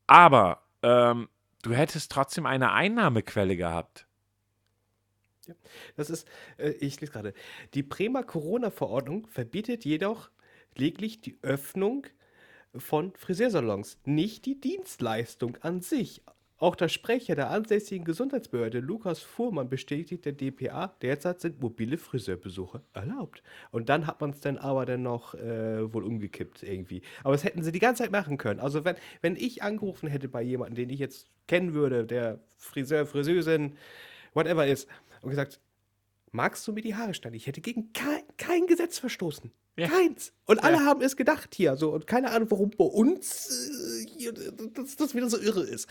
Aber 0.06 0.62
ähm, 0.82 1.28
du 1.62 1.74
hättest 1.74 2.12
trotzdem 2.12 2.46
eine 2.46 2.72
Einnahmequelle 2.72 3.56
gehabt. 3.56 4.06
Das 5.96 6.10
ist, 6.10 6.28
äh, 6.58 6.70
ich 6.70 7.00
lese 7.00 7.12
gerade. 7.12 7.34
Die 7.74 7.82
Bremer 7.82 8.22
Corona-Verordnung 8.22 9.26
verbietet 9.26 9.84
jedoch 9.84 10.30
lediglich 10.76 11.20
die 11.20 11.38
Öffnung 11.42 12.06
von 12.76 13.12
Friseursalons, 13.16 13.98
nicht 14.04 14.46
die 14.46 14.60
Dienstleistung 14.60 15.56
an 15.60 15.80
sich. 15.80 16.22
Auch 16.60 16.76
der 16.76 16.88
Sprecher 16.88 17.34
der 17.34 17.48
ansässigen 17.48 18.04
Gesundheitsbehörde, 18.04 18.80
Lukas 18.80 19.20
Fuhrmann, 19.20 19.70
bestätigt 19.70 20.26
der 20.26 20.34
DPA, 20.34 20.94
derzeit 21.00 21.40
sind 21.40 21.58
mobile 21.62 21.96
Friseurbesuche 21.96 22.82
erlaubt. 22.92 23.42
Und 23.70 23.88
dann 23.88 24.06
hat 24.06 24.20
man 24.20 24.30
es 24.30 24.40
dann 24.40 24.58
aber 24.58 24.84
dann 24.84 25.02
noch 25.02 25.34
äh, 25.34 25.92
wohl 25.92 26.04
umgekippt 26.04 26.62
irgendwie. 26.62 27.00
Aber 27.24 27.32
das 27.32 27.44
hätten 27.44 27.62
sie 27.62 27.72
die 27.72 27.78
ganze 27.78 28.02
Zeit 28.02 28.12
machen 28.12 28.36
können. 28.36 28.60
Also 28.60 28.84
wenn, 28.84 28.96
wenn 29.22 29.36
ich 29.36 29.62
angerufen 29.62 30.06
hätte 30.06 30.28
bei 30.28 30.42
jemandem, 30.42 30.74
den 30.74 30.90
ich 30.90 31.00
jetzt 31.00 31.28
kennen 31.48 31.72
würde, 31.72 32.04
der 32.04 32.40
Friseur, 32.58 33.06
Friseurin, 33.06 33.76
whatever 34.34 34.66
ist, 34.66 34.86
und 35.22 35.30
gesagt, 35.30 35.60
magst 36.32 36.66
du 36.66 36.72
mir 36.72 36.82
die 36.82 36.94
Haare 36.94 37.14
schneiden? 37.14 37.36
Ich 37.36 37.46
hätte 37.46 37.60
gegen 37.60 37.92
kein, 37.92 38.22
kein 38.36 38.66
Gesetz 38.66 38.98
verstoßen. 38.98 39.52
Ja. 39.76 39.88
Keins. 39.88 40.32
Und 40.46 40.62
alle 40.62 40.76
Ja. 40.78 40.84
haben 40.84 41.00
es 41.00 41.16
gedacht 41.16 41.54
hier. 41.54 41.76
So, 41.76 41.92
und 41.94 42.06
keine 42.06 42.30
Ahnung, 42.30 42.50
warum 42.50 42.70
bei 42.70 42.84
uns 42.84 44.04
äh, 44.18 44.32
das, 44.74 44.96
das 44.96 45.14
wieder 45.14 45.30
so 45.30 45.38
irre 45.38 45.62
ist. 45.62 45.88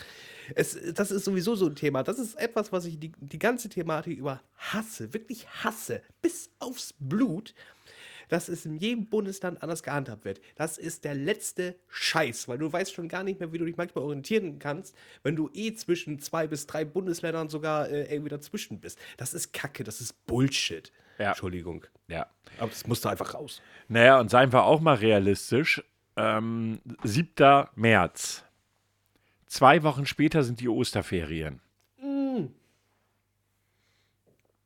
Es, 0.53 0.77
das 0.93 1.11
ist 1.11 1.25
sowieso 1.25 1.55
so 1.55 1.65
ein 1.67 1.75
Thema. 1.75 2.03
Das 2.03 2.19
ist 2.19 2.35
etwas, 2.37 2.71
was 2.71 2.85
ich 2.85 2.99
die, 2.99 3.11
die 3.19 3.39
ganze 3.39 3.69
Thematik 3.69 4.17
über 4.17 4.41
hasse, 4.57 5.13
wirklich 5.13 5.47
hasse, 5.63 6.01
bis 6.21 6.51
aufs 6.59 6.93
Blut, 6.99 7.55
dass 8.29 8.47
es 8.47 8.65
in 8.65 8.77
jedem 8.77 9.07
Bundesland 9.07 9.61
anders 9.61 9.83
gehandhabt 9.83 10.23
wird. 10.23 10.39
Das 10.55 10.77
ist 10.77 11.03
der 11.03 11.15
letzte 11.15 11.75
Scheiß, 11.89 12.47
weil 12.47 12.57
du 12.57 12.71
weißt 12.71 12.93
schon 12.93 13.09
gar 13.09 13.23
nicht 13.23 13.39
mehr, 13.39 13.51
wie 13.51 13.57
du 13.57 13.65
dich 13.65 13.75
manchmal 13.77 14.05
orientieren 14.05 14.57
kannst, 14.59 14.95
wenn 15.23 15.35
du 15.35 15.49
eh 15.53 15.73
zwischen 15.73 16.19
zwei 16.19 16.47
bis 16.47 16.65
drei 16.65 16.85
Bundesländern 16.85 17.49
sogar 17.49 17.89
äh, 17.89 18.03
irgendwie 18.13 18.29
dazwischen 18.29 18.79
bist. 18.79 18.97
Das 19.17 19.33
ist 19.33 19.51
Kacke, 19.51 19.83
das 19.83 19.99
ist 19.99 20.25
Bullshit. 20.25 20.91
Ja. 21.17 21.29
Entschuldigung. 21.29 21.85
Ja. 22.07 22.27
Aber 22.59 22.69
das 22.69 22.87
musste 22.87 23.09
einfach 23.09 23.33
raus. 23.33 23.61
Naja, 23.89 24.19
und 24.19 24.29
seien 24.29 24.53
wir 24.53 24.63
auch 24.63 24.79
mal 24.79 24.95
realistisch. 24.95 25.83
Ähm, 26.15 26.79
7. 27.03 27.65
März. 27.75 28.43
Zwei 29.47 29.83
Wochen 29.83 30.05
später 30.05 30.43
sind 30.43 30.59
die 30.61 30.69
Osterferien. 30.69 31.59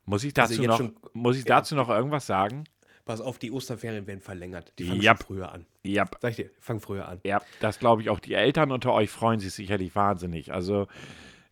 Muss 0.05 0.23
ich 0.23 0.33
dazu, 0.33 0.53
Also 0.53 0.63
noch, 0.63 0.77
schon- 0.77 0.95
muss 1.13 1.37
ich 1.37 1.45
ja. 1.45 1.55
dazu 1.55 1.75
noch 1.75 1.89
irgendwas 1.89 2.25
sagen? 2.27 2.65
Pass 3.05 3.19
auf, 3.19 3.37
die 3.37 3.51
Osterferien 3.51 4.07
werden 4.07 4.21
verlängert. 4.21 4.71
Die 4.79 4.85
fangen 4.85 5.01
schon 5.01 5.17
früher 5.17 5.51
an. 5.51 5.65
Ja, 5.83 6.05
Sag 6.21 6.31
ich 6.31 6.35
dir, 6.37 6.49
fang 6.59 6.79
früher 6.79 7.07
an. 7.07 7.19
ja 7.23 7.41
das 7.59 7.79
glaube 7.79 8.01
ich 8.01 8.09
auch. 8.09 8.19
Die 8.19 8.33
Eltern 8.33 8.71
unter 8.71 8.93
euch 8.93 9.09
freuen 9.09 9.39
sich 9.41 9.53
sicherlich 9.53 9.93
wahnsinnig. 9.95 10.53
Also, 10.53 10.87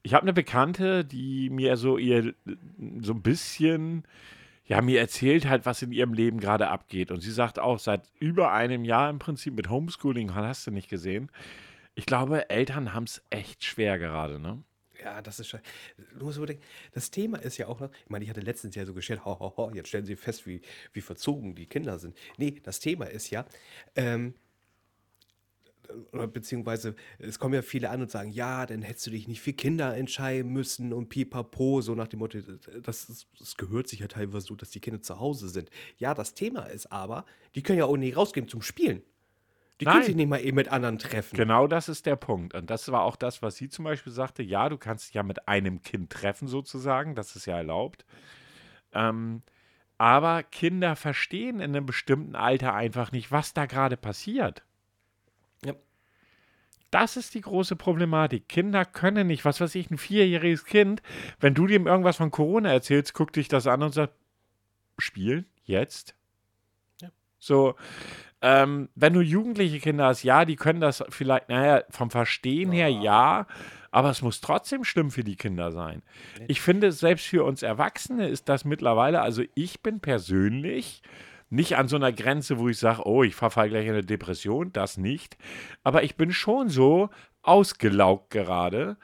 ich 0.02 0.14
habe 0.14 0.24
eine 0.24 0.34
Bekannte, 0.34 1.04
die 1.04 1.50
mir 1.50 1.76
so 1.76 1.98
ihr 1.98 2.34
so 3.02 3.14
ein 3.14 3.22
bisschen, 3.22 4.04
ja, 4.66 4.82
mir 4.82 5.00
erzählt 5.02 5.48
halt, 5.48 5.66
was 5.66 5.82
in 5.82 5.92
ihrem 5.92 6.14
Leben 6.14 6.40
gerade 6.40 6.70
abgeht. 6.70 7.12
Und 7.12 7.20
sie 7.20 7.32
sagt 7.32 7.60
auch, 7.60 7.80
seit 7.80 8.10
über 8.20 8.52
einem 8.54 8.86
Jahr 8.86 9.10
im 9.10 9.20
Prinzip 9.20 9.54
mit 9.54 9.70
Homeschooling, 9.70 10.34
hast 10.34 10.66
du 10.68 10.72
nicht 10.72 10.90
gesehen. 10.90 11.30
Ich 11.96 12.06
glaube, 12.06 12.50
Eltern 12.50 12.94
haben 12.94 13.04
es 13.04 13.22
echt 13.30 13.66
schwer 13.66 14.00
gerade, 14.00 14.40
ne? 14.40 14.64
Ja, 15.04 15.22
das 15.22 15.40
ist 15.40 15.48
schon. 15.48 15.60
Du 16.18 16.26
musst 16.26 16.38
überdenken, 16.38 16.64
das 16.92 17.12
Thema 17.12 17.38
ist 17.40 17.58
ja 17.58 17.68
auch 17.68 17.80
noch, 17.80 17.92
ich 17.92 18.10
meine, 18.10 18.24
ich 18.24 18.30
hatte 18.30 18.42
letztens 18.42 18.76
ja 18.76 18.86
so 18.86 18.94
gestellt, 18.94 19.26
ho, 19.26 19.40
ho, 19.40 19.54
ho, 19.58 19.72
jetzt 19.74 19.90
stellen 19.90 20.06
Sie 20.06 20.16
fest, 20.16 20.46
wie, 20.46 20.62
wie 20.94 21.02
verzogen 21.02 21.56
die 21.56 21.66
Kinder 21.66 22.00
sind. 22.00 22.18
Nee, 22.38 22.60
das 22.64 22.80
Thema 22.80 23.06
ist 23.06 23.30
ja, 23.30 23.46
ähm, 23.96 24.36
beziehungsweise, 26.34 26.96
es 27.20 27.40
kommen 27.40 27.54
ja 27.54 27.62
viele 27.62 27.90
an 27.90 28.02
und 28.02 28.12
sagen, 28.12 28.32
ja, 28.32 28.66
dann 28.66 28.82
hättest 28.82 29.08
du 29.08 29.12
dich 29.12 29.28
nicht 29.28 29.42
für 29.42 29.54
Kinder 29.54 29.96
entscheiden 29.96 30.52
müssen 30.52 30.94
und 30.94 31.10
pipapo, 31.10 31.82
so 31.82 31.96
nach 31.96 32.08
dem 32.08 32.20
Motto, 32.20 32.40
das, 32.82 33.28
das 33.38 33.58
gehört 33.58 33.88
sich 33.88 34.00
ja 34.00 34.08
teilweise 34.08 34.48
so, 34.48 34.56
dass 34.56 34.70
die 34.70 34.80
Kinder 34.80 35.02
zu 35.02 35.20
Hause 35.20 35.50
sind. 35.50 35.70
Ja, 35.98 36.14
das 36.14 36.34
Thema 36.34 36.64
ist 36.66 36.92
aber, 36.92 37.26
die 37.56 37.64
können 37.64 37.80
ja 37.80 37.86
auch 37.86 37.98
nicht 37.98 38.16
rausgehen 38.16 38.48
zum 38.48 38.62
Spielen. 38.62 39.02
Die 39.82 39.86
Nein. 39.86 39.96
können 39.96 40.06
sich 40.06 40.16
nicht 40.16 40.30
mal 40.30 40.40
eben 40.40 40.58
mit 40.58 40.70
anderen 40.70 41.00
treffen. 41.00 41.36
Genau 41.36 41.66
das 41.66 41.90
ist 41.90 42.06
der 42.06 42.16
Punkt. 42.16 42.54
Und 42.54 42.70
das 42.70 42.92
war 42.92 43.02
auch 43.02 43.16
das, 43.16 43.42
was 43.42 43.56
sie 43.56 43.68
zum 43.68 43.84
Beispiel 43.84 44.14
sagte. 44.14 44.44
Ja, 44.44 44.70
du 44.70 44.78
kannst 44.78 45.08
dich 45.08 45.16
ja 45.16 45.24
mit 45.24 45.48
einem 45.48 45.82
Kind 45.82 46.12
treffen, 46.12 46.48
sozusagen. 46.48 47.16
Das 47.16 47.36
ist 47.36 47.48
ja 47.48 47.58
erlaubt. 47.58 48.06
Ähm, 48.94 49.42
aber 49.98 50.44
Kinder 50.44 50.96
verstehen 50.96 51.60
in 51.60 51.76
einem 51.76 51.88
bestimmten 51.88 52.36
Alter 52.36 52.76
einfach 52.76 53.12
nicht, 53.12 53.32
was 53.32 53.56
da 53.56 53.66
gerade 53.66 53.98
passiert. 53.98 54.64
Ja. 55.66 55.74
Das 56.92 57.18
ist 57.18 57.34
die 57.34 57.42
große 57.42 57.76
Problematik. 57.76 58.50
Kinder 58.50 58.86
können 58.86 59.26
nicht, 59.26 59.46
was 59.46 59.62
weiß 59.62 59.74
ich, 59.74 59.90
ein 59.90 59.98
vierjähriges 59.98 60.66
Kind, 60.66 61.02
wenn 61.40 61.56
du 61.56 61.66
dem 61.66 61.88
irgendwas 61.88 62.18
von 62.18 62.30
Corona 62.30 62.72
erzählst, 62.72 63.16
guckt 63.16 63.36
dich 63.36 63.48
das 63.48 63.66
an 63.66 63.82
und 63.82 63.96
sagt, 63.96 64.14
spielen, 65.00 65.48
jetzt. 65.64 66.14
Ja. 67.02 67.10
So, 67.40 67.74
ähm, 68.42 68.90
wenn 68.96 69.14
du 69.14 69.22
jugendliche 69.22 69.80
Kinder 69.80 70.06
hast, 70.06 70.24
ja, 70.24 70.46
die 70.46 70.56
können 70.56 70.82
das 70.82 71.04
vielleicht, 71.10 71.50
naja, 71.50 71.84
vom 71.90 72.10
Verstehen 72.10 72.72
her 72.72 72.90
ja, 72.90 73.46
aber 73.92 74.10
es 74.10 74.22
muss 74.22 74.42
trotzdem 74.42 74.84
schlimm 74.84 75.12
für 75.12 75.24
die 75.24 75.36
Kinder 75.36 75.72
sein. 75.72 76.02
Ich 76.48 76.62
finde, 76.62 76.92
selbst 76.92 77.28
für 77.28 77.44
uns 77.44 77.62
Erwachsene 77.62 78.28
ist 78.28 78.50
das 78.50 78.66
mittlerweile, 78.66 79.22
also 79.22 79.44
ich 79.54 79.82
bin 79.82 80.00
persönlich 80.00 81.04
nicht 81.50 81.76
an 81.76 81.90
so 81.90 81.98
einer 81.98 82.14
Grenze, 82.14 82.58
wo 82.58 82.70
ich 82.70 82.80
sage, 82.80 83.06
oh, 83.06 83.24
ich 83.24 83.36
verfalle 83.36 83.70
gleich 83.70 83.86
in 83.86 83.92
eine 83.92 84.06
Depression, 84.06 84.72
das 84.72 84.98
nicht. 84.98 85.38
Aber 85.84 86.04
ich 86.04 86.16
bin 86.16 86.32
schon 86.32 86.70
so 86.70 87.10
ausgelaugt 87.42 88.30
gerade, 88.30 88.96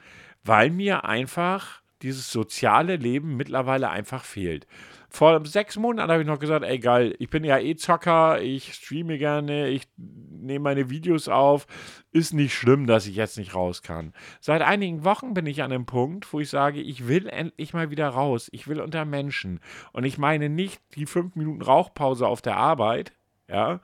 weil 0.42 0.70
mir 0.70 1.04
einfach 1.04 1.77
dieses 2.02 2.30
soziale 2.30 2.96
Leben 2.96 3.36
mittlerweile 3.36 3.90
einfach 3.90 4.24
fehlt. 4.24 4.66
Vor 5.10 5.44
sechs 5.46 5.76
Monaten 5.76 6.10
habe 6.10 6.20
ich 6.20 6.28
noch 6.28 6.38
gesagt, 6.38 6.64
ey 6.64 6.78
geil, 6.78 7.14
ich 7.18 7.30
bin 7.30 7.42
ja 7.42 7.58
eh 7.58 7.76
Zocker, 7.76 8.42
ich 8.42 8.74
streame 8.74 9.16
gerne, 9.16 9.68
ich 9.68 9.88
nehme 9.96 10.64
meine 10.64 10.90
Videos 10.90 11.28
auf, 11.28 11.66
ist 12.12 12.34
nicht 12.34 12.54
schlimm, 12.54 12.86
dass 12.86 13.06
ich 13.06 13.16
jetzt 13.16 13.38
nicht 13.38 13.54
raus 13.54 13.82
kann. 13.82 14.12
Seit 14.40 14.60
einigen 14.60 15.04
Wochen 15.04 15.32
bin 15.32 15.46
ich 15.46 15.62
an 15.62 15.72
einem 15.72 15.86
Punkt, 15.86 16.30
wo 16.32 16.40
ich 16.40 16.50
sage, 16.50 16.80
ich 16.80 17.08
will 17.08 17.26
endlich 17.26 17.72
mal 17.72 17.90
wieder 17.90 18.08
raus, 18.08 18.48
ich 18.52 18.68
will 18.68 18.80
unter 18.80 19.06
Menschen. 19.06 19.60
Und 19.92 20.04
ich 20.04 20.18
meine 20.18 20.50
nicht 20.50 20.80
die 20.94 21.06
fünf 21.06 21.36
Minuten 21.36 21.62
Rauchpause 21.62 22.26
auf 22.26 22.42
der 22.42 22.58
Arbeit, 22.58 23.12
ja, 23.48 23.80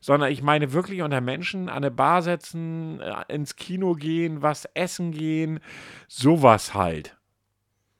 sondern 0.00 0.30
ich 0.30 0.42
meine 0.42 0.72
wirklich 0.72 1.02
unter 1.02 1.20
Menschen 1.20 1.68
an 1.68 1.78
eine 1.78 1.90
Bar 1.90 2.22
setzen, 2.22 3.00
äh, 3.00 3.24
ins 3.28 3.56
Kino 3.56 3.94
gehen, 3.94 4.42
was 4.42 4.64
essen 4.74 5.10
gehen, 5.10 5.58
sowas 6.06 6.74
halt. 6.74 7.17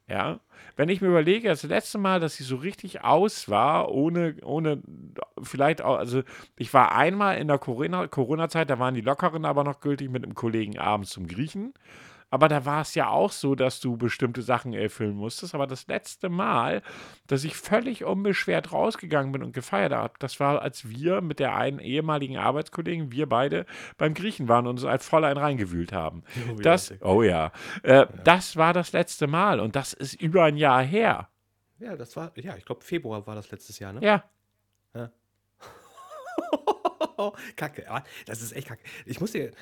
Ja, 0.09 0.40
wenn 0.76 0.88
ich 0.88 1.00
mir 1.02 1.09
überlege, 1.09 1.48
das 1.48 1.62
letzte 1.64 1.98
Mal, 1.98 2.18
dass 2.18 2.40
ich 2.40 2.46
so 2.46 2.56
richtig 2.56 3.02
aus 3.04 3.48
war, 3.50 3.90
ohne, 3.90 4.36
ohne 4.42 4.82
vielleicht 5.42 5.82
auch, 5.82 5.98
also 5.98 6.22
ich 6.56 6.72
war 6.72 6.92
einmal 6.92 7.36
in 7.38 7.48
der 7.48 7.59
Corona- 7.59 8.06
Corona-Zeit, 8.09 8.70
da 8.70 8.78
waren 8.78 8.94
die 8.94 9.02
Lockeren 9.02 9.44
aber 9.44 9.64
noch 9.64 9.80
gültig 9.80 10.11
mit 10.11 10.24
einem 10.24 10.34
Kollegen 10.34 10.78
abends 10.78 11.11
zum 11.11 11.26
Griechen. 11.26 11.74
Aber 12.30 12.48
da 12.48 12.64
war 12.64 12.82
es 12.82 12.94
ja 12.94 13.08
auch 13.08 13.32
so, 13.32 13.54
dass 13.54 13.80
du 13.80 13.96
bestimmte 13.96 14.42
Sachen 14.42 14.72
erfüllen 14.72 15.16
musstest. 15.16 15.54
Aber 15.54 15.66
das 15.66 15.86
letzte 15.86 16.28
Mal, 16.28 16.82
dass 17.26 17.44
ich 17.44 17.56
völlig 17.56 18.04
unbeschwert 18.04 18.72
rausgegangen 18.72 19.32
bin 19.32 19.42
und 19.42 19.52
gefeiert 19.52 19.92
habe, 19.92 20.14
das 20.18 20.38
war, 20.40 20.60
als 20.60 20.88
wir 20.88 21.20
mit 21.20 21.38
der 21.38 21.56
einen 21.56 21.78
ehemaligen 21.78 22.36
Arbeitskollegen, 22.36 23.12
wir 23.12 23.28
beide 23.28 23.66
beim 23.96 24.14
Griechen 24.14 24.48
waren 24.48 24.66
und 24.66 24.78
uns 24.78 24.84
halt 24.84 25.02
voll 25.02 25.24
ein 25.24 25.38
reingewühlt 25.38 25.92
haben. 25.92 26.22
Oh 26.48 26.56
ja, 26.56 26.62
das, 26.62 26.94
oh 27.00 27.22
ja, 27.22 27.52
äh, 27.82 28.06
das 28.24 28.56
war 28.56 28.72
das 28.72 28.92
letzte 28.92 29.26
Mal 29.26 29.60
und 29.60 29.76
das 29.76 29.92
ist 29.92 30.20
über 30.20 30.44
ein 30.44 30.56
Jahr 30.56 30.82
her. 30.82 31.28
Ja, 31.78 31.96
das 31.96 32.16
war, 32.16 32.32
ja, 32.36 32.56
ich 32.56 32.64
glaube, 32.64 32.82
Februar 32.84 33.26
war 33.26 33.34
das 33.34 33.50
letztes 33.50 33.78
Jahr, 33.78 33.92
ne? 33.92 34.00
Ja, 34.02 34.24
kacke, 37.57 37.84
das 38.26 38.42
ist 38.42 38.53
echt 38.53 38.68
kacke. 38.68 38.82
Ich 39.07 39.20
muss 39.20 39.32
dir, 39.32 39.53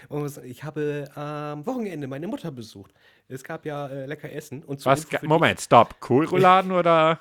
ich 0.45 0.65
habe 0.65 1.09
am 1.15 1.67
Wochenende 1.67 2.07
meine 2.07 2.27
Mutter 2.27 2.51
besucht. 2.51 2.93
Es 3.29 3.43
gab 3.43 3.65
ja 3.67 3.87
äh, 3.89 4.07
lecker 4.07 4.31
Essen 4.31 4.63
und 4.63 4.85
was? 4.85 5.07
Moment, 5.23 5.61
stopp. 5.61 6.01
Kohlrouladen 6.01 6.73
oder? 6.73 7.21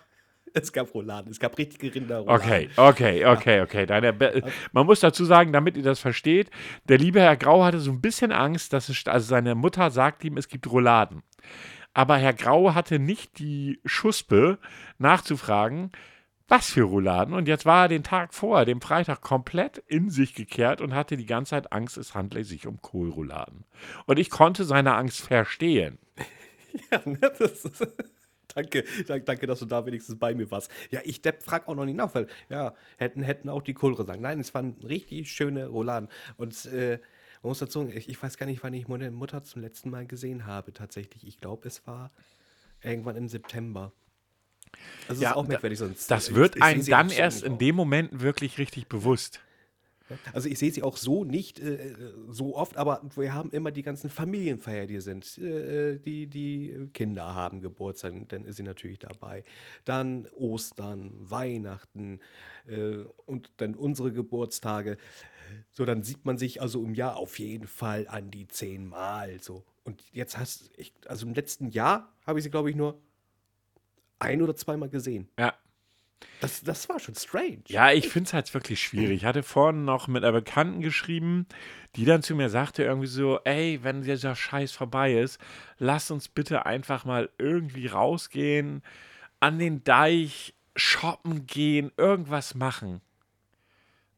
Es 0.53 0.71
gab 0.71 0.93
Rouladen, 0.93 1.31
es 1.31 1.39
gab 1.39 1.57
richtige 1.57 1.93
Rinderrouladen. 1.93 2.41
Okay, 2.41 2.69
okay, 2.77 3.25
okay, 3.25 3.61
okay. 3.61 3.85
Deine 3.85 4.15
Man 4.71 4.85
muss 4.85 5.01
dazu 5.01 5.25
sagen, 5.25 5.51
damit 5.51 5.75
ihr 5.75 5.83
das 5.83 5.99
versteht, 5.99 6.49
der 6.85 6.97
liebe 6.97 7.19
Herr 7.19 7.35
Grau 7.35 7.65
hatte 7.65 7.79
so 7.79 7.91
ein 7.91 7.99
bisschen 7.99 8.31
Angst, 8.31 8.71
dass 8.71 8.87
es, 8.87 9.05
also 9.05 9.27
seine 9.27 9.53
Mutter 9.53 9.91
sagt 9.91 10.23
ihm, 10.23 10.37
es 10.37 10.47
gibt 10.47 10.71
Rouladen. 10.71 11.23
Aber 11.93 12.15
Herr 12.17 12.33
Grau 12.33 12.73
hatte 12.73 12.99
nicht 12.99 13.37
die 13.39 13.81
Schuspe 13.83 14.57
nachzufragen, 14.97 15.91
was 16.47 16.69
für 16.69 16.83
Rouladen. 16.83 17.33
Und 17.33 17.47
jetzt 17.47 17.65
war 17.65 17.85
er 17.85 17.87
den 17.87 18.03
Tag 18.03 18.33
vorher, 18.33 18.65
dem 18.65 18.81
Freitag, 18.81 19.21
komplett 19.21 19.79
in 19.87 20.09
sich 20.09 20.35
gekehrt 20.35 20.81
und 20.81 20.93
hatte 20.93 21.17
die 21.17 21.25
ganze 21.25 21.51
Zeit 21.51 21.71
Angst, 21.71 21.97
es 21.97 22.13
handle 22.13 22.43
sich 22.43 22.67
um 22.67 22.81
Kohlrouladen. 22.81 23.65
Und 24.05 24.19
ich 24.19 24.29
konnte 24.29 24.63
seine 24.63 24.95
Angst 24.95 25.21
verstehen. 25.21 25.99
Ja, 26.91 27.01
ne, 27.05 27.17
das 27.39 27.63
ist, 27.63 27.87
danke, 28.53 28.83
danke, 29.07 29.47
dass 29.47 29.59
du 29.59 29.65
da 29.65 29.85
wenigstens 29.85 30.19
bei 30.19 30.35
mir 30.35 30.51
warst. 30.51 30.69
Ja, 30.91 30.99
ich 31.05 31.21
Depp 31.21 31.41
frag 31.41 31.69
auch 31.69 31.75
noch 31.75 31.85
nicht 31.85 31.95
nach, 31.95 32.13
weil, 32.13 32.27
ja, 32.49 32.75
hätten, 32.97 33.21
hätten 33.21 33.47
auch 33.47 33.61
die 33.61 33.73
Kohlre 33.73 34.03
sagen. 34.03 34.21
Nein, 34.21 34.41
es 34.41 34.53
waren 34.53 34.75
richtig 34.83 35.31
schöne 35.31 35.67
Rouladen. 35.67 36.09
Und 36.35 36.65
äh, 36.65 36.99
man 37.41 37.51
muss 37.51 37.59
dazu 37.59 37.79
sagen, 37.79 37.93
ich, 37.95 38.09
ich 38.09 38.21
weiß 38.21 38.35
gar 38.37 38.45
nicht, 38.45 38.61
wann 38.61 38.73
ich 38.73 38.89
meine 38.89 39.09
Mutter 39.09 39.41
zum 39.43 39.61
letzten 39.61 39.89
Mal 39.89 40.05
gesehen 40.05 40.45
habe, 40.45 40.73
tatsächlich. 40.73 41.25
Ich 41.25 41.39
glaube, 41.39 41.65
es 41.65 41.87
war 41.87 42.11
irgendwann 42.81 43.15
im 43.15 43.29
September. 43.29 43.93
Also 45.07 45.21
Ja, 45.21 45.31
ist 45.31 45.35
auch 45.37 45.47
merkwürdig 45.47 45.79
sonst. 45.79 46.09
Das 46.11 46.29
ich- 46.29 46.35
wird 46.35 46.55
ich 46.55 46.63
einem 46.63 46.85
dann 46.85 47.09
erst 47.09 47.43
in 47.43 47.57
dem 47.57 47.75
Moment 47.75 48.21
wirklich 48.21 48.57
richtig 48.57 48.87
bewusst. 48.87 49.41
Also 50.33 50.49
ich 50.49 50.59
sehe 50.59 50.71
sie 50.71 50.83
auch 50.83 50.97
so 50.97 51.23
nicht 51.23 51.59
äh, 51.59 51.95
so 52.29 52.55
oft, 52.55 52.77
aber 52.77 53.01
wir 53.15 53.33
haben 53.33 53.49
immer 53.49 53.71
die 53.71 53.81
ganzen 53.81 54.11
Familienfeier, 54.11 54.85
die 54.85 54.99
sind. 54.99 55.35
Äh, 55.39 55.97
die, 55.97 56.27
die 56.27 56.89
Kinder 56.93 57.33
haben 57.33 57.59
Geburtstag, 57.59 58.13
dann 58.27 58.45
ist 58.45 58.57
sie 58.57 58.63
natürlich 58.63 58.99
dabei. 58.99 59.43
Dann 59.83 60.27
Ostern, 60.35 61.11
Weihnachten 61.17 62.19
äh, 62.67 62.97
und 63.25 63.49
dann 63.57 63.73
unsere 63.73 64.11
Geburtstage. 64.11 64.97
So, 65.71 65.85
dann 65.85 66.03
sieht 66.03 66.23
man 66.23 66.37
sich 66.37 66.61
also 66.61 66.83
im 66.83 66.93
Jahr 66.93 67.15
auf 67.17 67.39
jeden 67.39 67.67
Fall 67.67 68.07
an 68.07 68.29
die 68.29 68.47
zehnmal. 68.47 69.39
So. 69.41 69.63
Und 69.85 70.03
jetzt 70.11 70.37
hast 70.37 70.69
ich, 70.77 70.93
also 71.07 71.25
im 71.25 71.33
letzten 71.33 71.69
Jahr 71.69 72.13
habe 72.27 72.37
ich 72.37 72.43
sie, 72.43 72.51
glaube 72.51 72.69
ich, 72.69 72.75
nur 72.75 72.99
ein 74.19 74.41
oder 74.41 74.55
zweimal 74.55 74.89
gesehen. 74.89 75.29
Ja. 75.39 75.53
Das, 76.41 76.61
das 76.61 76.89
war 76.89 76.99
schon 76.99 77.15
strange. 77.15 77.63
Ja, 77.67 77.91
ich 77.91 78.09
finde 78.09 78.27
es 78.27 78.33
halt 78.33 78.53
wirklich 78.53 78.81
schwierig. 78.81 79.17
Ich 79.17 79.25
hatte 79.25 79.43
vorhin 79.43 79.85
noch 79.85 80.07
mit 80.07 80.23
einer 80.23 80.33
Bekannten 80.33 80.81
geschrieben, 80.81 81.47
die 81.95 82.05
dann 82.05 82.23
zu 82.23 82.35
mir 82.35 82.49
sagte 82.49 82.83
irgendwie 82.83 83.07
so, 83.07 83.39
ey, 83.43 83.79
wenn 83.83 84.01
dieser 84.01 84.35
Scheiß 84.35 84.71
vorbei 84.71 85.13
ist, 85.13 85.39
lass 85.77 86.11
uns 86.11 86.27
bitte 86.27 86.65
einfach 86.65 87.05
mal 87.05 87.29
irgendwie 87.37 87.87
rausgehen, 87.87 88.81
an 89.39 89.59
den 89.59 89.83
Deich, 89.83 90.55
shoppen 90.75 91.45
gehen, 91.47 91.91
irgendwas 91.97 92.55
machen. 92.55 93.01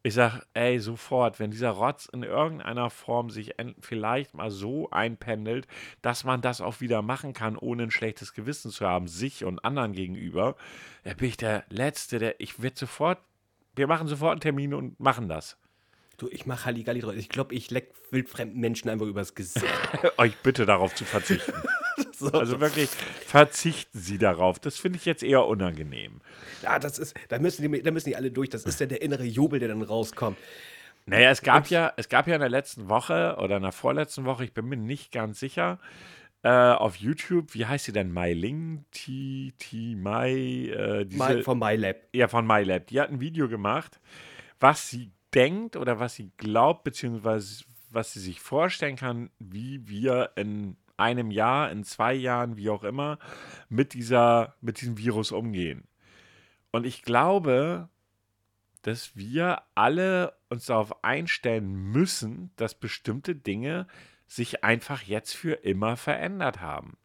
Ich 0.07 0.13
sag, 0.13 0.41
ey, 0.53 0.79
sofort, 0.79 1.37
wenn 1.37 1.51
dieser 1.51 1.71
Rotz 1.71 2.05
in 2.05 2.23
irgendeiner 2.23 2.89
Form 2.89 3.29
sich 3.29 3.55
vielleicht 3.81 4.35
mal 4.35 4.49
so 4.51 4.89
einpendelt, 4.89 5.67
dass 6.01 6.23
man 6.23 6.39
das 6.39 6.61
auch 6.61 6.79
wieder 6.79 7.01
machen 7.01 7.33
kann, 7.33 7.57
ohne 7.57 7.83
ein 7.83 7.91
schlechtes 7.91 8.33
Gewissen 8.33 8.71
zu 8.71 8.87
haben, 8.87 9.09
sich 9.09 9.43
und 9.43 9.65
anderen 9.65 9.91
gegenüber, 9.91 10.55
da 11.03 11.13
bin 11.13 11.27
ich 11.27 11.35
der 11.35 11.65
Letzte, 11.67 12.19
der, 12.19 12.39
ich 12.39 12.61
werde 12.61 12.79
sofort, 12.79 13.19
wir 13.75 13.87
machen 13.87 14.07
sofort 14.07 14.31
einen 14.31 14.39
Termin 14.39 14.73
und 14.73 14.97
machen 14.97 15.27
das. 15.27 15.57
Du, 16.17 16.27
ich 16.31 16.47
mache 16.47 16.65
Halligalli 16.65 17.01
drauf. 17.01 17.15
Ich 17.15 17.29
glaube, 17.29 17.53
ich 17.53 17.69
leck 17.69 17.93
wildfremden 18.09 18.59
Menschen 18.59 18.89
einfach 18.89 19.05
übers 19.05 19.35
Gesicht. 19.35 19.65
Euch 20.17 20.35
bitte 20.37 20.65
darauf 20.65 20.95
zu 20.95 21.05
verzichten. 21.05 21.53
so, 22.11 22.31
Also 22.31 22.59
wirklich, 22.59 22.89
verzichten 22.89 23.99
Sie 23.99 24.17
darauf. 24.17 24.57
Das 24.57 24.77
finde 24.79 24.97
ich 24.97 25.05
jetzt 25.05 25.21
eher 25.21 25.45
unangenehm. 25.45 26.21
ja, 26.63 26.79
das 26.79 26.97
ist, 26.97 27.15
da 27.29 27.37
müssen, 27.37 27.71
die, 27.71 27.83
da 27.83 27.91
müssen 27.91 28.09
die 28.09 28.15
alle 28.15 28.31
durch. 28.31 28.49
Das 28.49 28.63
ist 28.63 28.79
ja 28.79 28.87
der 28.87 29.03
innere 29.03 29.25
Jubel, 29.25 29.59
der 29.59 29.67
dann 29.69 29.83
rauskommt. 29.83 30.37
Naja, 31.05 31.29
es 31.29 31.41
gab 31.41 31.69
ja, 31.69 31.93
es 31.97 32.09
gab 32.09 32.27
ja 32.27 32.33
in 32.33 32.41
der 32.41 32.49
letzten 32.49 32.89
Woche 32.89 33.37
oder 33.39 33.57
in 33.57 33.63
der 33.63 33.71
vorletzten 33.71 34.25
Woche, 34.25 34.43
ich 34.43 34.53
bin 34.53 34.65
mir 34.65 34.75
nicht 34.75 35.11
ganz 35.11 35.39
sicher, 35.39 35.79
äh, 36.41 36.49
auf 36.49 36.95
YouTube, 36.97 37.53
wie 37.53 37.65
heißt 37.65 37.85
sie 37.85 37.93
denn? 37.93 38.11
Mailing, 38.11 38.85
T, 38.91 39.53
T, 39.59 39.95
Mai, 39.95 40.33
äh, 40.33 41.05
diese, 41.05 41.17
Mal 41.17 41.43
vom 41.43 41.59
MyLab. 41.59 41.95
ja, 42.13 42.27
von 42.27 42.45
MyLab. 42.45 42.87
Die 42.87 42.99
hat 42.99 43.09
ein 43.09 43.21
Video 43.21 43.47
gemacht, 43.47 43.99
was 44.59 44.89
sie 44.89 45.11
denkt 45.37 45.75
oder 45.75 45.99
was 45.99 46.15
sie 46.15 46.31
glaubt, 46.37 46.83
beziehungsweise 46.83 47.63
was 47.91 48.11
sie 48.11 48.19
sich 48.19 48.41
vorstellen 48.41 48.95
kann, 48.95 49.29
wie 49.39 49.87
wir 49.87 50.31
in 50.35 50.75
einem 50.97 51.29
Jahr, 51.29 51.71
in 51.71 51.83
zwei 51.83 52.13
Jahren, 52.13 52.57
wie 52.57 52.69
auch 52.69 52.83
immer, 52.83 53.19
mit, 53.69 53.93
dieser, 53.93 54.55
mit 54.61 54.81
diesem 54.81 54.97
Virus 54.97 55.31
umgehen. 55.31 55.83
Und 56.71 56.85
ich 56.85 57.03
glaube, 57.03 57.87
dass 58.81 59.15
wir 59.15 59.61
alle 59.75 60.33
uns 60.49 60.65
darauf 60.65 61.03
einstellen 61.03 61.71
müssen, 61.91 62.51
dass 62.55 62.73
bestimmte 62.73 63.35
Dinge 63.35 63.87
sich 64.27 64.63
einfach 64.63 65.03
jetzt 65.03 65.35
für 65.35 65.53
immer 65.53 65.97
verändert 65.97 66.61
haben. 66.61 66.97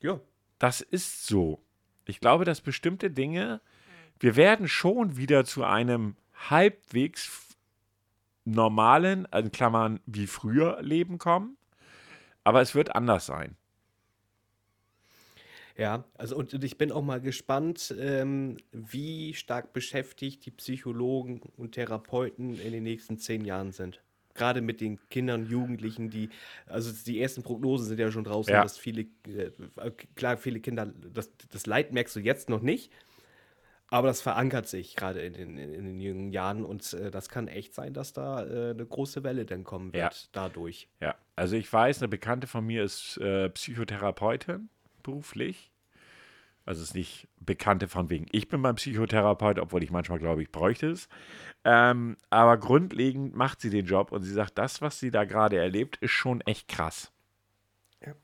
Ja. 0.00 0.20
Das 0.58 0.80
ist 0.80 1.26
so. 1.26 1.62
Ich 2.06 2.20
glaube, 2.20 2.44
dass 2.46 2.62
bestimmte 2.62 3.10
Dinge, 3.10 3.60
wir 4.18 4.36
werden 4.36 4.68
schon 4.68 5.16
wieder 5.18 5.44
zu 5.44 5.64
einem 5.64 6.16
halbwegs 6.48 7.45
normalen, 8.46 9.26
in 9.34 9.52
Klammern 9.52 10.00
wie 10.06 10.26
früher 10.26 10.80
Leben 10.82 11.18
kommen. 11.18 11.58
Aber 12.44 12.62
es 12.62 12.74
wird 12.74 12.94
anders 12.96 13.26
sein. 13.26 13.56
Ja, 15.76 16.04
also 16.14 16.36
und, 16.36 16.54
und 16.54 16.64
ich 16.64 16.78
bin 16.78 16.90
auch 16.90 17.02
mal 17.02 17.20
gespannt, 17.20 17.94
ähm, 17.98 18.56
wie 18.72 19.34
stark 19.34 19.72
beschäftigt 19.72 20.46
die 20.46 20.50
Psychologen 20.50 21.40
und 21.56 21.72
Therapeuten 21.72 22.58
in 22.58 22.72
den 22.72 22.82
nächsten 22.82 23.18
zehn 23.18 23.44
Jahren 23.44 23.72
sind. 23.72 24.02
Gerade 24.34 24.60
mit 24.62 24.80
den 24.80 24.98
Kindern 25.08 25.46
Jugendlichen, 25.46 26.10
die, 26.10 26.30
also 26.66 26.92
die 27.06 27.20
ersten 27.20 27.42
Prognosen 27.42 27.86
sind 27.86 27.98
ja 27.98 28.10
schon 28.10 28.24
draußen, 28.24 28.52
Ja. 28.52 28.60
dass 28.60 28.78
viele, 28.78 29.02
äh, 29.26 29.50
klar, 30.14 30.36
viele 30.38 30.60
Kinder, 30.60 30.86
das, 30.86 31.30
das 31.50 31.66
Leid 31.66 31.92
merkst 31.92 32.16
du 32.16 32.20
jetzt 32.20 32.48
noch 32.48 32.60
nicht, 32.62 32.92
aber 33.88 34.08
das 34.08 34.20
verankert 34.20 34.68
sich 34.68 34.96
gerade 34.96 35.20
in 35.20 35.32
den, 35.32 35.56
in, 35.58 35.84
den 35.84 36.00
jungen 36.00 36.30
Jahren 36.32 36.64
und 36.64 36.92
äh, 36.94 37.10
das 37.10 37.28
kann 37.28 37.48
echt 37.48 37.74
sein, 37.74 37.94
dass 37.94 38.12
da 38.12 38.44
äh, 38.44 38.70
eine 38.70 38.84
große 38.86 39.22
Welle 39.22 39.44
dann 39.46 39.64
kommen 39.64 39.92
wird 39.92 40.14
Ja. 40.14 40.28
dadurch. 40.32 40.88
Ja, 41.00 41.14
also 41.36 41.56
ich 41.56 41.72
weiß, 41.72 41.98
eine 41.98 42.08
Bekannte 42.08 42.46
von 42.46 42.66
mir 42.66 42.82
ist 42.82 43.16
äh, 43.18 43.48
Psychotherapeutin 43.50 44.68
beruflich. 45.02 45.70
Also 46.64 46.82
es 46.82 46.88
ist 46.88 46.94
nicht 46.94 47.28
Bekannte 47.38 47.86
von 47.86 48.10
wegen, 48.10 48.26
ich 48.32 48.48
bin 48.48 48.60
beim 48.60 48.74
Psychotherapeut, 48.74 49.60
obwohl 49.60 49.84
ich 49.84 49.92
manchmal 49.92 50.18
glaube, 50.18 50.42
ich 50.42 50.50
bräuchte 50.50 50.90
es. 50.90 51.08
Ähm, 51.62 52.16
aber 52.28 52.56
grundlegend 52.58 53.36
macht 53.36 53.60
sie 53.60 53.70
den 53.70 53.86
Job 53.86 54.10
und 54.10 54.24
sie 54.24 54.32
sagt, 54.32 54.58
das, 54.58 54.82
was 54.82 54.98
sie 54.98 55.12
da 55.12 55.24
gerade 55.24 55.56
erlebt, 55.58 55.96
ist 55.98 56.10
schon 56.10 56.40
echt 56.40 56.66
krass. 56.66 57.12
Ja. 58.04 58.14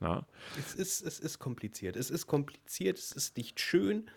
Na? 0.00 0.26
Es 0.58 0.74
ist, 0.74 1.02
es 1.02 1.20
ist 1.20 1.38
kompliziert. 1.38 1.94
Es 1.94 2.10
ist 2.10 2.26
kompliziert, 2.26 2.98
es 2.98 3.12
ist 3.12 3.36
nicht 3.36 3.60
schön. 3.60 4.10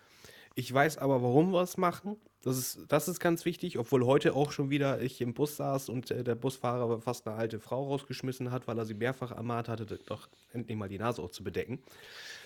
Ich 0.56 0.74
weiß 0.74 0.98
aber, 0.98 1.22
warum 1.22 1.52
wir 1.52 1.62
es 1.62 1.78
machen. 1.78 2.18
Das 2.44 2.58
ist, 2.58 2.86
das 2.88 3.08
ist 3.08 3.20
ganz 3.20 3.46
wichtig, 3.46 3.78
obwohl 3.78 4.06
heute 4.06 4.34
auch 4.34 4.52
schon 4.52 4.70
wieder 4.70 5.00
ich 5.02 5.22
im 5.22 5.34
Bus 5.34 5.58
saß 5.58 5.90
und 5.90 6.10
äh, 6.10 6.24
der 6.24 6.36
Busfahrer 6.36 7.00
fast 7.00 7.28
eine 7.28 7.38
alte 7.38 7.60
Frau 7.60 7.88
rausgeschmissen 7.88 8.52
hat, 8.52 8.68
weil 8.68 8.78
er 8.80 8.86
sie 8.86 8.96
mehrfach 8.96 9.32
ermahnt 9.32 9.70
hatte, 9.70 9.86
doch 9.86 10.28
endlich 10.52 10.76
mal 10.76 10.90
die 10.90 10.98
Nase 10.98 11.22
auch 11.22 11.30
zu 11.30 11.44
bedecken. 11.44 11.80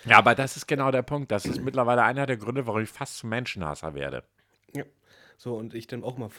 Ja, 0.04 0.18
aber 0.18 0.34
das 0.34 0.56
ist 0.56 0.66
genau 0.66 0.90
der 0.90 1.02
Punkt. 1.02 1.32
Das 1.32 1.46
ist 1.46 1.62
mittlerweile 1.62 2.02
einer 2.02 2.26
der 2.26 2.36
Gründe, 2.36 2.66
warum 2.66 2.82
ich 2.82 2.90
fast 2.90 3.16
zum 3.18 3.30
Menschenhasser 3.30 3.94
werde. 3.94 4.22
Ja. 4.74 4.84
So, 5.38 5.54
und 5.54 5.74
ich 5.74 5.86
dann 5.86 6.02
auch 6.02 6.16
mal. 6.16 6.30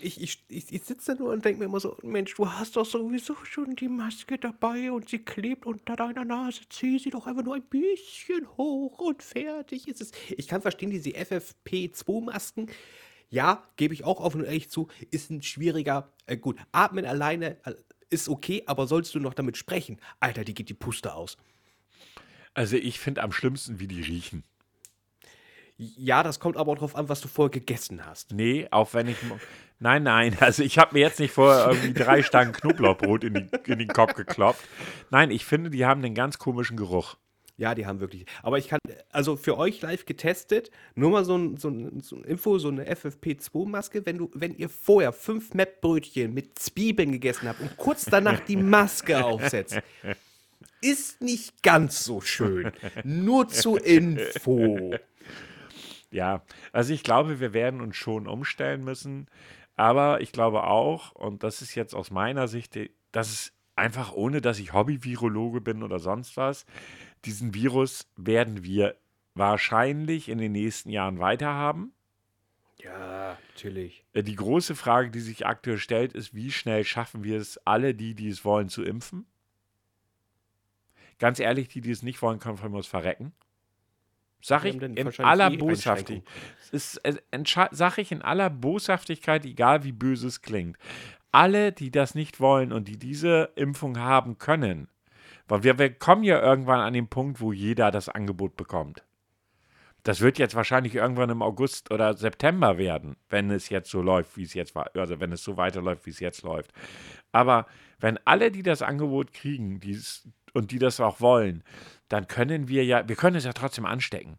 Ich, 0.00 0.20
ich, 0.20 0.44
ich, 0.48 0.72
ich 0.72 0.82
sitze 0.84 1.14
da 1.14 1.22
nur 1.22 1.32
und 1.32 1.44
denke 1.44 1.58
mir 1.58 1.64
immer 1.64 1.80
so: 1.80 1.96
Mensch, 2.02 2.34
du 2.34 2.48
hast 2.48 2.76
doch 2.76 2.86
sowieso 2.86 3.34
schon 3.44 3.74
die 3.74 3.88
Maske 3.88 4.38
dabei 4.38 4.92
und 4.92 5.08
sie 5.08 5.18
klebt 5.18 5.66
unter 5.66 5.96
deiner 5.96 6.24
Nase. 6.24 6.62
Zieh 6.68 6.98
sie 6.98 7.10
doch 7.10 7.26
einfach 7.26 7.42
nur 7.42 7.56
ein 7.56 7.62
bisschen 7.62 8.46
hoch 8.56 8.98
und 9.00 9.22
fertig 9.22 9.88
ist 9.88 10.00
es. 10.00 10.12
Ich 10.30 10.46
kann 10.46 10.62
verstehen, 10.62 10.90
diese 10.90 11.10
FFP2-Masken. 11.10 12.70
Ja, 13.28 13.66
gebe 13.76 13.94
ich 13.94 14.04
auch 14.04 14.20
offen 14.20 14.42
und 14.42 14.46
ehrlich 14.46 14.68
zu, 14.68 14.88
ist 15.10 15.30
ein 15.30 15.42
schwieriger. 15.42 16.12
Äh, 16.26 16.36
gut, 16.36 16.58
atmen 16.70 17.06
alleine 17.06 17.56
äh, 17.64 17.74
ist 18.10 18.28
okay, 18.28 18.62
aber 18.66 18.86
sollst 18.86 19.14
du 19.14 19.20
noch 19.20 19.34
damit 19.34 19.56
sprechen? 19.56 19.98
Alter, 20.20 20.44
die 20.44 20.54
geht 20.54 20.68
die 20.68 20.74
Puste 20.74 21.14
aus. 21.14 21.38
Also 22.54 22.76
ich 22.76 23.00
finde 23.00 23.22
am 23.22 23.32
schlimmsten, 23.32 23.80
wie 23.80 23.88
die 23.88 24.02
riechen. 24.02 24.44
Ja, 25.96 26.22
das 26.22 26.38
kommt 26.38 26.56
aber 26.56 26.72
auch 26.72 26.78
drauf 26.78 26.96
an, 26.96 27.08
was 27.08 27.20
du 27.20 27.28
vorher 27.28 27.50
gegessen 27.50 28.04
hast. 28.06 28.32
Nee, 28.32 28.68
auch 28.70 28.94
wenn 28.94 29.08
ich. 29.08 29.16
Nein, 29.80 30.04
nein, 30.04 30.36
also 30.40 30.62
ich 30.62 30.78
habe 30.78 30.94
mir 30.94 31.00
jetzt 31.00 31.18
nicht 31.18 31.32
vorher 31.32 31.66
irgendwie 31.68 31.92
drei 31.92 32.22
Stangen 32.22 32.52
Knoblauchbrot 32.52 33.24
in, 33.24 33.34
die, 33.34 33.70
in 33.70 33.80
den 33.80 33.88
Kopf 33.88 34.14
gekloppt. 34.14 34.60
Nein, 35.10 35.32
ich 35.32 35.44
finde, 35.44 35.70
die 35.70 35.84
haben 35.84 36.04
einen 36.04 36.14
ganz 36.14 36.38
komischen 36.38 36.76
Geruch. 36.76 37.16
Ja, 37.56 37.74
die 37.74 37.84
haben 37.84 38.00
wirklich. 38.00 38.26
Aber 38.42 38.58
ich 38.58 38.68
kann, 38.68 38.78
also 39.10 39.36
für 39.36 39.58
euch 39.58 39.82
live 39.82 40.06
getestet, 40.06 40.70
nur 40.94 41.10
mal 41.10 41.24
so 41.24 41.36
ein, 41.36 41.56
so 41.56 41.68
ein, 41.68 42.00
so 42.00 42.16
ein 42.16 42.24
Info, 42.24 42.58
so 42.58 42.68
eine 42.68 42.90
FFP2-Maske, 42.90 44.06
wenn 44.06 44.18
du, 44.18 44.30
wenn 44.34 44.56
ihr 44.56 44.68
vorher 44.68 45.12
fünf 45.12 45.52
Mettbrötchen 45.54 46.32
mit 46.32 46.58
Zwiebeln 46.58 47.12
gegessen 47.12 47.48
habt 47.48 47.60
und 47.60 47.76
kurz 47.76 48.04
danach 48.04 48.40
die 48.40 48.56
Maske 48.56 49.24
aufsetzt, 49.24 49.80
ist 50.80 51.22
nicht 51.22 51.62
ganz 51.62 52.04
so 52.04 52.20
schön. 52.20 52.72
Nur 53.04 53.48
zur 53.48 53.84
Info. 53.84 54.94
Ja, 56.12 56.42
also 56.72 56.92
ich 56.92 57.02
glaube, 57.02 57.40
wir 57.40 57.52
werden 57.52 57.80
uns 57.80 57.96
schon 57.96 58.28
umstellen 58.28 58.84
müssen. 58.84 59.26
Aber 59.74 60.20
ich 60.20 60.32
glaube 60.32 60.64
auch, 60.64 61.12
und 61.12 61.42
das 61.42 61.62
ist 61.62 61.74
jetzt 61.74 61.94
aus 61.94 62.10
meiner 62.10 62.46
Sicht, 62.46 62.78
dass 63.10 63.30
es 63.30 63.52
einfach, 63.74 64.12
ohne 64.12 64.40
dass 64.40 64.58
ich 64.58 64.72
Hobby-Virologe 64.74 65.60
bin 65.60 65.82
oder 65.82 65.98
sonst 65.98 66.36
was, 66.36 66.66
diesen 67.24 67.54
Virus 67.54 68.06
werden 68.16 68.62
wir 68.62 68.96
wahrscheinlich 69.34 70.28
in 70.28 70.38
den 70.38 70.52
nächsten 70.52 70.90
Jahren 70.90 71.18
weiterhaben. 71.18 71.94
Ja, 72.76 73.38
natürlich. 73.48 74.04
Äh, 74.12 74.22
Die 74.22 74.36
große 74.36 74.74
Frage, 74.74 75.10
die 75.10 75.20
sich 75.20 75.46
aktuell 75.46 75.78
stellt, 75.78 76.12
ist, 76.12 76.34
wie 76.34 76.50
schnell 76.50 76.84
schaffen 76.84 77.24
wir 77.24 77.38
es, 77.38 77.58
alle 77.66 77.94
die, 77.94 78.14
die 78.14 78.28
es 78.28 78.44
wollen, 78.44 78.68
zu 78.68 78.82
impfen? 78.82 79.26
Ganz 81.18 81.38
ehrlich, 81.38 81.68
die, 81.68 81.80
die 81.80 81.92
es 81.92 82.02
nicht 82.02 82.20
wollen, 82.20 82.40
können 82.40 82.58
von 82.58 82.74
uns 82.74 82.86
verrecken. 82.86 83.32
Sag 84.42 84.62
Die 84.62 84.70
ich 84.70 84.82
in 84.82 85.24
aller 85.24 85.52
eh 85.52 85.56
Boshaftigkeit. 85.56 86.24
Sag 87.70 87.98
ich 87.98 88.10
in 88.10 88.22
aller 88.22 88.50
Boshaftigkeit, 88.50 89.44
egal 89.44 89.84
wie 89.84 89.92
böse 89.92 90.26
es 90.26 90.42
klingt. 90.42 90.76
Alle, 91.30 91.72
die 91.72 91.90
das 91.90 92.14
nicht 92.14 92.40
wollen 92.40 92.72
und 92.72 92.88
die 92.88 92.98
diese 92.98 93.50
Impfung 93.54 93.98
haben 93.98 94.38
können, 94.38 94.88
weil 95.48 95.62
wir, 95.62 95.78
wir 95.78 95.94
kommen 95.94 96.24
ja 96.24 96.40
irgendwann 96.42 96.80
an 96.80 96.92
den 96.92 97.08
Punkt, 97.08 97.40
wo 97.40 97.52
jeder 97.52 97.90
das 97.90 98.08
Angebot 98.08 98.56
bekommt. 98.56 99.04
Das 100.02 100.20
wird 100.20 100.36
jetzt 100.38 100.56
wahrscheinlich 100.56 100.96
irgendwann 100.96 101.30
im 101.30 101.42
August 101.42 101.92
oder 101.92 102.14
September 102.14 102.76
werden, 102.76 103.16
wenn 103.28 103.50
es 103.52 103.68
jetzt 103.68 103.88
so 103.90 104.02
läuft, 104.02 104.36
wie 104.36 104.42
es 104.42 104.54
jetzt 104.54 104.74
war, 104.74 104.90
also 104.96 105.20
wenn 105.20 105.30
es 105.30 105.44
so 105.44 105.56
weiterläuft, 105.56 106.04
wie 106.06 106.10
es 106.10 106.18
jetzt 106.18 106.42
läuft. 106.42 106.72
Aber 107.30 107.66
wenn 108.00 108.18
alle, 108.24 108.50
die 108.50 108.64
das 108.64 108.82
Angebot 108.82 109.32
kriegen, 109.32 109.78
dies, 109.78 110.28
und 110.52 110.70
die 110.70 110.78
das 110.78 111.00
auch 111.00 111.20
wollen, 111.20 111.62
dann 112.08 112.26
können 112.26 112.68
wir 112.68 112.84
ja, 112.84 113.08
wir 113.08 113.16
können 113.16 113.36
es 113.36 113.44
ja 113.44 113.52
trotzdem 113.52 113.86
anstecken. 113.86 114.38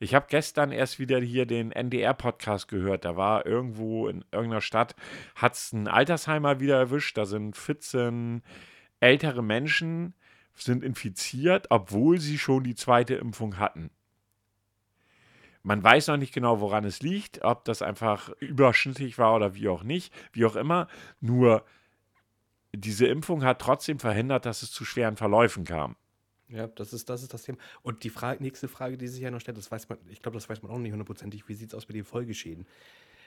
Ich 0.00 0.14
habe 0.14 0.26
gestern 0.28 0.72
erst 0.72 0.98
wieder 0.98 1.20
hier 1.20 1.46
den 1.46 1.72
NDR-Podcast 1.72 2.68
gehört. 2.68 3.04
Da 3.04 3.16
war 3.16 3.46
irgendwo 3.46 4.08
in 4.08 4.24
irgendeiner 4.32 4.60
Stadt, 4.60 4.94
hat 5.34 5.54
es 5.54 5.72
ein 5.72 5.88
Altersheimer 5.88 6.60
wieder 6.60 6.76
erwischt. 6.76 7.16
Da 7.16 7.24
sind 7.24 7.56
14 7.56 8.42
ältere 9.00 9.42
Menschen, 9.42 10.14
sind 10.54 10.84
infiziert, 10.84 11.66
obwohl 11.70 12.18
sie 12.18 12.38
schon 12.38 12.64
die 12.64 12.74
zweite 12.74 13.14
Impfung 13.14 13.58
hatten. 13.58 13.90
Man 15.62 15.82
weiß 15.82 16.08
noch 16.08 16.18
nicht 16.18 16.34
genau, 16.34 16.60
woran 16.60 16.84
es 16.84 17.00
liegt, 17.00 17.42
ob 17.42 17.64
das 17.64 17.80
einfach 17.80 18.28
überschnittlich 18.40 19.16
war 19.16 19.34
oder 19.34 19.54
wie 19.54 19.68
auch 19.68 19.82
nicht, 19.82 20.12
wie 20.32 20.44
auch 20.44 20.56
immer. 20.56 20.88
Nur 21.20 21.64
diese 22.76 23.06
Impfung 23.06 23.44
hat 23.44 23.60
trotzdem 23.60 23.98
verhindert, 23.98 24.46
dass 24.46 24.62
es 24.62 24.70
zu 24.70 24.84
schweren 24.84 25.16
Verläufen 25.16 25.64
kam. 25.64 25.96
Ja, 26.48 26.66
das 26.66 26.92
ist, 26.92 27.08
das 27.08 27.22
ist 27.22 27.32
das 27.32 27.42
Thema. 27.42 27.58
Und 27.82 28.04
die 28.04 28.10
Frage, 28.10 28.42
nächste 28.42 28.68
Frage, 28.68 28.98
die 28.98 29.08
sich 29.08 29.22
ja 29.22 29.30
noch 29.30 29.40
stellt, 29.40 29.56
das 29.56 29.70
weiß 29.70 29.88
man, 29.88 29.98
ich 30.08 30.20
glaube, 30.20 30.36
das 30.36 30.48
weiß 30.48 30.62
man 30.62 30.70
auch 30.70 30.78
nicht 30.78 30.92
hundertprozentig. 30.92 31.48
Wie 31.48 31.54
sieht 31.54 31.70
es 31.70 31.74
aus 31.74 31.88
mit 31.88 31.96
den 31.96 32.04
Folgeschäden? 32.04 32.66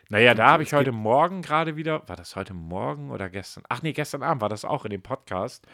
Naja, 0.09 0.33
da 0.33 0.47
habe 0.51 0.63
ich 0.63 0.73
heute 0.73 0.93
Morgen 0.93 1.41
gerade 1.41 1.75
wieder, 1.75 2.07
war 2.07 2.15
das 2.15 2.35
heute 2.35 2.53
Morgen 2.53 3.11
oder 3.11 3.29
gestern? 3.29 3.63
Ach 3.67 3.81
nee, 3.81 3.91
gestern 3.91 4.23
Abend 4.23 4.41
war 4.41 4.49
das 4.49 4.63
auch 4.63 4.85
in 4.85 4.91
dem 4.91 5.01
Podcast. 5.01 5.67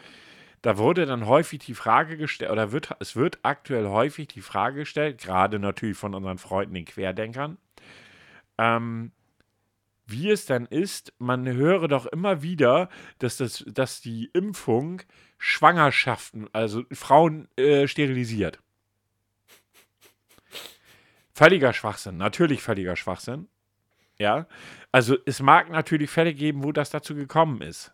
Da 0.62 0.78
wurde 0.78 1.06
dann 1.06 1.26
häufig 1.26 1.60
die 1.60 1.74
Frage 1.74 2.16
gestellt, 2.16 2.50
oder 2.50 2.72
wird, 2.72 2.96
es 2.98 3.14
wird 3.14 3.38
aktuell 3.42 3.86
häufig 3.86 4.28
die 4.28 4.40
Frage 4.40 4.80
gestellt, 4.80 5.20
gerade 5.20 5.58
natürlich 5.58 5.96
von 5.96 6.14
unseren 6.14 6.38
Freunden, 6.38 6.74
den 6.74 6.86
Querdenkern, 6.86 7.58
ähm, 8.58 9.12
wie 10.06 10.30
es 10.30 10.46
dann 10.46 10.66
ist, 10.66 11.12
man 11.18 11.46
höre 11.46 11.88
doch 11.88 12.06
immer 12.06 12.42
wieder, 12.42 12.88
dass, 13.18 13.38
das, 13.38 13.64
dass 13.66 14.00
die 14.00 14.30
Impfung 14.32 15.02
Schwangerschaften, 15.38 16.48
also 16.52 16.84
Frauen 16.92 17.48
äh, 17.56 17.86
sterilisiert. 17.86 18.60
Völliger 21.34 21.72
Schwachsinn, 21.72 22.16
natürlich 22.16 22.62
völliger 22.62 22.96
Schwachsinn. 22.96 23.48
Ja, 24.16 24.46
also 24.92 25.16
es 25.26 25.40
mag 25.40 25.70
natürlich 25.70 26.08
Fälle 26.10 26.34
geben, 26.34 26.62
wo 26.62 26.70
das 26.70 26.90
dazu 26.90 27.14
gekommen 27.14 27.60
ist. 27.60 27.92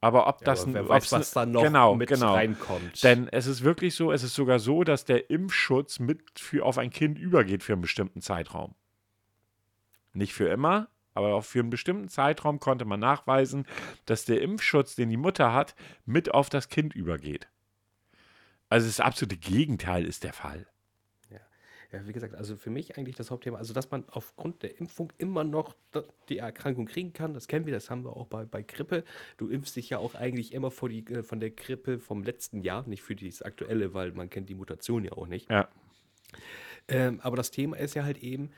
Aber 0.00 0.26
ob 0.26 0.40
das 0.40 0.64
aber 0.64 0.74
wer 0.74 0.88
weiß, 0.88 1.12
was 1.12 1.30
da 1.30 1.46
noch 1.46 1.62
genau, 1.62 1.94
mit 1.94 2.08
genau. 2.08 2.34
reinkommt. 2.34 3.04
Denn 3.04 3.28
es 3.28 3.46
ist 3.46 3.62
wirklich 3.62 3.94
so, 3.94 4.10
es 4.10 4.24
ist 4.24 4.34
sogar 4.34 4.58
so, 4.58 4.82
dass 4.82 5.04
der 5.04 5.30
Impfschutz 5.30 6.00
mit 6.00 6.40
für 6.40 6.66
auf 6.66 6.76
ein 6.76 6.90
Kind 6.90 7.20
übergeht 7.20 7.62
für 7.62 7.74
einen 7.74 7.82
bestimmten 7.82 8.20
Zeitraum. 8.20 8.74
Nicht 10.12 10.34
für 10.34 10.48
immer, 10.48 10.88
aber 11.14 11.34
auch 11.34 11.44
für 11.44 11.60
einen 11.60 11.70
bestimmten 11.70 12.08
Zeitraum 12.08 12.60
konnte 12.60 12.84
man 12.84 13.00
nachweisen, 13.00 13.66
dass 14.06 14.24
der 14.24 14.40
Impfschutz, 14.42 14.94
den 14.94 15.10
die 15.10 15.16
Mutter 15.16 15.52
hat, 15.52 15.74
mit 16.04 16.32
auf 16.32 16.48
das 16.48 16.68
Kind 16.68 16.94
übergeht. 16.94 17.48
Also 18.68 18.86
das 18.86 19.00
absolute 19.00 19.36
Gegenteil 19.36 20.04
ist 20.04 20.24
der 20.24 20.32
Fall. 20.32 20.66
Ja, 21.92 22.06
wie 22.06 22.12
gesagt, 22.14 22.34
also 22.34 22.56
für 22.56 22.70
mich 22.70 22.96
eigentlich 22.96 23.16
das 23.16 23.30
Hauptthema, 23.30 23.58
also 23.58 23.74
dass 23.74 23.90
man 23.90 24.04
aufgrund 24.08 24.62
der 24.62 24.80
Impfung 24.80 25.12
immer 25.18 25.44
noch 25.44 25.74
die 26.30 26.38
Erkrankung 26.38 26.86
kriegen 26.86 27.12
kann, 27.12 27.34
das 27.34 27.48
kennen 27.48 27.66
wir, 27.66 27.74
das 27.74 27.90
haben 27.90 28.02
wir 28.04 28.16
auch 28.16 28.26
bei, 28.26 28.46
bei 28.46 28.62
Grippe. 28.62 29.04
Du 29.36 29.48
impfst 29.48 29.76
dich 29.76 29.90
ja 29.90 29.98
auch 29.98 30.14
eigentlich 30.14 30.54
immer 30.54 30.70
vor 30.70 30.88
die, 30.88 31.06
äh, 31.08 31.22
von 31.22 31.38
der 31.38 31.50
Grippe 31.50 31.98
vom 31.98 32.22
letzten 32.22 32.62
Jahr, 32.62 32.88
nicht 32.88 33.02
für 33.02 33.14
dieses 33.14 33.42
aktuelle, 33.42 33.92
weil 33.92 34.12
man 34.12 34.30
kennt 34.30 34.48
die 34.48 34.54
Mutation 34.54 35.04
ja 35.04 35.12
auch 35.12 35.26
nicht. 35.26 35.50
Ja. 35.50 35.68
Ähm, 36.88 37.20
aber 37.20 37.36
das 37.36 37.50
Thema 37.50 37.76
ist 37.76 37.94
ja 37.94 38.04
halt 38.04 38.18
eben, 38.22 38.52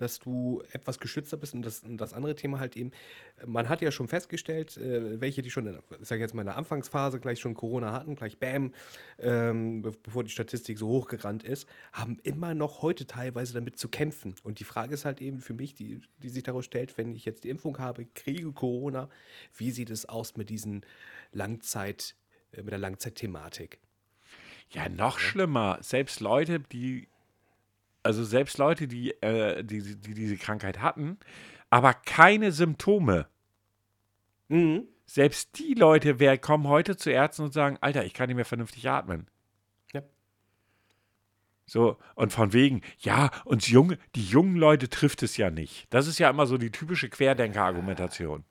dass 0.00 0.18
du 0.18 0.62
etwas 0.72 0.98
geschützter 0.98 1.36
bist. 1.36 1.54
Und 1.54 1.62
das, 1.62 1.80
und 1.80 1.98
das 1.98 2.12
andere 2.12 2.34
Thema 2.34 2.58
halt 2.58 2.76
eben, 2.76 2.90
man 3.44 3.68
hat 3.68 3.82
ja 3.82 3.90
schon 3.90 4.08
festgestellt, 4.08 4.76
äh, 4.76 5.20
welche, 5.20 5.42
die 5.42 5.50
schon, 5.50 5.66
in, 5.66 5.78
ich 6.00 6.10
jetzt 6.10 6.34
mal 6.34 6.42
in 6.42 6.46
der 6.46 6.56
Anfangsphase 6.56 7.20
gleich 7.20 7.40
schon 7.40 7.54
Corona 7.54 7.92
hatten, 7.92 8.14
gleich 8.14 8.38
Bam, 8.38 8.72
ähm, 9.18 9.82
bevor 10.02 10.24
die 10.24 10.30
Statistik 10.30 10.78
so 10.78 10.88
hochgerannt 10.88 11.44
ist, 11.44 11.68
haben 11.92 12.18
immer 12.22 12.54
noch 12.54 12.82
heute 12.82 13.06
teilweise 13.06 13.52
damit 13.52 13.78
zu 13.78 13.88
kämpfen. 13.88 14.34
Und 14.42 14.60
die 14.60 14.64
Frage 14.64 14.94
ist 14.94 15.04
halt 15.04 15.20
eben 15.20 15.40
für 15.40 15.54
mich, 15.54 15.74
die, 15.74 16.00
die 16.22 16.28
sich 16.28 16.42
daraus 16.42 16.64
stellt, 16.64 16.96
wenn 16.96 17.14
ich 17.14 17.24
jetzt 17.24 17.44
die 17.44 17.50
Impfung 17.50 17.78
habe, 17.78 18.06
kriege 18.06 18.52
Corona, 18.52 19.08
wie 19.56 19.70
sieht 19.70 19.90
es 19.90 20.08
aus 20.08 20.36
mit 20.36 20.50
diesen 20.50 20.86
Langzeit, 21.32 22.14
äh, 22.52 22.62
mit 22.62 22.72
der 22.72 22.78
Langzeitthematik? 22.78 23.78
Ja, 24.72 24.88
noch 24.88 25.18
schlimmer. 25.18 25.78
Selbst 25.82 26.20
Leute, 26.20 26.60
die, 26.60 27.08
also 28.02 28.24
selbst 28.24 28.58
Leute, 28.58 28.88
die, 28.88 29.10
äh, 29.22 29.62
die, 29.64 29.96
die 29.96 30.14
diese 30.14 30.36
Krankheit 30.36 30.80
hatten, 30.80 31.18
aber 31.68 31.94
keine 31.94 32.52
Symptome. 32.52 33.26
Mhm. 34.48 34.88
Selbst 35.06 35.58
die 35.58 35.74
Leute 35.74 36.20
wer, 36.20 36.38
kommen 36.38 36.68
heute 36.68 36.96
zu 36.96 37.10
Ärzten 37.10 37.42
und 37.42 37.52
sagen, 37.52 37.78
Alter, 37.80 38.04
ich 38.04 38.14
kann 38.14 38.28
nicht 38.28 38.36
mehr 38.36 38.44
vernünftig 38.44 38.88
atmen. 38.88 39.26
Ja. 39.92 40.02
So, 41.66 41.98
und 42.14 42.32
von 42.32 42.52
wegen, 42.52 42.82
ja, 42.98 43.30
uns 43.44 43.68
junge, 43.68 43.98
die 44.14 44.24
jungen 44.24 44.56
Leute 44.56 44.88
trifft 44.88 45.22
es 45.22 45.36
ja 45.36 45.50
nicht. 45.50 45.86
Das 45.90 46.06
ist 46.06 46.18
ja 46.18 46.30
immer 46.30 46.46
so 46.46 46.58
die 46.58 46.70
typische 46.70 47.08
Querdenker-Argumentation. 47.08 48.44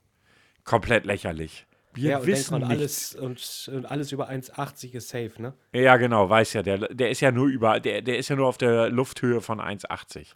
Komplett 0.64 1.06
lächerlich. 1.06 1.66
Wir 1.92 2.10
ja, 2.10 2.18
und 2.18 2.26
wissen 2.26 2.58
nichts. 2.58 2.70
alles, 2.70 3.14
und, 3.16 3.70
und 3.74 3.86
alles 3.86 4.12
über 4.12 4.30
1,80 4.30 4.94
ist 4.94 5.08
safe, 5.08 5.32
ne? 5.38 5.54
Ja, 5.72 5.96
genau, 5.96 6.28
weiß 6.30 6.52
ja. 6.52 6.62
Der, 6.62 6.78
der 6.78 7.10
ist 7.10 7.20
ja 7.20 7.32
nur 7.32 7.48
über, 7.48 7.80
der, 7.80 8.02
der 8.02 8.16
ist 8.18 8.28
ja 8.28 8.36
nur 8.36 8.46
auf 8.46 8.58
der 8.58 8.88
Lufthöhe 8.90 9.40
von 9.40 9.60
1,80. 9.60 10.28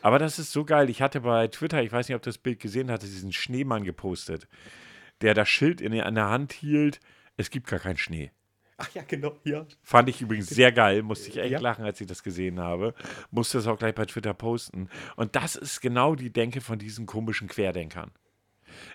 Aber 0.00 0.18
das 0.18 0.38
ist 0.38 0.52
so 0.52 0.64
geil. 0.64 0.90
Ich 0.90 1.02
hatte 1.02 1.20
bei 1.22 1.48
Twitter, 1.48 1.82
ich 1.82 1.90
weiß 1.92 2.08
nicht, 2.08 2.14
ob 2.16 2.22
du 2.22 2.30
das 2.30 2.38
Bild 2.38 2.60
gesehen 2.60 2.90
hatte, 2.90 3.06
diesen 3.06 3.32
Schneemann 3.32 3.84
gepostet, 3.84 4.46
der 5.22 5.34
das 5.34 5.48
Schild 5.48 5.80
in, 5.80 5.92
in 5.92 6.14
der 6.14 6.28
Hand 6.28 6.52
hielt. 6.52 7.00
Es 7.36 7.50
gibt 7.50 7.66
gar 7.66 7.80
keinen 7.80 7.96
Schnee. 7.98 8.30
Ach 8.78 8.90
ja, 8.94 9.02
genau, 9.06 9.36
ja. 9.44 9.64
Fand 9.82 10.08
ich 10.08 10.20
übrigens 10.22 10.48
sehr 10.48 10.72
geil, 10.72 11.02
musste 11.02 11.28
ich 11.28 11.36
echt 11.36 11.52
Ja. 11.52 11.60
lachen, 11.60 11.84
als 11.84 12.00
ich 12.00 12.06
das 12.08 12.22
gesehen 12.24 12.58
habe. 12.58 12.94
Musste 13.30 13.58
das 13.58 13.66
auch 13.68 13.78
gleich 13.78 13.94
bei 13.94 14.06
Twitter 14.06 14.34
posten. 14.34 14.88
Und 15.14 15.36
das 15.36 15.54
ist 15.56 15.80
genau 15.80 16.14
die 16.16 16.32
Denke 16.32 16.60
von 16.60 16.78
diesen 16.78 17.06
komischen 17.06 17.48
Querdenkern. 17.48 18.10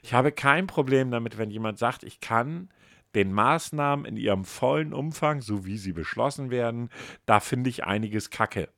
Ich 0.02 0.14
habe 0.14 0.32
kein 0.32 0.68
Problem 0.68 1.12
damit, 1.12 1.38
wenn 1.38 1.52
jemand 1.52 1.78
sagt, 1.78 2.04
ich 2.04 2.20
kann 2.20 2.70
den 3.16 3.34
Maßnahmen 3.34 4.06
in 4.06 4.18
ihrem 4.18 4.46
vollen 4.46 4.94
Umfang, 4.94 5.42
so 5.42 5.66
wie 5.66 5.78
sie 5.78 5.94
beschlossen 5.94 6.52
werden, 6.52 6.90
da 7.26 7.40
finde 7.40 7.70
ich 7.70 7.84
einiges 7.84 8.30
kacke. 8.30 8.70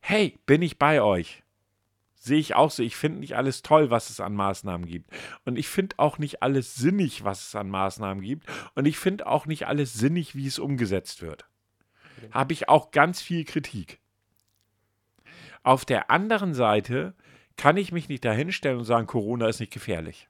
Hey, 0.00 0.38
bin 0.46 0.62
ich 0.62 0.78
bei 0.78 1.02
euch? 1.02 1.42
Sehe 2.14 2.38
ich 2.38 2.54
auch 2.54 2.70
so. 2.70 2.84
Ich 2.84 2.94
finde 2.94 3.18
nicht 3.18 3.36
alles 3.36 3.62
toll, 3.62 3.90
was 3.90 4.10
es 4.10 4.20
an 4.20 4.34
Maßnahmen 4.34 4.86
gibt. 4.86 5.10
Und 5.44 5.58
ich 5.58 5.68
finde 5.68 5.98
auch 5.98 6.18
nicht 6.18 6.42
alles 6.42 6.76
sinnig, 6.76 7.24
was 7.24 7.48
es 7.48 7.54
an 7.56 7.68
Maßnahmen 7.68 8.22
gibt. 8.22 8.46
Und 8.76 8.86
ich 8.86 8.98
finde 8.98 9.26
auch 9.26 9.46
nicht 9.46 9.66
alles 9.66 9.94
sinnig, 9.94 10.36
wie 10.36 10.46
es 10.46 10.60
umgesetzt 10.60 11.22
wird. 11.22 11.46
Habe 12.30 12.52
ich 12.52 12.68
auch 12.68 12.92
ganz 12.92 13.20
viel 13.20 13.44
Kritik. 13.44 13.98
Auf 15.64 15.84
der 15.84 16.10
anderen 16.10 16.54
Seite 16.54 17.14
kann 17.56 17.76
ich 17.76 17.90
mich 17.90 18.08
nicht 18.08 18.24
dahinstellen 18.24 18.78
und 18.78 18.84
sagen, 18.84 19.08
Corona 19.08 19.48
ist 19.48 19.58
nicht 19.60 19.72
gefährlich. 19.72 20.28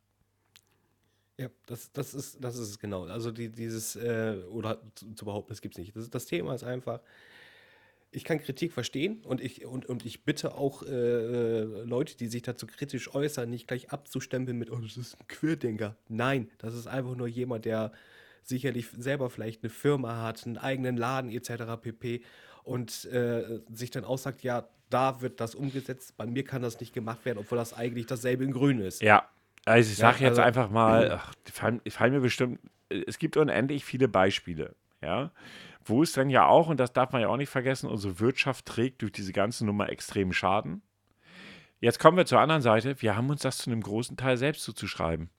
Ja, 1.43 1.49
das, 1.67 1.91
das, 1.93 2.15
ist, 2.15 2.39
das 2.41 2.57
ist 2.57 2.69
es 2.69 2.79
genau. 2.79 3.07
Also 3.07 3.33
die, 3.33 3.49
dieses, 3.49 3.97
äh, 3.97 4.37
oder 4.51 4.81
zu, 4.95 5.13
zu 5.15 5.25
behaupten, 5.25 5.51
das 5.51 5.61
gibt 5.61 5.75
es 5.75 5.79
nicht. 5.79 5.97
Das, 5.97 6.09
das 6.09 6.27
Thema 6.27 6.55
ist 6.55 6.63
einfach, 6.63 7.01
ich 8.13 8.23
kann 8.23 8.39
Kritik 8.39 8.73
verstehen 8.73 9.23
und 9.25 9.41
ich, 9.41 9.67
und, 9.67 9.87
und 9.87 10.07
ich 10.07 10.25
bitte 10.25 10.55
auch 10.55 10.85
äh, 10.85 11.63
Leute, 11.63 12.17
die 12.17 12.29
sich 12.29 12.43
dazu 12.43 12.69
kritisch 12.69 13.13
äußern, 13.13 13.51
nicht 13.51 13.67
gleich 13.67 13.91
abzustempeln 13.91 14.57
mit, 14.57 14.71
oh, 14.71 14.77
das 14.77 14.97
ist 14.97 15.17
ein 15.19 15.27
Querdenker. 15.27 15.97
Nein, 16.09 16.49
das 16.59 16.75
ist 16.75 16.87
einfach 16.87 17.17
nur 17.17 17.27
jemand, 17.27 17.65
der 17.65 17.91
sicherlich 18.45 18.89
selber 18.97 19.29
vielleicht 19.29 19.65
eine 19.65 19.71
Firma 19.71 20.23
hat, 20.23 20.47
einen 20.47 20.59
eigenen 20.59 20.97
Laden 20.97 21.33
etc. 21.33 21.81
pp. 21.81 22.23
Und 22.63 23.05
äh, 23.07 23.61
sich 23.73 23.91
dann 23.91 24.05
aussagt, 24.05 24.45
ja, 24.45 24.69
da 24.91 25.21
wird 25.23 25.41
das 25.41 25.57
umgesetzt, 25.57 26.17
bei 26.17 26.27
mir 26.27 26.45
kann 26.45 26.63
das 26.63 26.79
nicht 26.79 26.93
gemacht 26.93 27.25
werden, 27.25 27.39
obwohl 27.39 27.59
das 27.59 27.73
eigentlich 27.73 28.07
dasselbe 28.07 28.45
in 28.45 28.53
Grün 28.53 28.79
ist. 28.79 29.03
Ja, 29.03 29.29
also 29.65 29.91
ich 29.91 29.97
sage 29.97 30.19
Ja, 30.21 30.29
jetzt 30.29 30.39
also- 30.39 30.43
einfach 30.43 30.71
mal, 30.71 31.13
ach, 31.13 31.33
fallen, 31.53 31.81
fallen 31.89 32.13
mir 32.13 32.21
bestimmt, 32.21 32.61
es 32.89 33.19
gibt 33.19 33.37
unendlich 33.37 33.85
viele 33.85 34.09
Beispiele, 34.09 34.75
ja, 35.01 35.31
wo 35.85 36.03
es 36.03 36.13
dann 36.13 36.31
ja 36.31 36.47
auch, 36.47 36.69
und 36.69 36.79
das 36.79 36.93
darf 36.93 37.13
man 37.13 37.23
ja 37.23 37.29
auch 37.29 37.37
nicht 37.37 37.49
vergessen, 37.51 37.89
unsere 37.89 38.21
Wirtschaft 38.21 38.67
trägt 38.67 39.03
durch 39.03 39.13
diese 39.13 39.33
ganze 39.33 39.65
Nummer 39.67 39.89
extremen 39.89 40.33
Schaden. 40.33 40.83
Jetzt 41.81 41.99
kommen 41.99 42.17
wir 42.17 42.27
zur 42.27 42.39
anderen 42.41 42.63
Seite, 42.63 43.01
wir 43.03 43.17
haben 43.17 43.29
uns 43.31 43.43
das 43.43 43.59
zu 43.59 43.71
einem 43.71 43.81
großen 43.83 44.17
Teil 44.17 44.37
selbst 44.37 44.63
zuzuschreiben. 44.63 45.31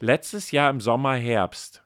Letztes 0.00 0.50
Jahr 0.50 0.70
im 0.70 0.80
Sommer, 0.80 1.14
Herbst 1.14 1.82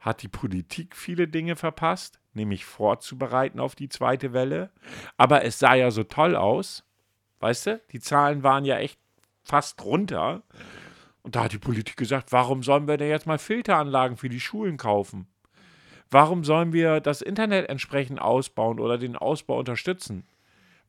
hat 0.00 0.22
die 0.22 0.28
Politik 0.28 0.96
viele 0.96 1.28
Dinge 1.28 1.56
verpasst, 1.56 2.20
nämlich 2.32 2.64
vorzubereiten 2.64 3.60
auf 3.60 3.74
die 3.74 3.88
zweite 3.88 4.32
Welle. 4.32 4.70
Aber 5.16 5.44
es 5.44 5.58
sah 5.58 5.74
ja 5.74 5.90
so 5.90 6.04
toll 6.04 6.36
aus, 6.36 6.84
weißt 7.40 7.66
du, 7.66 7.80
die 7.92 8.00
Zahlen 8.00 8.42
waren 8.42 8.64
ja 8.64 8.78
echt 8.78 8.98
fast 9.46 9.84
runter. 9.84 10.42
Und 11.22 11.36
da 11.36 11.44
hat 11.44 11.52
die 11.52 11.58
Politik 11.58 11.96
gesagt, 11.96 12.32
warum 12.32 12.62
sollen 12.62 12.86
wir 12.86 12.96
denn 12.96 13.08
jetzt 13.08 13.26
mal 13.26 13.38
Filteranlagen 13.38 14.16
für 14.16 14.28
die 14.28 14.40
Schulen 14.40 14.76
kaufen? 14.76 15.26
Warum 16.10 16.44
sollen 16.44 16.72
wir 16.72 17.00
das 17.00 17.20
Internet 17.20 17.68
entsprechend 17.68 18.20
ausbauen 18.20 18.78
oder 18.78 18.96
den 18.96 19.16
Ausbau 19.16 19.58
unterstützen? 19.58 20.24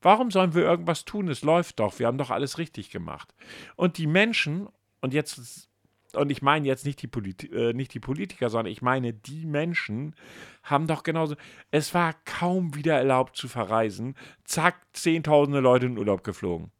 Warum 0.00 0.30
sollen 0.30 0.54
wir 0.54 0.62
irgendwas 0.62 1.04
tun? 1.04 1.28
Es 1.28 1.42
läuft 1.42 1.80
doch, 1.80 1.98
wir 1.98 2.06
haben 2.06 2.18
doch 2.18 2.30
alles 2.30 2.58
richtig 2.58 2.90
gemacht. 2.90 3.34
Und 3.74 3.98
die 3.98 4.06
Menschen, 4.06 4.68
und 5.00 5.12
jetzt, 5.12 5.68
und 6.12 6.30
ich 6.30 6.40
meine 6.40 6.68
jetzt 6.68 6.86
nicht 6.86 7.02
die, 7.02 7.08
Politi 7.08 7.48
äh, 7.48 7.72
nicht 7.72 7.92
die 7.94 8.00
Politiker, 8.00 8.48
sondern 8.48 8.72
ich 8.72 8.80
meine 8.80 9.12
die 9.12 9.44
Menschen, 9.44 10.14
haben 10.62 10.86
doch 10.86 11.02
genauso, 11.02 11.34
es 11.72 11.94
war 11.94 12.14
kaum 12.24 12.76
wieder 12.76 12.96
erlaubt 12.96 13.36
zu 13.36 13.48
verreisen. 13.48 14.14
Zack, 14.44 14.76
zehntausende 14.92 15.58
Leute 15.58 15.86
in 15.86 15.98
Urlaub 15.98 16.22
geflogen. 16.22 16.70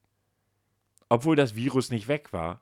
Obwohl 1.09 1.37
das 1.37 1.55
Virus 1.55 1.91
nicht 1.91 2.09
weg 2.09 2.33
war. 2.33 2.61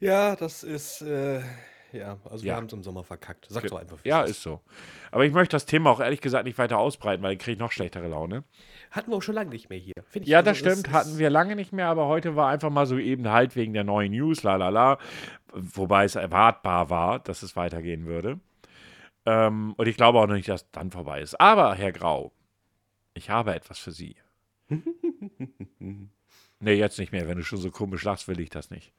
Ja, 0.00 0.36
das 0.36 0.62
ist, 0.62 1.02
äh, 1.02 1.40
ja, 1.92 2.18
also 2.28 2.42
wir 2.44 2.50
Ja. 2.50 2.56
haben 2.56 2.66
es 2.66 2.72
im 2.72 2.82
Sommer 2.82 3.04
verkackt. 3.04 3.46
Sag 3.48 3.66
doch 3.68 3.78
einfach. 3.80 3.98
Ja, 4.04 4.24
es 4.24 4.32
ist 4.32 4.42
so. 4.42 4.60
Aber 5.10 5.24
ich 5.24 5.32
möchte 5.32 5.54
das 5.54 5.64
Thema 5.66 5.90
auch 5.90 6.00
ehrlich 6.00 6.20
gesagt 6.20 6.44
nicht 6.44 6.58
weiter 6.58 6.78
ausbreiten, 6.78 7.22
weil 7.22 7.32
ich 7.34 7.38
kriege 7.38 7.58
noch 7.58 7.72
schlechtere 7.72 8.08
Laune. 8.08 8.44
Hatten 8.90 9.10
wir 9.10 9.16
auch 9.16 9.22
schon 9.22 9.34
lange 9.36 9.50
nicht 9.50 9.70
mehr 9.70 9.78
hier. 9.78 9.94
Ja, 10.22 10.38
also 10.38 10.50
das 10.50 10.58
stimmt, 10.58 10.90
hatten 10.92 11.18
wir 11.18 11.30
lange 11.30 11.56
nicht 11.56 11.72
mehr, 11.72 11.86
aber 11.88 12.06
heute 12.06 12.36
war 12.36 12.50
einfach 12.50 12.70
mal 12.70 12.86
so 12.86 12.98
eben 12.98 13.28
halt 13.30 13.56
wegen 13.56 13.72
der 13.72 13.84
neuen 13.84 14.12
News, 14.12 14.42
la 14.42 14.56
la 14.56 14.68
la, 14.68 14.98
wobei 15.52 16.04
es 16.04 16.16
erwartbar 16.16 16.90
war, 16.90 17.20
dass 17.20 17.42
es 17.42 17.56
weitergehen 17.56 18.04
würde. 18.06 18.40
Ähm, 19.26 19.74
und 19.78 19.86
ich 19.86 19.96
glaube 19.96 20.18
auch 20.18 20.26
noch 20.26 20.34
nicht, 20.34 20.48
dass 20.48 20.62
es 20.62 20.70
dann 20.72 20.90
vorbei 20.90 21.20
ist. 21.22 21.40
Aber, 21.40 21.74
Herr 21.76 21.92
Grau, 21.92 22.32
ich 23.14 23.30
habe 23.30 23.54
etwas 23.54 23.78
für 23.78 23.92
Sie. 23.92 24.16
nee, 26.64 26.74
jetzt 26.74 26.98
nicht 26.98 27.12
mehr. 27.12 27.28
Wenn 27.28 27.38
du 27.38 27.44
schon 27.44 27.58
so 27.58 27.70
komisch 27.70 28.04
lachst, 28.04 28.28
will 28.28 28.40
ich 28.40 28.50
das 28.50 28.70
nicht. 28.70 28.92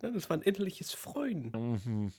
Das 0.00 0.28
war 0.28 0.36
ein 0.36 0.42
innerliches 0.42 0.92
Freuen. 0.92 1.50
Mhm. 1.54 2.12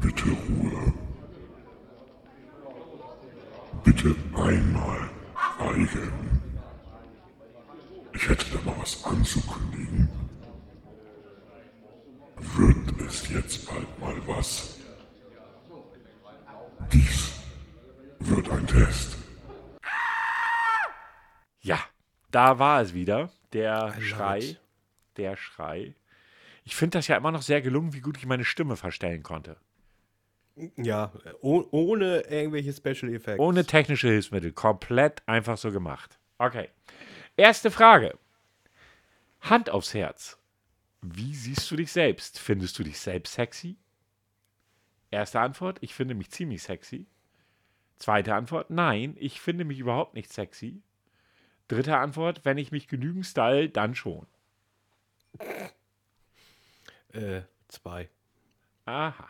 Bitte 0.00 0.24
Ruhe. 0.24 0.94
Bitte 3.84 4.14
einmal 4.34 5.10
schweigen. 5.66 6.42
Ich 8.14 8.28
hätte 8.28 8.46
da 8.52 8.62
mal 8.64 8.76
was 8.80 9.04
anzukündigen. 9.04 10.08
Wird 12.36 13.00
es 13.00 13.28
jetzt 13.28 13.66
bald 13.68 13.98
mal 13.98 14.16
was? 14.26 14.78
Dies 16.92 17.32
wird 18.20 18.48
ein 18.50 18.66
Test. 18.66 19.16
Ja, 21.60 21.78
da 22.36 22.58
war 22.58 22.82
es 22.82 22.92
wieder. 22.92 23.30
Der 23.54 23.98
Schrei. 23.98 24.40
it. 24.40 24.60
Der 25.16 25.36
Schrei. 25.36 25.94
Ich 26.64 26.76
finde 26.76 26.98
das 26.98 27.08
ja 27.08 27.16
immer 27.16 27.32
noch 27.32 27.40
sehr 27.40 27.62
gelungen, 27.62 27.94
wie 27.94 28.00
gut 28.00 28.18
ich 28.18 28.26
meine 28.26 28.44
Stimme 28.44 28.76
verstellen 28.76 29.22
konnte. 29.22 29.56
Ja, 30.76 31.12
oh, 31.40 31.64
ohne 31.70 32.20
irgendwelche 32.28 32.74
Special 32.74 33.12
Effects. 33.14 33.38
Ohne 33.38 33.64
technische 33.64 34.08
Hilfsmittel. 34.08 34.52
Komplett 34.52 35.22
einfach 35.26 35.56
so 35.56 35.72
gemacht. 35.72 36.18
Okay. 36.36 36.68
Erste 37.38 37.70
Frage. 37.70 38.18
Hand 39.40 39.70
aufs 39.70 39.94
Herz. 39.94 40.38
Wie 41.00 41.34
siehst 41.34 41.70
du 41.70 41.76
dich 41.76 41.90
selbst? 41.90 42.38
Findest 42.38 42.78
du 42.78 42.82
dich 42.82 42.98
selbst 42.98 43.32
sexy? 43.34 43.76
Erste 45.10 45.40
Antwort, 45.40 45.78
ich 45.80 45.94
finde 45.94 46.14
mich 46.14 46.30
ziemlich 46.30 46.62
sexy. 46.62 47.06
Zweite 47.98 48.34
Antwort, 48.34 48.68
nein, 48.68 49.16
ich 49.18 49.40
finde 49.40 49.64
mich 49.64 49.78
überhaupt 49.78 50.14
nicht 50.14 50.30
sexy. 50.30 50.82
Dritte 51.68 51.96
Antwort, 51.96 52.44
wenn 52.44 52.58
ich 52.58 52.70
mich 52.70 52.88
genügend 52.88 53.26
style, 53.26 53.68
dann 53.68 53.94
schon. 53.94 54.26
Äh, 57.12 57.42
zwei. 57.68 58.08
Aha. 58.84 59.28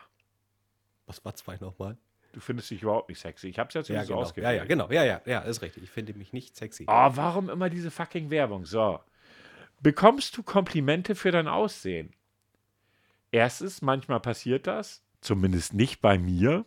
Was 1.07 1.23
war 1.25 1.35
zwei 1.35 1.57
nochmal? 1.57 1.97
Du 2.33 2.39
findest 2.39 2.69
dich 2.69 2.83
überhaupt 2.83 3.09
nicht 3.09 3.19
sexy. 3.19 3.47
Ich 3.47 3.57
hab's 3.57 3.73
Ja, 3.73 3.81
nicht 3.81 3.89
so 3.89 3.97
genau. 3.97 4.19
ausgewählt. 4.19 4.45
Ja, 4.45 4.57
ja, 4.57 4.65
genau. 4.65 4.91
Ja, 4.91 5.03
ja, 5.03 5.21
ja, 5.25 5.39
ist 5.39 5.61
richtig. 5.61 5.83
Ich 5.83 5.89
finde 5.89 6.13
mich 6.13 6.33
nicht 6.33 6.55
sexy. 6.55 6.83
Oh, 6.87 7.09
warum 7.13 7.49
immer 7.49 7.69
diese 7.69 7.89
fucking 7.89 8.29
Werbung? 8.29 8.65
So. 8.65 8.99
Bekommst 9.81 10.37
du 10.37 10.43
Komplimente 10.43 11.15
für 11.15 11.31
dein 11.31 11.47
Aussehen? 11.47 12.13
Erstens, 13.31 13.81
manchmal 13.81 14.19
passiert 14.19 14.67
das. 14.67 15.01
Zumindest 15.21 15.73
nicht 15.73 16.01
bei 16.01 16.17
mir. 16.17 16.65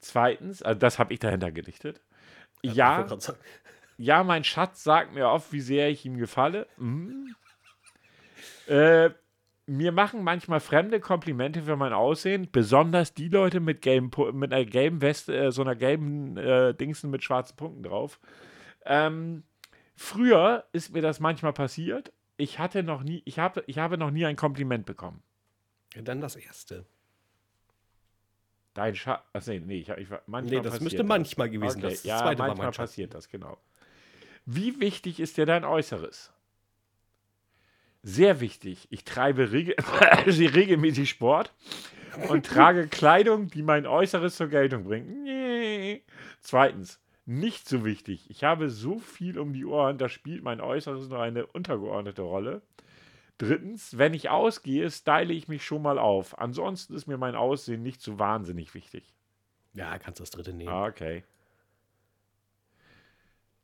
Zweitens, 0.00 0.62
also 0.62 0.78
das 0.78 0.98
habe 0.98 1.12
ich 1.14 1.20
dahinter 1.20 1.50
gedichtet. 1.50 2.00
Ich 2.62 2.74
Ja, 2.74 3.06
sagen, 3.08 3.36
ja, 3.98 4.22
mein 4.24 4.44
Schatz 4.44 4.84
sagt 4.84 5.14
mir 5.14 5.28
oft, 5.28 5.52
wie 5.52 5.60
sehr 5.60 5.88
ich 5.90 6.04
ihm 6.04 6.16
gefalle. 6.16 6.66
Mhm. 6.76 7.34
Äh, 8.66 9.10
mir 9.66 9.92
machen 9.92 10.22
manchmal 10.22 10.60
Fremde 10.60 11.00
Komplimente 11.00 11.62
für 11.62 11.76
mein 11.76 11.92
Aussehen, 11.92 12.48
besonders 12.50 13.14
die 13.14 13.28
Leute 13.28 13.60
mit, 13.60 13.82
gelben, 13.82 14.10
mit 14.38 14.52
einer 14.52 14.64
gelben 14.64 15.00
Weste, 15.00 15.36
äh, 15.36 15.52
so 15.52 15.62
einer 15.62 15.74
gelben 15.74 16.36
äh, 16.36 16.74
Dingsen 16.74 17.10
mit 17.10 17.24
schwarzen 17.24 17.56
Punkten 17.56 17.82
drauf. 17.82 18.20
Ähm, 18.84 19.42
früher 19.96 20.64
ist 20.72 20.92
mir 20.92 21.02
das 21.02 21.18
manchmal 21.20 21.52
passiert. 21.52 22.12
Ich 22.36 22.58
hatte 22.58 22.82
noch 22.82 23.02
nie, 23.02 23.22
ich 23.24 23.38
habe, 23.38 23.64
ich 23.66 23.78
habe 23.78 23.98
noch 23.98 24.10
nie 24.10 24.26
ein 24.26 24.36
Kompliment 24.36 24.86
bekommen. 24.86 25.22
Dann 25.94 26.20
das 26.20 26.36
erste. 26.36 26.84
Dein 28.74 28.94
Schatz, 28.94 29.22
nee, 29.46 29.58
nee, 29.58 29.78
ich, 29.78 29.88
ich, 29.88 30.08
manchmal 30.26 30.42
Nee, 30.42 30.60
das 30.60 30.80
müsste 30.80 31.02
manchmal 31.02 31.48
gewesen. 31.48 31.78
Okay, 31.78 31.94
Das 31.94 32.04
ja, 32.04 32.18
zweite 32.18 32.42
manchmal 32.42 32.72
passiert 32.72 33.14
das, 33.14 33.28
genau. 33.28 33.56
Wie 34.46 34.80
wichtig 34.80 35.18
ist 35.18 35.36
dir 35.36 35.44
dein 35.44 35.64
Äußeres? 35.64 36.32
Sehr 38.02 38.40
wichtig. 38.40 38.86
Ich 38.90 39.04
treibe 39.04 39.50
regel 39.50 39.74
regelmäßig 40.26 41.10
Sport 41.10 41.52
und 42.28 42.46
trage 42.46 42.86
Kleidung, 42.90 43.48
die 43.48 43.62
mein 43.62 43.86
Äußeres 43.86 44.36
zur 44.36 44.46
Geltung 44.46 44.84
bringt. 44.84 45.08
Nee. 45.24 46.04
Zweitens, 46.40 47.00
nicht 47.24 47.68
so 47.68 47.84
wichtig. 47.84 48.30
Ich 48.30 48.44
habe 48.44 48.70
so 48.70 49.00
viel 49.00 49.40
um 49.40 49.52
die 49.52 49.64
Ohren, 49.64 49.98
da 49.98 50.08
spielt 50.08 50.44
mein 50.44 50.60
Äußeres 50.60 51.08
nur 51.08 51.20
eine 51.20 51.46
untergeordnete 51.46 52.22
Rolle. 52.22 52.62
Drittens, 53.38 53.98
wenn 53.98 54.14
ich 54.14 54.30
ausgehe, 54.30 54.88
style 54.88 55.32
ich 55.32 55.48
mich 55.48 55.64
schon 55.64 55.82
mal 55.82 55.98
auf. 55.98 56.38
Ansonsten 56.38 56.94
ist 56.94 57.08
mir 57.08 57.18
mein 57.18 57.34
Aussehen 57.34 57.82
nicht 57.82 58.00
so 58.00 58.20
wahnsinnig 58.20 58.74
wichtig. 58.74 59.12
Ja, 59.74 59.98
kannst 59.98 60.20
das 60.20 60.30
dritte 60.30 60.52
nehmen. 60.52 60.70
Ah, 60.70 60.86
okay. 60.86 61.24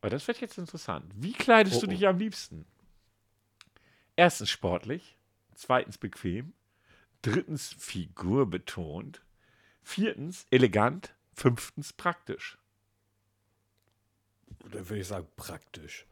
Aber 0.02 0.10
das 0.10 0.26
wird 0.26 0.40
jetzt 0.40 0.58
interessant. 0.58 1.10
Wie 1.16 1.32
kleidest 1.32 1.76
Oh, 1.76 1.80
du 1.82 1.86
oh. 1.86 1.90
dich 1.90 2.06
am 2.06 2.18
liebsten? 2.18 2.66
Erstens 4.16 4.50
sportlich, 4.50 5.16
zweitens 5.54 5.96
bequem, 5.96 6.52
drittens 7.22 7.72
figurbetont, 7.78 9.22
viertens 9.82 10.46
elegant, 10.50 11.14
fünftens 11.34 11.92
praktisch. 11.92 12.58
Dann 14.70 14.88
würde 14.88 15.00
ich 15.00 15.06
sagen, 15.06 15.28
praktisch. 15.36 16.06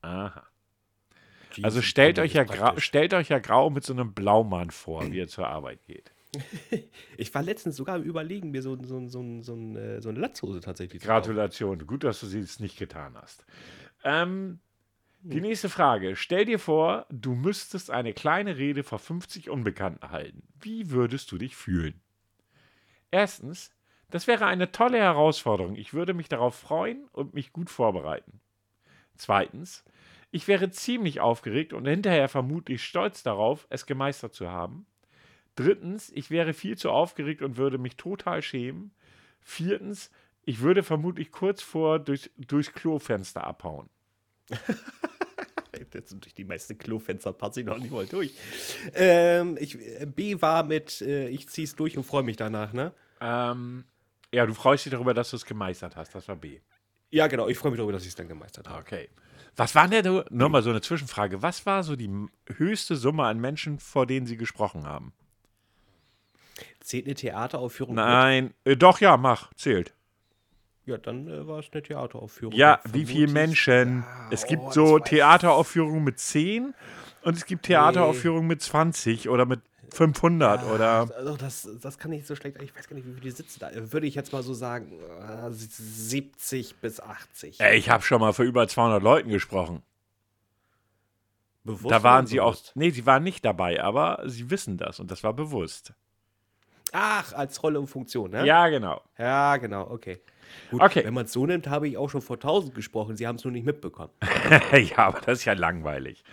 Aha. 0.00 0.46
Jeans 1.50 1.64
Also 1.64 1.82
stellt 1.82 2.18
euch, 2.18 2.32
ja 2.32 2.44
grau, 2.44 2.78
stellt 2.80 3.12
euch 3.12 3.28
ja 3.28 3.38
grau 3.38 3.68
mit 3.68 3.84
so 3.84 3.92
einem 3.92 4.14
Blaumann 4.14 4.70
vor, 4.70 5.12
wie 5.12 5.20
er 5.20 5.28
zur 5.28 5.46
Arbeit 5.46 5.84
geht. 5.84 6.12
Ich 7.16 7.34
war 7.34 7.42
letztens 7.42 7.76
sogar 7.76 7.96
am 7.96 8.02
Überlegen, 8.02 8.50
mir 8.50 8.62
so, 8.62 8.76
so, 8.82 9.06
so, 9.08 9.42
so, 9.42 9.54
äh, 9.76 10.00
so 10.00 10.08
eine 10.08 10.20
Latzhose 10.20 10.60
tatsächlich 10.60 11.02
zu 11.02 11.08
kaufen. 11.08 11.22
Gratulation. 11.22 11.86
Gut, 11.86 12.04
dass 12.04 12.20
du 12.20 12.26
sie 12.26 12.40
jetzt 12.40 12.60
nicht 12.60 12.78
getan 12.78 13.14
hast. 13.20 13.44
Ähm, 14.04 14.60
die 15.22 15.40
nächste 15.42 15.68
Frage. 15.68 16.16
Stell 16.16 16.46
dir 16.46 16.58
vor, 16.58 17.06
du 17.10 17.34
müsstest 17.34 17.90
eine 17.90 18.14
kleine 18.14 18.56
Rede 18.56 18.82
vor 18.82 18.98
50 18.98 19.50
Unbekannten 19.50 20.10
halten. 20.10 20.44
Wie 20.58 20.90
würdest 20.90 21.30
du 21.30 21.36
dich 21.36 21.56
fühlen? 21.56 22.00
Erstens, 23.10 23.70
das 24.08 24.26
wäre 24.26 24.46
eine 24.46 24.72
tolle 24.72 24.98
Herausforderung. 24.98 25.76
Ich 25.76 25.92
würde 25.92 26.14
mich 26.14 26.28
darauf 26.28 26.54
freuen 26.54 27.06
und 27.12 27.34
mich 27.34 27.52
gut 27.52 27.68
vorbereiten. 27.68 28.40
Zweitens, 29.14 29.84
ich 30.30 30.48
wäre 30.48 30.70
ziemlich 30.70 31.20
aufgeregt 31.20 31.74
und 31.74 31.86
hinterher 31.86 32.28
vermutlich 32.28 32.82
stolz 32.82 33.22
darauf, 33.22 33.66
es 33.68 33.84
gemeistert 33.84 34.32
zu 34.32 34.48
haben. 34.48 34.86
Drittens, 35.60 36.10
ich 36.14 36.30
wäre 36.30 36.54
viel 36.54 36.78
zu 36.78 36.90
aufgeregt 36.90 37.42
und 37.42 37.58
würde 37.58 37.76
mich 37.76 37.96
total 37.96 38.40
schämen. 38.40 38.92
Viertens, 39.42 40.10
ich 40.44 40.60
würde 40.60 40.82
vermutlich 40.82 41.32
kurz 41.32 41.60
vor 41.60 41.98
durch, 41.98 42.30
durchs 42.38 42.72
Klofenster 42.72 43.44
abhauen. 43.44 43.90
Jetzt 45.92 46.12
durch 46.12 46.34
die 46.34 46.44
meisten 46.44 46.78
Klofenster 46.78 47.34
passe 47.34 47.60
ich 47.60 47.66
noch 47.66 47.76
nicht 47.76 47.90
mal 47.90 48.06
durch. 48.06 48.32
Ähm, 48.94 49.58
ich, 49.60 49.78
äh, 49.78 50.06
B 50.06 50.40
war 50.40 50.62
mit, 50.62 51.02
äh, 51.02 51.28
ich 51.28 51.48
zieh's 51.48 51.76
durch 51.76 51.96
und 51.98 52.04
freue 52.04 52.22
mich 52.22 52.36
danach, 52.36 52.72
ne? 52.72 52.94
Ähm, 53.20 53.84
ja, 54.32 54.46
du 54.46 54.54
freust 54.54 54.86
dich 54.86 54.92
darüber, 54.92 55.12
dass 55.12 55.30
du 55.30 55.36
es 55.36 55.44
gemeistert 55.44 55.96
hast. 55.96 56.14
Das 56.14 56.26
war 56.28 56.36
B. 56.36 56.60
Ja, 57.10 57.26
genau, 57.26 57.48
ich 57.48 57.58
freue 57.58 57.72
mich 57.72 57.78
darüber, 57.78 57.92
dass 57.92 58.02
ich 58.02 58.10
es 58.10 58.14
dann 58.14 58.28
gemeistert 58.28 58.68
habe. 58.68 58.80
Okay. 58.80 59.10
Was 59.56 59.74
war 59.74 59.88
denn, 59.88 60.04
du, 60.04 60.24
nur 60.30 60.48
mal 60.48 60.62
so 60.62 60.70
eine 60.70 60.80
Zwischenfrage, 60.80 61.42
was 61.42 61.66
war 61.66 61.82
so 61.82 61.96
die 61.96 62.10
höchste 62.46 62.96
Summe 62.96 63.24
an 63.24 63.40
Menschen, 63.40 63.78
vor 63.78 64.06
denen 64.06 64.26
sie 64.26 64.36
gesprochen 64.36 64.86
haben? 64.86 65.12
Zählt 66.80 67.06
eine 67.06 67.14
Theateraufführung 67.14 67.94
Nein, 67.94 68.54
äh, 68.64 68.76
doch, 68.76 69.00
ja, 69.00 69.16
mach, 69.16 69.52
zählt. 69.54 69.94
Ja, 70.86 70.96
dann 70.98 71.28
äh, 71.28 71.46
war 71.46 71.60
es 71.60 71.66
eine 71.72 71.82
Theateraufführung. 71.82 72.54
Ja, 72.54 72.80
wie 72.90 73.04
viele 73.04 73.30
Menschen? 73.30 74.00
Ja, 74.00 74.28
es 74.30 74.44
oh, 74.44 74.48
gibt 74.48 74.66
das 74.66 74.74
so. 74.74 74.98
Theateraufführungen 74.98 76.02
mit 76.02 76.18
10 76.18 76.74
und 77.22 77.36
es 77.36 77.44
gibt 77.44 77.66
Theateraufführungen 77.66 78.46
mit 78.46 78.62
20 78.62 79.28
oder 79.28 79.46
mit 79.46 79.60
500 79.92 80.64
oder. 80.64 81.08
Also 81.16 81.36
das, 81.36 81.68
das 81.82 81.98
kann 81.98 82.12
ich 82.12 82.26
so 82.26 82.34
schlecht. 82.34 82.60
Ich 82.62 82.74
weiß 82.74 82.88
gar 82.88 82.96
nicht, 82.96 83.06
wie 83.06 83.14
viele 83.14 83.30
sitzen 83.30 83.60
da. 83.60 83.70
Würde 83.74 84.06
ich 84.06 84.14
jetzt 84.14 84.32
mal 84.32 84.42
so 84.42 84.54
sagen, 84.54 84.92
äh, 85.20 85.50
70 85.50 86.76
bis 86.76 87.00
80. 87.00 87.60
Ey, 87.60 87.76
ich 87.76 87.90
habe 87.90 88.02
schon 88.02 88.20
mal 88.20 88.32
vor 88.32 88.44
über 88.44 88.66
200 88.66 89.02
Leuten 89.02 89.28
gesprochen. 89.28 89.82
Bewusst 91.64 91.92
Da 91.92 92.02
waren 92.02 92.26
sie 92.26 92.40
auch. 92.40 92.48
unbewusst? 92.48 92.72
Nee, 92.74 92.90
sie 92.90 93.04
waren 93.04 93.22
nicht 93.22 93.44
dabei, 93.44 93.82
aber 93.82 94.22
sie 94.26 94.50
wissen 94.50 94.78
das 94.78 94.98
und 94.98 95.10
das 95.10 95.22
war 95.22 95.34
bewusst. 95.34 95.92
Ach, 96.92 97.32
als 97.32 97.62
Rolle 97.62 97.78
und 97.80 97.86
Funktion, 97.86 98.30
ne? 98.30 98.44
Ja, 98.46 98.68
genau. 98.68 99.00
Ja, 99.18 99.56
genau, 99.58 99.90
okay. 99.90 100.20
Gut, 100.70 100.80
Okay. 100.80 101.04
wenn 101.04 101.14
man 101.14 101.26
es 101.26 101.32
so 101.32 101.46
nimmt, 101.46 101.68
habe 101.68 101.86
ich 101.88 101.96
auch 101.96 102.10
schon 102.10 102.22
vor 102.22 102.36
1000 102.36 102.74
gesprochen. 102.74 103.16
Sie 103.16 103.26
haben 103.26 103.36
es 103.36 103.44
nur 103.44 103.52
nicht 103.52 103.64
mitbekommen. 103.64 104.12
ja, 104.72 104.98
aber 104.98 105.20
das 105.20 105.38
ist 105.40 105.44
ja 105.44 105.52
langweilig. 105.52 106.24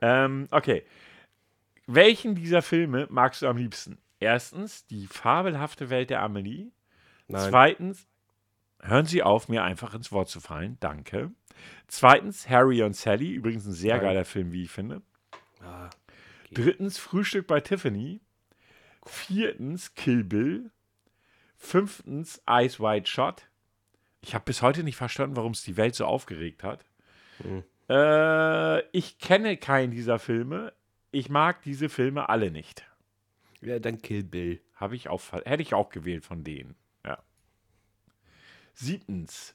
Ähm, 0.00 0.48
okay. 0.50 0.84
Welchen 1.86 2.34
dieser 2.34 2.62
Filme 2.62 3.06
magst 3.10 3.42
du 3.42 3.46
am 3.46 3.56
liebsten? 3.56 3.98
Erstens, 4.18 4.86
die 4.86 5.06
fabelhafte 5.06 5.90
Welt 5.90 6.10
der 6.10 6.22
Amelie. 6.22 6.72
Nein. 7.28 7.48
Zweitens, 7.50 8.06
hören 8.80 9.06
Sie 9.06 9.22
auf, 9.22 9.48
mir 9.48 9.62
einfach 9.62 9.94
ins 9.94 10.10
Wort 10.10 10.28
zu 10.28 10.40
fallen. 10.40 10.76
Danke. 10.80 11.30
Zweitens, 11.86 12.48
Harry 12.48 12.82
und 12.82 12.96
Sally. 12.96 13.32
Übrigens 13.32 13.66
ein 13.66 13.72
sehr 13.72 13.96
Nein. 13.96 14.04
geiler 14.04 14.24
Film, 14.24 14.52
wie 14.52 14.64
ich 14.64 14.70
finde. 14.70 15.02
Ah, 15.62 15.90
Drittens, 16.52 16.98
Frühstück 16.98 17.46
bei 17.46 17.60
Tiffany. 17.60 18.20
Viertens, 19.06 19.94
Kill 19.94 20.24
Bill. 20.24 20.70
Fünftens, 21.56 22.42
Eyes 22.46 22.78
Wide 22.80 23.06
Shot. 23.06 23.48
Ich 24.20 24.34
habe 24.34 24.44
bis 24.44 24.62
heute 24.62 24.84
nicht 24.84 24.96
verstanden, 24.96 25.36
warum 25.36 25.52
es 25.52 25.62
die 25.62 25.76
Welt 25.76 25.94
so 25.94 26.06
aufgeregt 26.06 26.62
hat. 26.62 26.84
Mhm. 27.42 27.64
Äh, 27.88 28.80
ich 28.96 29.18
kenne 29.18 29.56
keinen 29.56 29.90
dieser 29.90 30.18
Filme. 30.18 30.72
Ich 31.10 31.28
mag 31.28 31.62
diese 31.62 31.88
Filme 31.88 32.28
alle 32.28 32.50
nicht. 32.50 32.84
ja, 33.60 33.78
dann 33.78 34.00
Kill 34.02 34.24
Bill. 34.24 34.60
Habe 34.74 34.96
ich 34.96 35.08
auch, 35.08 35.20
hätte 35.44 35.62
ich 35.62 35.74
auch 35.74 35.90
gewählt 35.90 36.24
von 36.24 36.42
denen. 36.44 36.74
Ja. 37.04 37.22
Siebtens. 38.74 39.54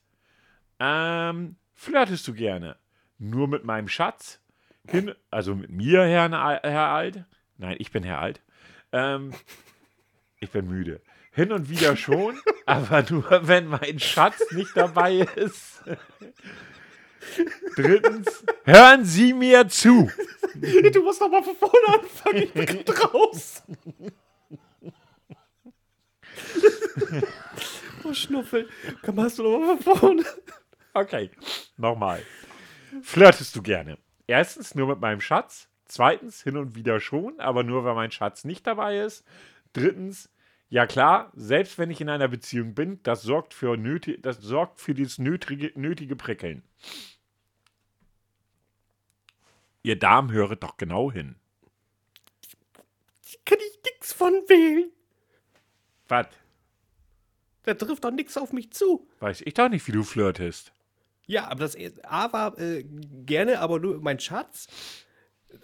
Ähm, 0.79 1.57
flirtest 1.73 2.27
du 2.27 2.33
gerne? 2.33 2.77
Nur 3.17 3.47
mit 3.47 3.65
meinem 3.65 3.89
Schatz? 3.89 4.39
Hin, 4.87 5.13
also 5.29 5.55
mit 5.55 5.69
mir, 5.69 6.03
Herr, 6.05 6.29
Herr 6.63 6.87
Alt? 6.87 7.25
Nein, 7.57 7.75
ich 7.79 7.91
bin 7.91 8.03
Herr 8.03 8.19
Alt. 8.19 8.41
Ähm, 8.91 9.33
ich 10.39 10.49
bin 10.49 10.67
müde. 10.67 11.01
Hin 11.31 11.51
und 11.51 11.69
wieder 11.69 11.95
schon, 11.95 12.39
aber 12.65 13.05
nur, 13.09 13.47
wenn 13.47 13.67
mein 13.67 13.99
Schatz 13.99 14.51
nicht 14.51 14.75
dabei 14.75 15.27
ist. 15.35 15.83
Drittens, 17.75 18.43
hören 18.63 19.05
Sie 19.05 19.33
mir 19.33 19.67
zu. 19.67 20.09
Du 20.55 21.03
musst 21.03 21.21
doch 21.21 21.29
mal 21.29 21.43
von 21.43 21.55
vorne 21.55 21.99
anfangen. 21.99 22.43
Ich 22.43 22.53
bin 22.53 22.83
raus. 23.13 23.63
oh, 28.03 28.13
Schnuffel. 28.13 28.69
Komm, 29.03 29.19
hast 29.21 29.39
du 29.39 29.43
doch 29.43 29.59
mal 29.59 29.77
von 29.77 29.97
vorne. 29.97 30.25
Okay, 30.93 31.29
nochmal. 31.77 32.23
Flirtest 33.01 33.55
du 33.55 33.61
gerne? 33.61 33.97
Erstens 34.27 34.75
nur 34.75 34.87
mit 34.87 34.99
meinem 34.99 35.21
Schatz. 35.21 35.68
Zweitens 35.89 36.43
hin 36.43 36.55
und 36.55 36.75
wieder 36.75 36.99
schon, 36.99 37.39
aber 37.39 37.63
nur, 37.63 37.83
wenn 37.83 37.95
mein 37.95 38.11
Schatz 38.11 38.43
nicht 38.43 38.67
dabei 38.67 38.99
ist. 38.99 39.25
Drittens, 39.73 40.29
ja 40.69 40.85
klar, 40.85 41.31
selbst 41.35 41.79
wenn 41.79 41.89
ich 41.89 41.99
in 41.99 42.09
einer 42.09 42.27
Beziehung 42.27 42.75
bin, 42.75 43.01
das 43.01 43.23
sorgt 43.23 43.55
für, 43.55 43.75
nöti 43.75 44.21
das 44.21 44.37
sorgt 44.37 44.79
für 44.79 44.93
dieses 44.93 45.17
nötige, 45.17 45.71
nötige 45.73 46.15
Prickeln. 46.15 46.61
Ihr 49.81 49.97
Damen 49.97 50.31
höret 50.31 50.61
doch 50.61 50.77
genau 50.77 51.11
hin. 51.11 51.37
Kann 53.45 53.57
ich 53.59 53.79
nix 53.83 54.13
von 54.13 54.33
wählen. 54.47 54.91
Was? 56.07 56.27
Da 57.63 57.73
trifft 57.73 58.03
doch 58.03 58.11
nichts 58.11 58.37
auf 58.37 58.53
mich 58.53 58.71
zu. 58.71 59.09
Weiß 59.21 59.41
ich 59.41 59.55
doch 59.55 59.69
nicht, 59.69 59.87
wie 59.87 59.91
du 59.91 60.03
flirtest. 60.03 60.71
Ja, 61.25 61.47
aber 61.47 61.61
das 61.61 61.75
A 62.03 62.31
war 62.31 62.59
äh, 62.59 62.83
gerne, 63.25 63.59
aber 63.59 63.79
nur 63.79 63.99
mein 64.01 64.19
Schatz. 64.19 64.67
Äh, 65.51 65.57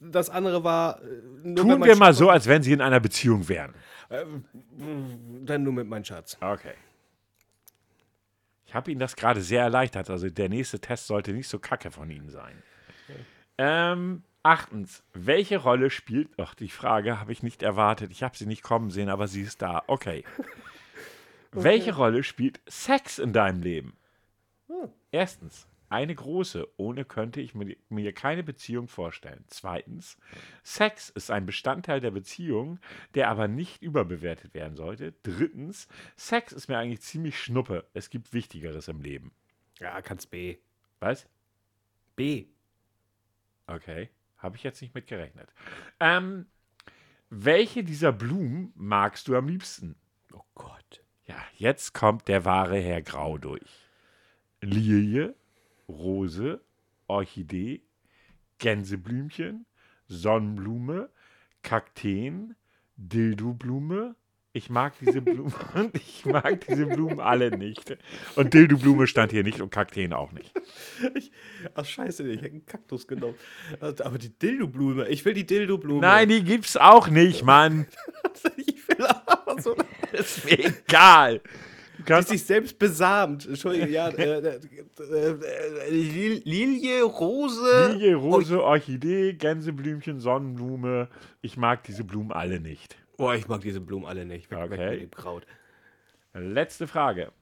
Das 0.00 0.30
andere 0.30 0.64
war. 0.64 1.00
äh, 1.02 1.54
Tun 1.54 1.84
wir 1.84 1.96
mal 1.96 2.14
so, 2.14 2.30
als 2.30 2.46
wenn 2.46 2.62
sie 2.62 2.72
in 2.72 2.80
einer 2.80 3.00
Beziehung 3.00 3.48
wären. 3.48 3.74
Dann 4.08 5.62
nur 5.62 5.72
mit 5.72 5.88
meinem 5.88 6.04
Schatz. 6.04 6.36
Okay. 6.40 6.74
Ich 8.66 8.74
habe 8.74 8.90
Ihnen 8.90 9.00
das 9.00 9.16
gerade 9.16 9.40
sehr 9.40 9.62
erleichtert. 9.62 10.10
Also 10.10 10.28
der 10.28 10.48
nächste 10.48 10.80
Test 10.80 11.06
sollte 11.06 11.32
nicht 11.32 11.48
so 11.48 11.58
kacke 11.58 11.90
von 11.90 12.10
Ihnen 12.10 12.28
sein. 12.30 12.62
Ähm, 13.58 14.22
achtens. 14.42 15.02
Welche 15.12 15.58
Rolle 15.58 15.90
spielt. 15.90 16.28
Ach, 16.38 16.54
die 16.54 16.68
Frage 16.68 17.20
habe 17.20 17.32
ich 17.32 17.42
nicht 17.42 17.62
erwartet. 17.62 18.10
Ich 18.10 18.22
habe 18.22 18.36
sie 18.36 18.46
nicht 18.46 18.62
kommen 18.62 18.90
sehen, 18.90 19.08
aber 19.08 19.28
sie 19.28 19.42
ist 19.42 19.62
da. 19.62 19.82
Okay. 19.86 20.24
Welche 21.52 21.94
Rolle 21.94 22.22
spielt 22.22 22.60
Sex 22.68 23.18
in 23.18 23.32
deinem 23.32 23.62
Leben? 23.62 23.96
Erstens. 25.10 25.66
Eine 25.88 26.14
große. 26.14 26.66
Ohne 26.76 27.04
könnte 27.04 27.40
ich 27.40 27.54
mir, 27.54 27.76
mir 27.88 28.12
keine 28.12 28.42
Beziehung 28.42 28.88
vorstellen. 28.88 29.44
Zweitens. 29.48 30.18
Sex 30.62 31.10
ist 31.10 31.30
ein 31.30 31.46
Bestandteil 31.46 32.00
der 32.00 32.10
Beziehung, 32.10 32.80
der 33.14 33.28
aber 33.28 33.48
nicht 33.48 33.82
überbewertet 33.82 34.54
werden 34.54 34.76
sollte. 34.76 35.12
Drittens. 35.22 35.88
Sex 36.16 36.52
ist 36.52 36.68
mir 36.68 36.78
eigentlich 36.78 37.02
ziemlich 37.02 37.40
schnuppe. 37.40 37.86
Es 37.94 38.10
gibt 38.10 38.32
Wichtigeres 38.32 38.88
im 38.88 39.00
Leben. 39.00 39.32
Ja, 39.78 40.00
kannst 40.02 40.30
B. 40.30 40.58
Was? 40.98 41.28
B. 42.16 42.46
Okay. 43.66 44.10
Habe 44.38 44.56
ich 44.56 44.62
jetzt 44.62 44.82
nicht 44.82 44.94
mit 44.94 45.06
gerechnet. 45.06 45.52
Ähm, 46.00 46.46
welche 47.30 47.84
dieser 47.84 48.12
Blumen 48.12 48.72
magst 48.74 49.28
du 49.28 49.36
am 49.36 49.48
liebsten? 49.48 49.96
Oh 50.32 50.44
Gott. 50.54 51.02
Ja, 51.26 51.36
jetzt 51.56 51.94
kommt 51.94 52.28
der 52.28 52.44
wahre 52.44 52.78
Herr 52.78 53.02
Grau 53.02 53.38
durch. 53.38 53.86
Lilie, 54.60 55.34
Rose, 55.88 56.60
Orchidee, 57.06 57.82
Gänseblümchen, 58.58 59.66
Sonnenblume, 60.08 61.10
Kakteen, 61.62 62.54
Dildoblume. 62.96 64.16
Ich 64.52 64.70
mag 64.70 64.94
diese 64.98 65.20
Blumen, 65.20 65.52
ich 65.92 66.24
mag 66.24 66.66
diese 66.66 66.86
Blumen 66.86 67.20
alle 67.20 67.56
nicht. 67.58 67.98
Und 68.36 68.54
Dildoblume 68.54 69.06
stand 69.06 69.30
hier 69.30 69.42
nicht 69.42 69.60
und 69.60 69.70
Kakteen 69.70 70.14
auch 70.14 70.32
nicht. 70.32 70.50
Ich, 71.14 71.30
ach, 71.74 71.84
scheiße, 71.84 72.26
ich 72.26 72.40
hätte 72.40 72.52
einen 72.52 72.64
Kaktus 72.64 73.06
genommen. 73.06 73.34
Aber 73.80 74.16
die 74.16 74.30
Dildo-Blume, 74.30 75.08
ich 75.08 75.26
will 75.26 75.34
die 75.34 75.44
Dildo-Blume. 75.44 76.00
Nein, 76.00 76.30
die 76.30 76.42
gibt's 76.42 76.78
auch 76.78 77.08
nicht, 77.08 77.44
Mann. 77.44 77.86
ich 78.56 78.88
will 78.88 79.04
aber 79.04 79.60
so. 79.60 79.76
Ist 80.12 80.46
mir 80.46 80.58
egal. 80.64 81.42
Kannst 82.06 82.28
sich 82.30 82.42
selbst 82.44 82.78
besamt. 82.78 83.46
Entschuldigung, 83.46 83.90
ja. 83.90 84.08
Äh, 84.16 84.38
äh, 84.38 84.60
äh, 85.00 85.90
Lil- 85.90 86.42
Lilie, 86.44 87.02
Rose. 87.02 87.92
Lilie, 87.92 88.14
Rose, 88.14 88.62
Orchidee, 88.62 89.34
Gänseblümchen, 89.34 90.20
Sonnenblume. 90.20 91.08
Ich 91.42 91.56
mag 91.56 91.82
diese 91.84 92.04
Blumen 92.04 92.32
alle 92.32 92.60
nicht. 92.60 92.96
Oh, 93.18 93.32
ich 93.32 93.46
mag 93.48 93.60
diese 93.60 93.80
Blumen 93.80 94.06
alle 94.06 94.24
nicht. 94.24 94.50
Weg, 94.50 94.58
Okay. 94.58 94.90
mit 94.92 95.00
dem 95.02 95.10
Kraut. 95.10 95.46
Letzte 96.34 96.86
Frage. 96.86 97.32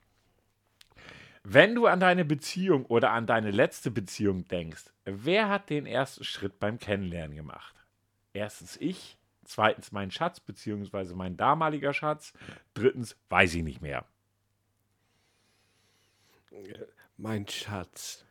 Wenn 1.42 1.74
du 1.74 1.86
an 1.86 2.00
deine 2.00 2.24
Beziehung 2.24 2.86
oder 2.86 3.10
an 3.10 3.26
deine 3.26 3.50
letzte 3.50 3.90
Beziehung 3.90 4.48
denkst, 4.48 4.84
wer 5.04 5.48
hat 5.48 5.68
den 5.68 5.84
ersten 5.86 6.24
Schritt 6.24 6.58
beim 6.58 6.78
Kennenlernen 6.78 7.36
gemacht? 7.36 7.74
Erstens 8.32 8.76
ich, 8.80 9.18
zweitens 9.44 9.92
mein 9.92 10.10
Schatz 10.10 10.40
beziehungsweise 10.40 11.14
mein 11.14 11.36
damaliger 11.36 11.92
Schatz, 11.92 12.32
drittens 12.72 13.16
weiß 13.28 13.54
ich 13.56 13.62
nicht 13.62 13.82
mehr. 13.82 14.04
Mein 17.16 17.46
Schatz. 17.48 18.24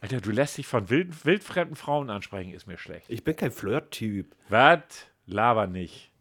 Alter, 0.00 0.20
du 0.20 0.30
lässt 0.30 0.58
dich 0.58 0.66
von 0.66 0.88
wild, 0.90 1.24
wildfremden 1.24 1.76
Frauen 1.76 2.08
ansprechen, 2.10 2.52
ist 2.52 2.66
mir 2.66 2.78
schlecht. 2.78 3.06
Ich 3.08 3.24
bin 3.24 3.36
kein 3.36 3.50
Flirt-Typ. 3.50 4.34
Was? 4.48 5.06
Laber 5.26 5.66
nicht. 5.66 6.12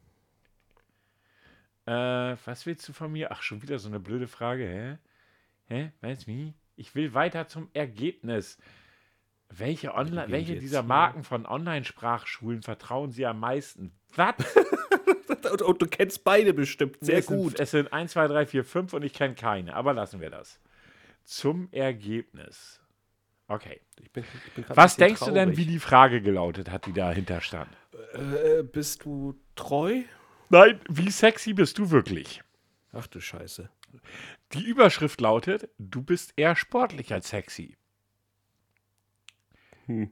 Äh, 1.85 2.35
was 2.45 2.65
willst 2.65 2.87
du 2.89 2.93
von 2.93 3.11
mir? 3.11 3.31
Ach, 3.31 3.41
schon 3.41 3.61
wieder 3.61 3.79
so 3.79 3.87
eine 3.87 3.99
blöde 3.99 4.27
Frage, 4.27 4.67
hä? 4.67 4.97
Hä? 5.67 5.91
Weißt 6.01 6.23
du 6.23 6.31
wie? 6.31 6.53
Ich 6.75 6.95
will 6.95 7.13
weiter 7.13 7.47
zum 7.47 7.69
Ergebnis. 7.73 8.57
Welche, 9.49 9.93
Online 9.93 10.29
welche 10.29 10.57
dieser. 10.57 10.83
Marken 10.83 11.23
von 11.23 11.45
Online-Sprachschulen 11.45 12.63
vertrauen 12.63 13.11
Sie 13.11 13.25
am 13.25 13.39
meisten? 13.39 13.93
Was? 14.15 14.35
Und, 15.51 15.61
und 15.61 15.81
du 15.81 15.87
kennst 15.87 16.23
beide 16.25 16.53
bestimmt 16.53 16.97
sehr 16.99 17.19
es 17.19 17.27
gut. 17.27 17.51
Sind, 17.51 17.59
es 17.61 17.71
sind 17.71 17.93
1, 17.93 18.11
2, 18.11 18.27
3, 18.27 18.45
4, 18.47 18.65
5 18.65 18.93
und 18.93 19.03
ich 19.03 19.13
kenne 19.13 19.35
keine, 19.35 19.73
aber 19.75 19.93
lassen 19.93 20.19
wir 20.19 20.29
das. 20.29 20.59
Zum 21.27 21.67
Ergebnis. 21.73 22.79
Okay. 23.49 23.81
Ich 24.01 24.09
bin, 24.13 24.23
ich 24.45 24.53
bin 24.53 24.65
Was 24.69 24.95
denkst 24.95 25.19
du 25.19 25.31
denn, 25.31 25.51
wie 25.51 25.55
traurig. 25.55 25.67
die 25.67 25.79
Frage 25.79 26.21
gelautet 26.21 26.71
hat, 26.71 26.85
die 26.85 26.93
dahinter 26.93 27.41
stand? 27.41 27.69
Äh, 28.13 28.63
bist 28.63 29.03
du 29.03 29.37
treu? 29.53 30.03
Nein, 30.49 30.79
wie 30.87 31.11
sexy 31.11 31.51
bist 31.51 31.77
du 31.79 31.91
wirklich? 31.91 32.41
Ach 32.93 33.07
du 33.07 33.19
Scheiße. 33.19 33.69
Die 34.53 34.63
Überschrift 34.63 35.19
lautet: 35.19 35.69
Du 35.77 36.01
bist 36.01 36.31
eher 36.37 36.55
sportlich 36.55 37.11
als 37.11 37.27
sexy. 37.27 37.75
Hm. 39.87 40.09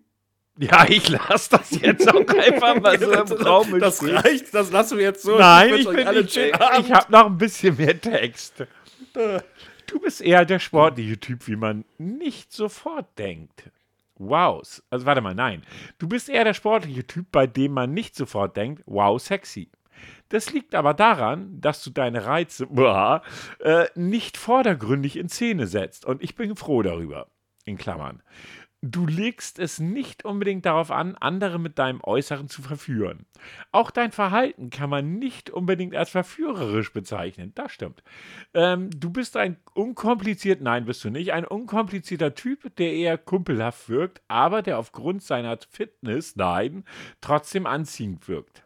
Ja, 0.57 0.85
ich 0.89 1.07
lasse 1.07 1.51
das 1.51 1.71
jetzt 1.71 2.09
auch 2.09 2.27
einfach 2.27 2.81
mal 2.81 2.99
so 2.99 3.11
im 3.13 3.41
Raum 3.41 3.79
das 3.79 4.03
reicht, 4.03 4.53
das 4.53 4.69
lassen 4.69 4.97
wir 4.97 5.05
jetzt 5.05 5.23
so. 5.23 5.37
Nein, 5.37 5.75
ich 5.75 5.87
ich, 5.87 6.37
ich 6.37 6.55
Abend. 6.55 6.93
habe 6.93 7.11
noch 7.11 7.25
ein 7.27 7.37
bisschen 7.37 7.77
mehr 7.77 7.99
Text. 7.99 8.65
Du 9.87 9.99
bist 9.99 10.21
eher 10.21 10.45
der 10.45 10.59
sportliche 10.59 11.19
Typ, 11.19 11.47
wie 11.47 11.55
man 11.55 11.85
nicht 11.97 12.51
sofort 12.51 13.17
denkt. 13.17 13.71
Wow. 14.17 14.81
Also 14.89 15.05
warte 15.05 15.21
mal, 15.21 15.35
nein. 15.35 15.63
Du 15.97 16.07
bist 16.07 16.29
eher 16.29 16.43
der 16.43 16.53
sportliche 16.53 17.05
Typ, 17.05 17.31
bei 17.31 17.47
dem 17.47 17.73
man 17.73 17.93
nicht 17.93 18.15
sofort 18.15 18.55
denkt, 18.55 18.83
wow, 18.85 19.21
sexy. 19.21 19.69
Das 20.29 20.51
liegt 20.51 20.75
aber 20.75 20.93
daran, 20.93 21.59
dass 21.61 21.83
du 21.83 21.89
deine 21.89 22.25
Reize 22.25 22.67
boah, 22.69 23.21
äh, 23.59 23.85
nicht 23.95 24.37
vordergründig 24.37 25.17
in 25.17 25.29
Szene 25.29 25.67
setzt. 25.67 26.05
Und 26.05 26.23
ich 26.23 26.35
bin 26.35 26.55
froh 26.55 26.81
darüber. 26.81 27.27
In 27.65 27.77
Klammern. 27.77 28.21
Du 28.81 29.07
legst 29.07 29.57
es 29.57 29.79
nicht 29.79 30.25
unbedingt 30.25 30.65
darauf 30.65 30.91
an, 30.91 31.15
andere 31.15 31.59
mit 31.59 31.79
deinem 31.79 32.01
Äußeren 32.03 32.49
zu 32.49 32.61
verführen. 32.61 33.25
Auch 33.71 33.89
dein 33.89 34.11
Verhalten 34.11 34.69
kann 34.69 34.91
man 34.91 35.17
nicht 35.17 35.49
unbedingt 35.49 35.95
als 35.95 36.11
verführerisch 36.11 36.93
bezeichnen. 36.93 37.51
Das 37.55 37.71
stimmt. 37.71 38.03
Ähm, 38.53 38.91
du 38.91 39.09
bist 39.09 39.37
ein 39.37 39.57
unkompliziert, 39.73 40.61
nein, 40.61 40.85
bist 40.85 41.03
du 41.03 41.09
nicht, 41.09 41.33
ein 41.33 41.45
unkomplizierter 41.45 42.35
Typ, 42.35 42.75
der 42.75 42.93
eher 42.93 43.17
kumpelhaft 43.17 43.89
wirkt, 43.89 44.21
aber 44.27 44.61
der 44.61 44.77
aufgrund 44.77 45.23
seiner 45.23 45.57
Fitness, 45.69 46.35
nein, 46.35 46.83
trotzdem 47.21 47.65
anziehend 47.65 48.27
wirkt. 48.27 48.65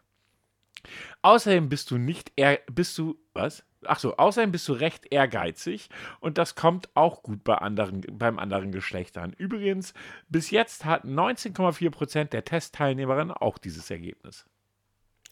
Außerdem 1.22 1.68
bist 1.68 1.90
du 1.90 1.98
nicht 1.98 2.32
eher, 2.36 2.58
bist 2.70 2.96
du, 2.98 3.18
was? 3.32 3.64
Ach 3.86 3.98
so, 3.98 4.16
außerdem 4.16 4.52
bist 4.52 4.68
du 4.68 4.74
recht 4.74 5.06
ehrgeizig 5.10 5.88
und 6.20 6.38
das 6.38 6.54
kommt 6.54 6.94
auch 6.94 7.22
gut 7.22 7.44
bei 7.44 7.54
anderen, 7.54 8.02
beim 8.12 8.38
anderen 8.38 8.72
Geschlecht 8.72 9.16
an. 9.16 9.32
Übrigens, 9.32 9.94
bis 10.28 10.50
jetzt 10.50 10.84
hatten 10.84 11.18
19,4% 11.18 12.24
der 12.24 12.44
Testteilnehmerinnen 12.44 13.32
auch 13.32 13.58
dieses 13.58 13.90
Ergebnis. 13.90 14.46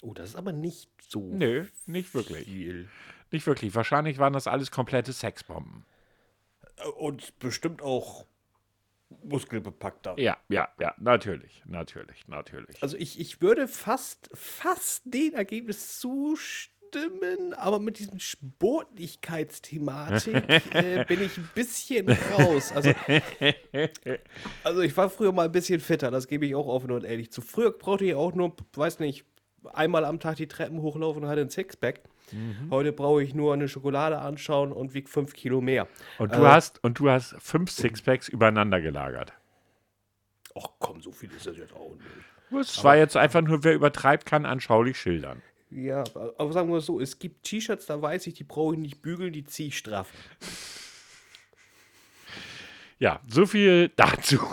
Oh, 0.01 0.15
das 0.15 0.31
ist 0.31 0.37
aber 0.37 0.53
nicht 0.53 0.91
so 1.03 1.29
Nö, 1.33 1.67
nicht 1.87 2.15
wirklich. 2.15 2.45
viel. 2.45 2.89
Nicht 3.31 3.47
wirklich. 3.47 3.75
Wahrscheinlich 3.75 4.19
waren 4.19 4.33
das 4.33 4.47
alles 4.47 4.71
komplette 4.71 5.13
Sexbomben. 5.13 5.85
Und 6.97 7.39
bestimmt 7.41 7.83
auch 7.83 8.25
muskelbepackter. 9.25 10.19
Ja, 10.19 10.37
ja, 10.49 10.69
ja, 10.79 10.95
natürlich, 10.99 11.63
natürlich, 11.67 12.29
natürlich. 12.29 12.83
Also 12.83 12.97
ich, 12.97 13.19
ich 13.19 13.41
würde 13.41 13.69
fast, 13.69 14.31
fast 14.35 15.03
dem 15.07 15.35
Ergebnis 15.35 15.99
zustimmen, 15.99 16.78
aber 17.57 17.79
mit 17.79 17.99
diesem 17.99 18.19
Sportlichkeitsthematik 18.19 20.35
äh, 20.75 21.05
bin 21.05 21.23
ich 21.23 21.39
ein 21.39 21.49
bisschen 21.55 22.11
raus. 22.11 22.73
Also, 22.75 22.93
also 24.65 24.81
ich 24.81 24.97
war 24.97 25.11
früher 25.11 25.33
mal 25.33 25.47
ein 25.47 25.53
bisschen 25.53 25.81
fitter, 25.81 26.11
das 26.11 26.29
gebe 26.29 26.47
ich 26.47 26.55
auch 26.55 26.67
offen 26.67 26.91
und 26.91 27.05
ehrlich 27.05 27.33
zu. 27.33 27.41
Früher 27.41 27.73
brauchte 27.73 28.05
ich 28.05 28.15
auch 28.15 28.35
nur, 28.35 28.55
weiß 28.75 28.99
nicht, 29.01 29.25
einmal 29.73 30.05
am 30.05 30.21
Tag 30.21 30.37
die 30.37 30.49
Treppen 30.49 30.83
hochlaufen 30.83 31.25
und 31.25 31.29
hatte 31.29 31.41
ein 31.41 31.51
Sixpack. 31.51 32.03
Heute 32.71 32.93
brauche 32.93 33.23
ich 33.23 33.35
nur 33.35 33.55
eine 33.55 33.69
Schokolade 33.69 34.19
anschauen 34.19 34.73
und 34.73 34.93
wiege 34.93 35.09
fünf 35.09 35.33
Kilo 35.33 35.61
mehr. 35.61 35.89
Und 36.19 36.35
du 36.35 36.47
hast 36.47 36.83
und 36.85 36.99
du 36.99 37.09
hast 37.09 37.35
fünf 37.39 37.71
Sixpacks 37.71 38.29
übereinander 38.29 38.81
gelagert. 38.81 39.33
Ach 40.55 40.69
komm, 40.79 41.01
so 41.01 41.11
viel 41.11 41.31
ist 41.33 41.47
das 41.47 41.57
jetzt 41.57 41.73
auch 41.73 41.95
nicht. 41.95 42.05
Das 42.51 42.85
war 42.85 42.97
jetzt 42.97 43.17
einfach 43.17 43.43
nur, 43.43 43.65
wer 43.65 43.75
übertreibt, 43.75 44.27
kann 44.27 44.47
anschaulich 44.47 44.99
schildern. 44.99 45.43
Ja, 45.71 46.05
aber 46.15 46.53
sagen 46.53 46.73
wir 46.73 46.81
so, 46.81 47.01
es 47.01 47.19
gibt 47.19 47.45
T-Shirts, 47.45 47.87
da 47.87 48.01
weiß 48.01 48.27
ich, 48.27 48.35
die 48.35 48.45
brauche 48.45 48.75
ich 48.75 48.81
nicht 48.81 49.03
bügeln, 49.03 49.33
die 49.33 49.45
ziehe 49.45 49.69
ich 49.69 49.79
straff. 49.79 50.11
Ja, 52.99 53.21
so 53.29 53.47
viel 53.47 53.91
dazu. 53.97 54.39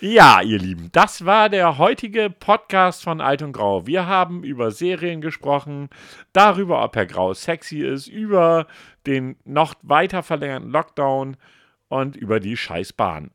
Ja, 0.00 0.42
ihr 0.42 0.60
Lieben, 0.60 0.90
das 0.92 1.24
war 1.24 1.48
der 1.48 1.76
heutige 1.76 2.30
Podcast 2.30 3.02
von 3.02 3.20
Alt 3.20 3.42
und 3.42 3.52
Grau. 3.52 3.84
Wir 3.84 4.06
haben 4.06 4.44
über 4.44 4.70
Serien 4.70 5.20
gesprochen, 5.20 5.90
darüber, 6.32 6.84
ob 6.84 6.94
Herr 6.94 7.06
Grau 7.06 7.34
sexy 7.34 7.80
ist, 7.80 8.06
über 8.06 8.68
den 9.08 9.34
noch 9.44 9.74
weiter 9.82 10.22
verlängerten 10.22 10.70
Lockdown 10.70 11.36
und 11.88 12.14
über 12.14 12.38
die 12.38 12.56
Scheißbahn. 12.56 13.32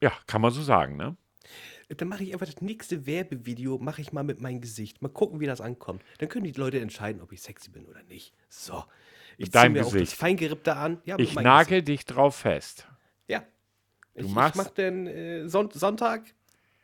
Ja, 0.00 0.12
kann 0.26 0.40
man 0.40 0.52
so 0.52 0.62
sagen, 0.62 0.96
ne? 0.96 1.16
Dann 1.96 2.08
mache 2.08 2.22
ich 2.24 2.32
einfach 2.32 2.46
das 2.46 2.60
nächste 2.60 3.06
Werbevideo, 3.06 3.78
mache 3.78 4.00
ich 4.00 4.12
mal 4.12 4.22
mit 4.22 4.40
meinem 4.40 4.60
Gesicht. 4.60 5.02
Mal 5.02 5.08
gucken, 5.08 5.40
wie 5.40 5.46
das 5.46 5.60
ankommt. 5.60 6.02
Dann 6.18 6.28
können 6.28 6.44
die 6.44 6.52
Leute 6.52 6.80
entscheiden, 6.80 7.20
ob 7.20 7.32
ich 7.32 7.42
sexy 7.42 7.70
bin 7.70 7.84
oder 7.86 8.02
nicht. 8.04 8.32
So. 8.48 8.84
Ich 9.36 9.50
ziehe 9.50 9.70
mir 9.70 9.80
auch 9.80 9.84
das 9.86 9.92
Gesicht. 9.94 10.12
Feingerippte 10.14 10.76
an. 10.76 11.00
Ja, 11.04 11.18
Ich 11.18 11.34
nagel 11.34 11.82
dich 11.82 12.04
drauf 12.04 12.36
fest. 12.36 12.86
Ja. 13.26 13.42
ich, 14.14 14.28
machst- 14.28 14.56
ich 14.56 14.64
mache 14.64 14.72
dann 14.76 15.06
äh, 15.06 15.48
Son 15.48 15.70
Sonntag 15.72 16.22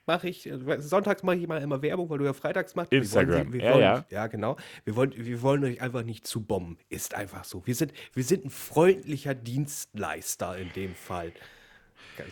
mache 0.06 0.28
ich 0.28 0.46
äh, 0.48 0.80
sonntags 0.80 1.22
mache 1.24 1.36
ich 1.36 1.46
mal 1.48 1.60
immer 1.60 1.82
Werbung, 1.82 2.08
weil 2.08 2.18
du 2.18 2.24
ja 2.24 2.32
freitags 2.32 2.74
machst. 2.76 2.92
Wir 2.92 2.98
wollen 3.12 3.28
Instagram. 3.28 3.52
wir 3.52 3.62
Ja, 3.64 3.72
wollen, 3.72 3.82
ja. 3.82 4.06
ja, 4.10 4.26
genau. 4.28 4.56
Wir 4.84 4.94
wollen 4.96 5.12
wir 5.16 5.42
wollen 5.42 5.64
euch 5.64 5.80
einfach 5.82 6.02
nicht 6.04 6.26
zu 6.26 6.42
bomben. 6.44 6.78
Ist 6.88 7.14
einfach 7.14 7.44
so. 7.44 7.66
Wir 7.66 7.74
sind 7.74 7.92
wir 8.14 8.22
sind 8.24 8.44
ein 8.44 8.50
freundlicher 8.50 9.34
Dienstleister 9.34 10.56
in 10.56 10.72
dem 10.74 10.94
Fall. 10.94 11.32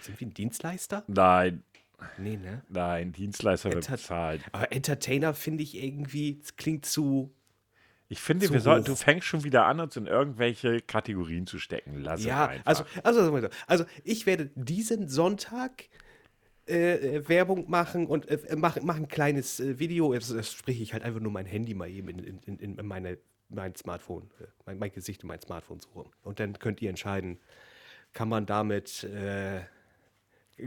Sind 0.03 0.19
wir 0.21 0.27
ein 0.29 0.35
Dienstleister? 0.35 1.05
Nein, 1.09 1.63
Nee, 2.19 2.37
ne? 2.37 2.63
nein, 2.69 3.13
Dienstleister 3.13 3.71
wird 3.71 3.85
Enter- 3.85 3.97
bezahlt. 3.97 4.43
Aber 4.53 4.73
Entertainer 4.73 5.35
finde 5.35 5.63
ich 5.63 5.77
irgendwie, 5.83 6.41
es 6.43 6.57
klingt 6.57 6.87
zu. 6.87 7.33
Ich 8.09 8.21
finde, 8.21 8.47
Zu 8.47 8.53
wir 8.53 8.61
soll, 8.61 8.81
hoch. 8.81 8.85
du 8.85 8.95
fängst 8.97 9.27
schon 9.27 9.45
wieder 9.45 9.65
an, 9.67 9.81
uns 9.81 9.97
in 9.97 10.07
irgendwelche 10.07 10.81
Kategorien 10.83 11.47
zu 11.47 11.59
stecken. 11.59 12.01
Lass 12.03 12.23
Ja, 12.23 12.49
einfach. 12.49 12.67
also, 12.67 12.85
also, 13.03 13.49
also 13.67 13.85
ich 14.05 14.27
werde 14.27 14.51
diesen 14.55 15.09
Sonntag 15.09 15.85
äh, 16.69 17.17
äh, 17.17 17.29
Werbung 17.29 17.69
machen 17.71 18.07
und 18.07 18.29
äh, 18.29 18.57
mache 18.57 18.81
mach 18.83 18.97
ein 18.97 19.09
kleines 19.09 19.59
äh, 19.59 19.79
Video. 19.79 20.13
Das, 20.15 20.29
das 20.29 20.53
spreche 20.53 20.83
ich 20.83 20.93
halt 20.93 21.03
einfach 21.03 21.21
nur 21.21 21.33
mein 21.33 21.47
Handy 21.47 21.75
mal 21.75 21.89
eben 21.91 22.09
in, 22.09 22.19
in, 22.19 22.59
in, 22.59 22.79
in 22.79 22.87
meine, 22.87 23.19
mein 23.49 23.75
Smartphone, 23.75 24.31
äh, 24.41 24.45
mein, 24.67 24.79
mein 24.79 24.93
Gesicht 24.93 25.23
in 25.23 25.29
mein 25.29 25.41
Smartphone 25.41 25.81
suchen. 25.81 26.11
Und 26.23 26.41
dann 26.41 26.59
könnt 26.59 26.83
ihr 26.83 26.91
entscheiden, 26.91 27.39
kann 28.13 28.29
man 28.29 28.45
damit, 28.47 29.03
äh, 29.05 29.61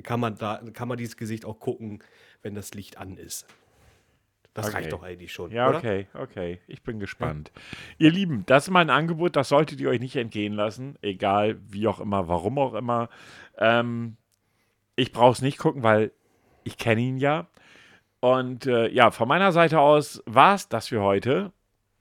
kann 0.03 0.19
man 0.19 0.35
da, 0.35 0.61
kann 0.73 0.88
man 0.88 0.97
dieses 0.97 1.17
Gesicht 1.17 1.45
auch 1.45 1.59
gucken, 1.59 2.03
wenn 2.41 2.55
das 2.55 2.73
Licht 2.73 2.97
an 2.97 3.17
ist. 3.17 3.45
Das 4.53 4.67
Okay. 4.67 4.77
reicht 4.77 4.93
doch 4.93 5.03
eigentlich 5.03 5.31
schon, 5.31 5.51
Ja, 5.51 5.69
oder? 5.69 5.77
okay, 5.77 6.07
okay. 6.15 6.59
Ich 6.67 6.81
bin 6.81 6.99
gespannt. 6.99 7.51
Ihr 7.99 8.09
Lieben, 8.11 8.43
das 8.47 8.65
ist 8.65 8.71
mein 8.71 8.89
Angebot, 8.89 9.35
das 9.35 9.49
solltet 9.49 9.79
ihr 9.79 9.89
euch 9.89 9.99
nicht 9.99 10.15
entgehen 10.15 10.53
lassen. 10.53 10.97
Egal, 11.01 11.59
wie 11.67 11.88
auch 11.88 11.99
immer, 11.99 12.27
warum 12.27 12.57
auch 12.57 12.73
immer. 12.73 13.09
Ähm, 13.57 14.17
ich 14.95 15.11
brauche 15.11 15.33
es 15.33 15.41
nicht 15.43 15.59
gucken, 15.59 15.83
weil 15.83 16.11
ich 16.63 16.77
kenne 16.77 17.01
ihn 17.01 17.17
ja. 17.17 17.47
Und 18.19 18.65
äh, 18.65 18.88
ja, 18.89 19.11
von 19.11 19.27
meiner 19.27 19.51
Seite 19.51 19.79
aus 19.79 20.23
war 20.25 20.55
es 20.55 20.69
das 20.69 20.88
für 20.88 21.01
heute. 21.01 21.51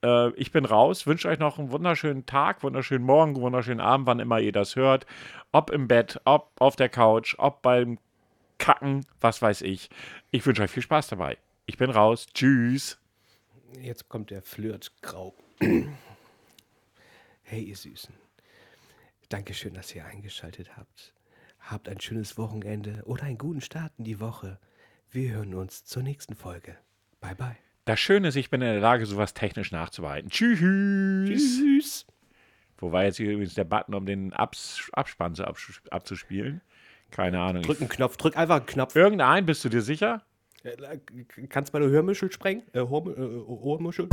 Äh, 0.03 0.31
ich 0.31 0.51
bin 0.51 0.65
raus, 0.65 1.07
wünsche 1.07 1.27
euch 1.27 1.39
noch 1.39 1.59
einen 1.59 1.71
wunderschönen 1.71 2.25
Tag, 2.25 2.63
wunderschönen 2.63 3.05
Morgen, 3.05 3.35
wunderschönen 3.35 3.81
Abend, 3.81 4.07
wann 4.07 4.19
immer 4.19 4.39
ihr 4.39 4.51
das 4.51 4.75
hört. 4.75 5.05
Ob 5.51 5.69
im 5.69 5.87
Bett, 5.87 6.19
ob 6.25 6.51
auf 6.59 6.75
der 6.75 6.89
Couch, 6.89 7.35
ob 7.37 7.61
beim 7.61 7.99
Kacken, 8.57 9.05
was 9.21 9.41
weiß 9.41 9.61
ich. 9.61 9.89
Ich 10.31 10.45
wünsche 10.45 10.63
euch 10.63 10.71
viel 10.71 10.83
Spaß 10.83 11.07
dabei. 11.07 11.37
Ich 11.65 11.77
bin 11.77 11.89
raus. 11.89 12.27
Tschüss. 12.33 12.97
Jetzt 13.81 14.09
kommt 14.09 14.31
der 14.31 14.41
Flirtgrau. 14.41 15.33
hey, 17.43 17.63
ihr 17.63 17.75
Süßen. 17.75 18.13
Dankeschön, 19.29 19.73
dass 19.73 19.93
ihr 19.93 20.05
eingeschaltet 20.05 20.77
habt. 20.77 21.13
Habt 21.59 21.89
ein 21.89 21.99
schönes 21.99 22.37
Wochenende 22.37 23.03
oder 23.05 23.23
einen 23.23 23.37
guten 23.37 23.61
Start 23.61 23.91
in 23.97 24.05
die 24.05 24.19
Woche. 24.19 24.59
Wir 25.11 25.31
hören 25.33 25.53
uns 25.53 25.83
zur 25.85 26.03
nächsten 26.03 26.35
Folge. 26.35 26.77
Bye, 27.19 27.35
bye. 27.35 27.66
Das 27.87 28.01
Schöne 28.01 28.27
ist, 28.27 28.35
ich 28.35 28.49
bin 28.49 28.61
in 28.61 28.67
der 28.67 28.81
Lage, 28.81 29.05
sowas 29.05 29.33
technisch 29.33 29.71
nachzubehalten. 29.71 30.29
Tschüss. 30.29 30.59
Tschüss. 30.59 32.05
Wo 32.77 32.91
war 32.91 33.05
jetzt 33.05 33.15
hier 33.15 33.31
übrigens 33.31 33.53
der 33.53 33.63
Button, 33.63 33.95
um 33.95 34.05
den 34.05 34.33
Abs 34.33 34.89
Abspann 34.91 35.35
zu 35.35 35.45
abs 35.47 35.81
abzuspielen? 35.89 36.59
Keine 37.11 37.39
Ahnung. 37.39 37.63
Drück 37.63 37.79
einen 37.79 37.87
Knopf, 37.89 38.17
drück 38.17 38.35
einfach 38.35 38.57
einen 38.57 38.65
Knopf. 38.65 38.93
Irgendein, 38.97 39.45
bist 39.45 39.63
du 39.63 39.69
dir 39.69 39.81
sicher? 39.81 40.21
Äh, 40.63 40.97
Kannst 41.47 41.71
meine 41.71 41.87
Hörmuschel 41.87 42.29
sprengen? 42.29 42.63
Äh, 42.73 42.79
Ohrmu- 42.79 43.15
äh, 43.15 43.37
Ohrmuschel? 43.47 44.09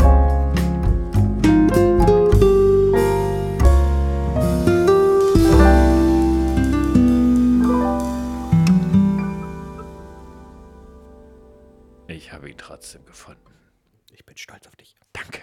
Ich 12.07 12.33
habe 12.33 12.51
ihn 12.51 12.57
trotzdem 12.57 13.05
gefunden. 13.05 13.41
Ich 14.15 14.25
bin 14.25 14.37
stolz 14.37 14.67
auf 14.67 14.77
dich. 14.77 14.95
Danke. 15.13 15.43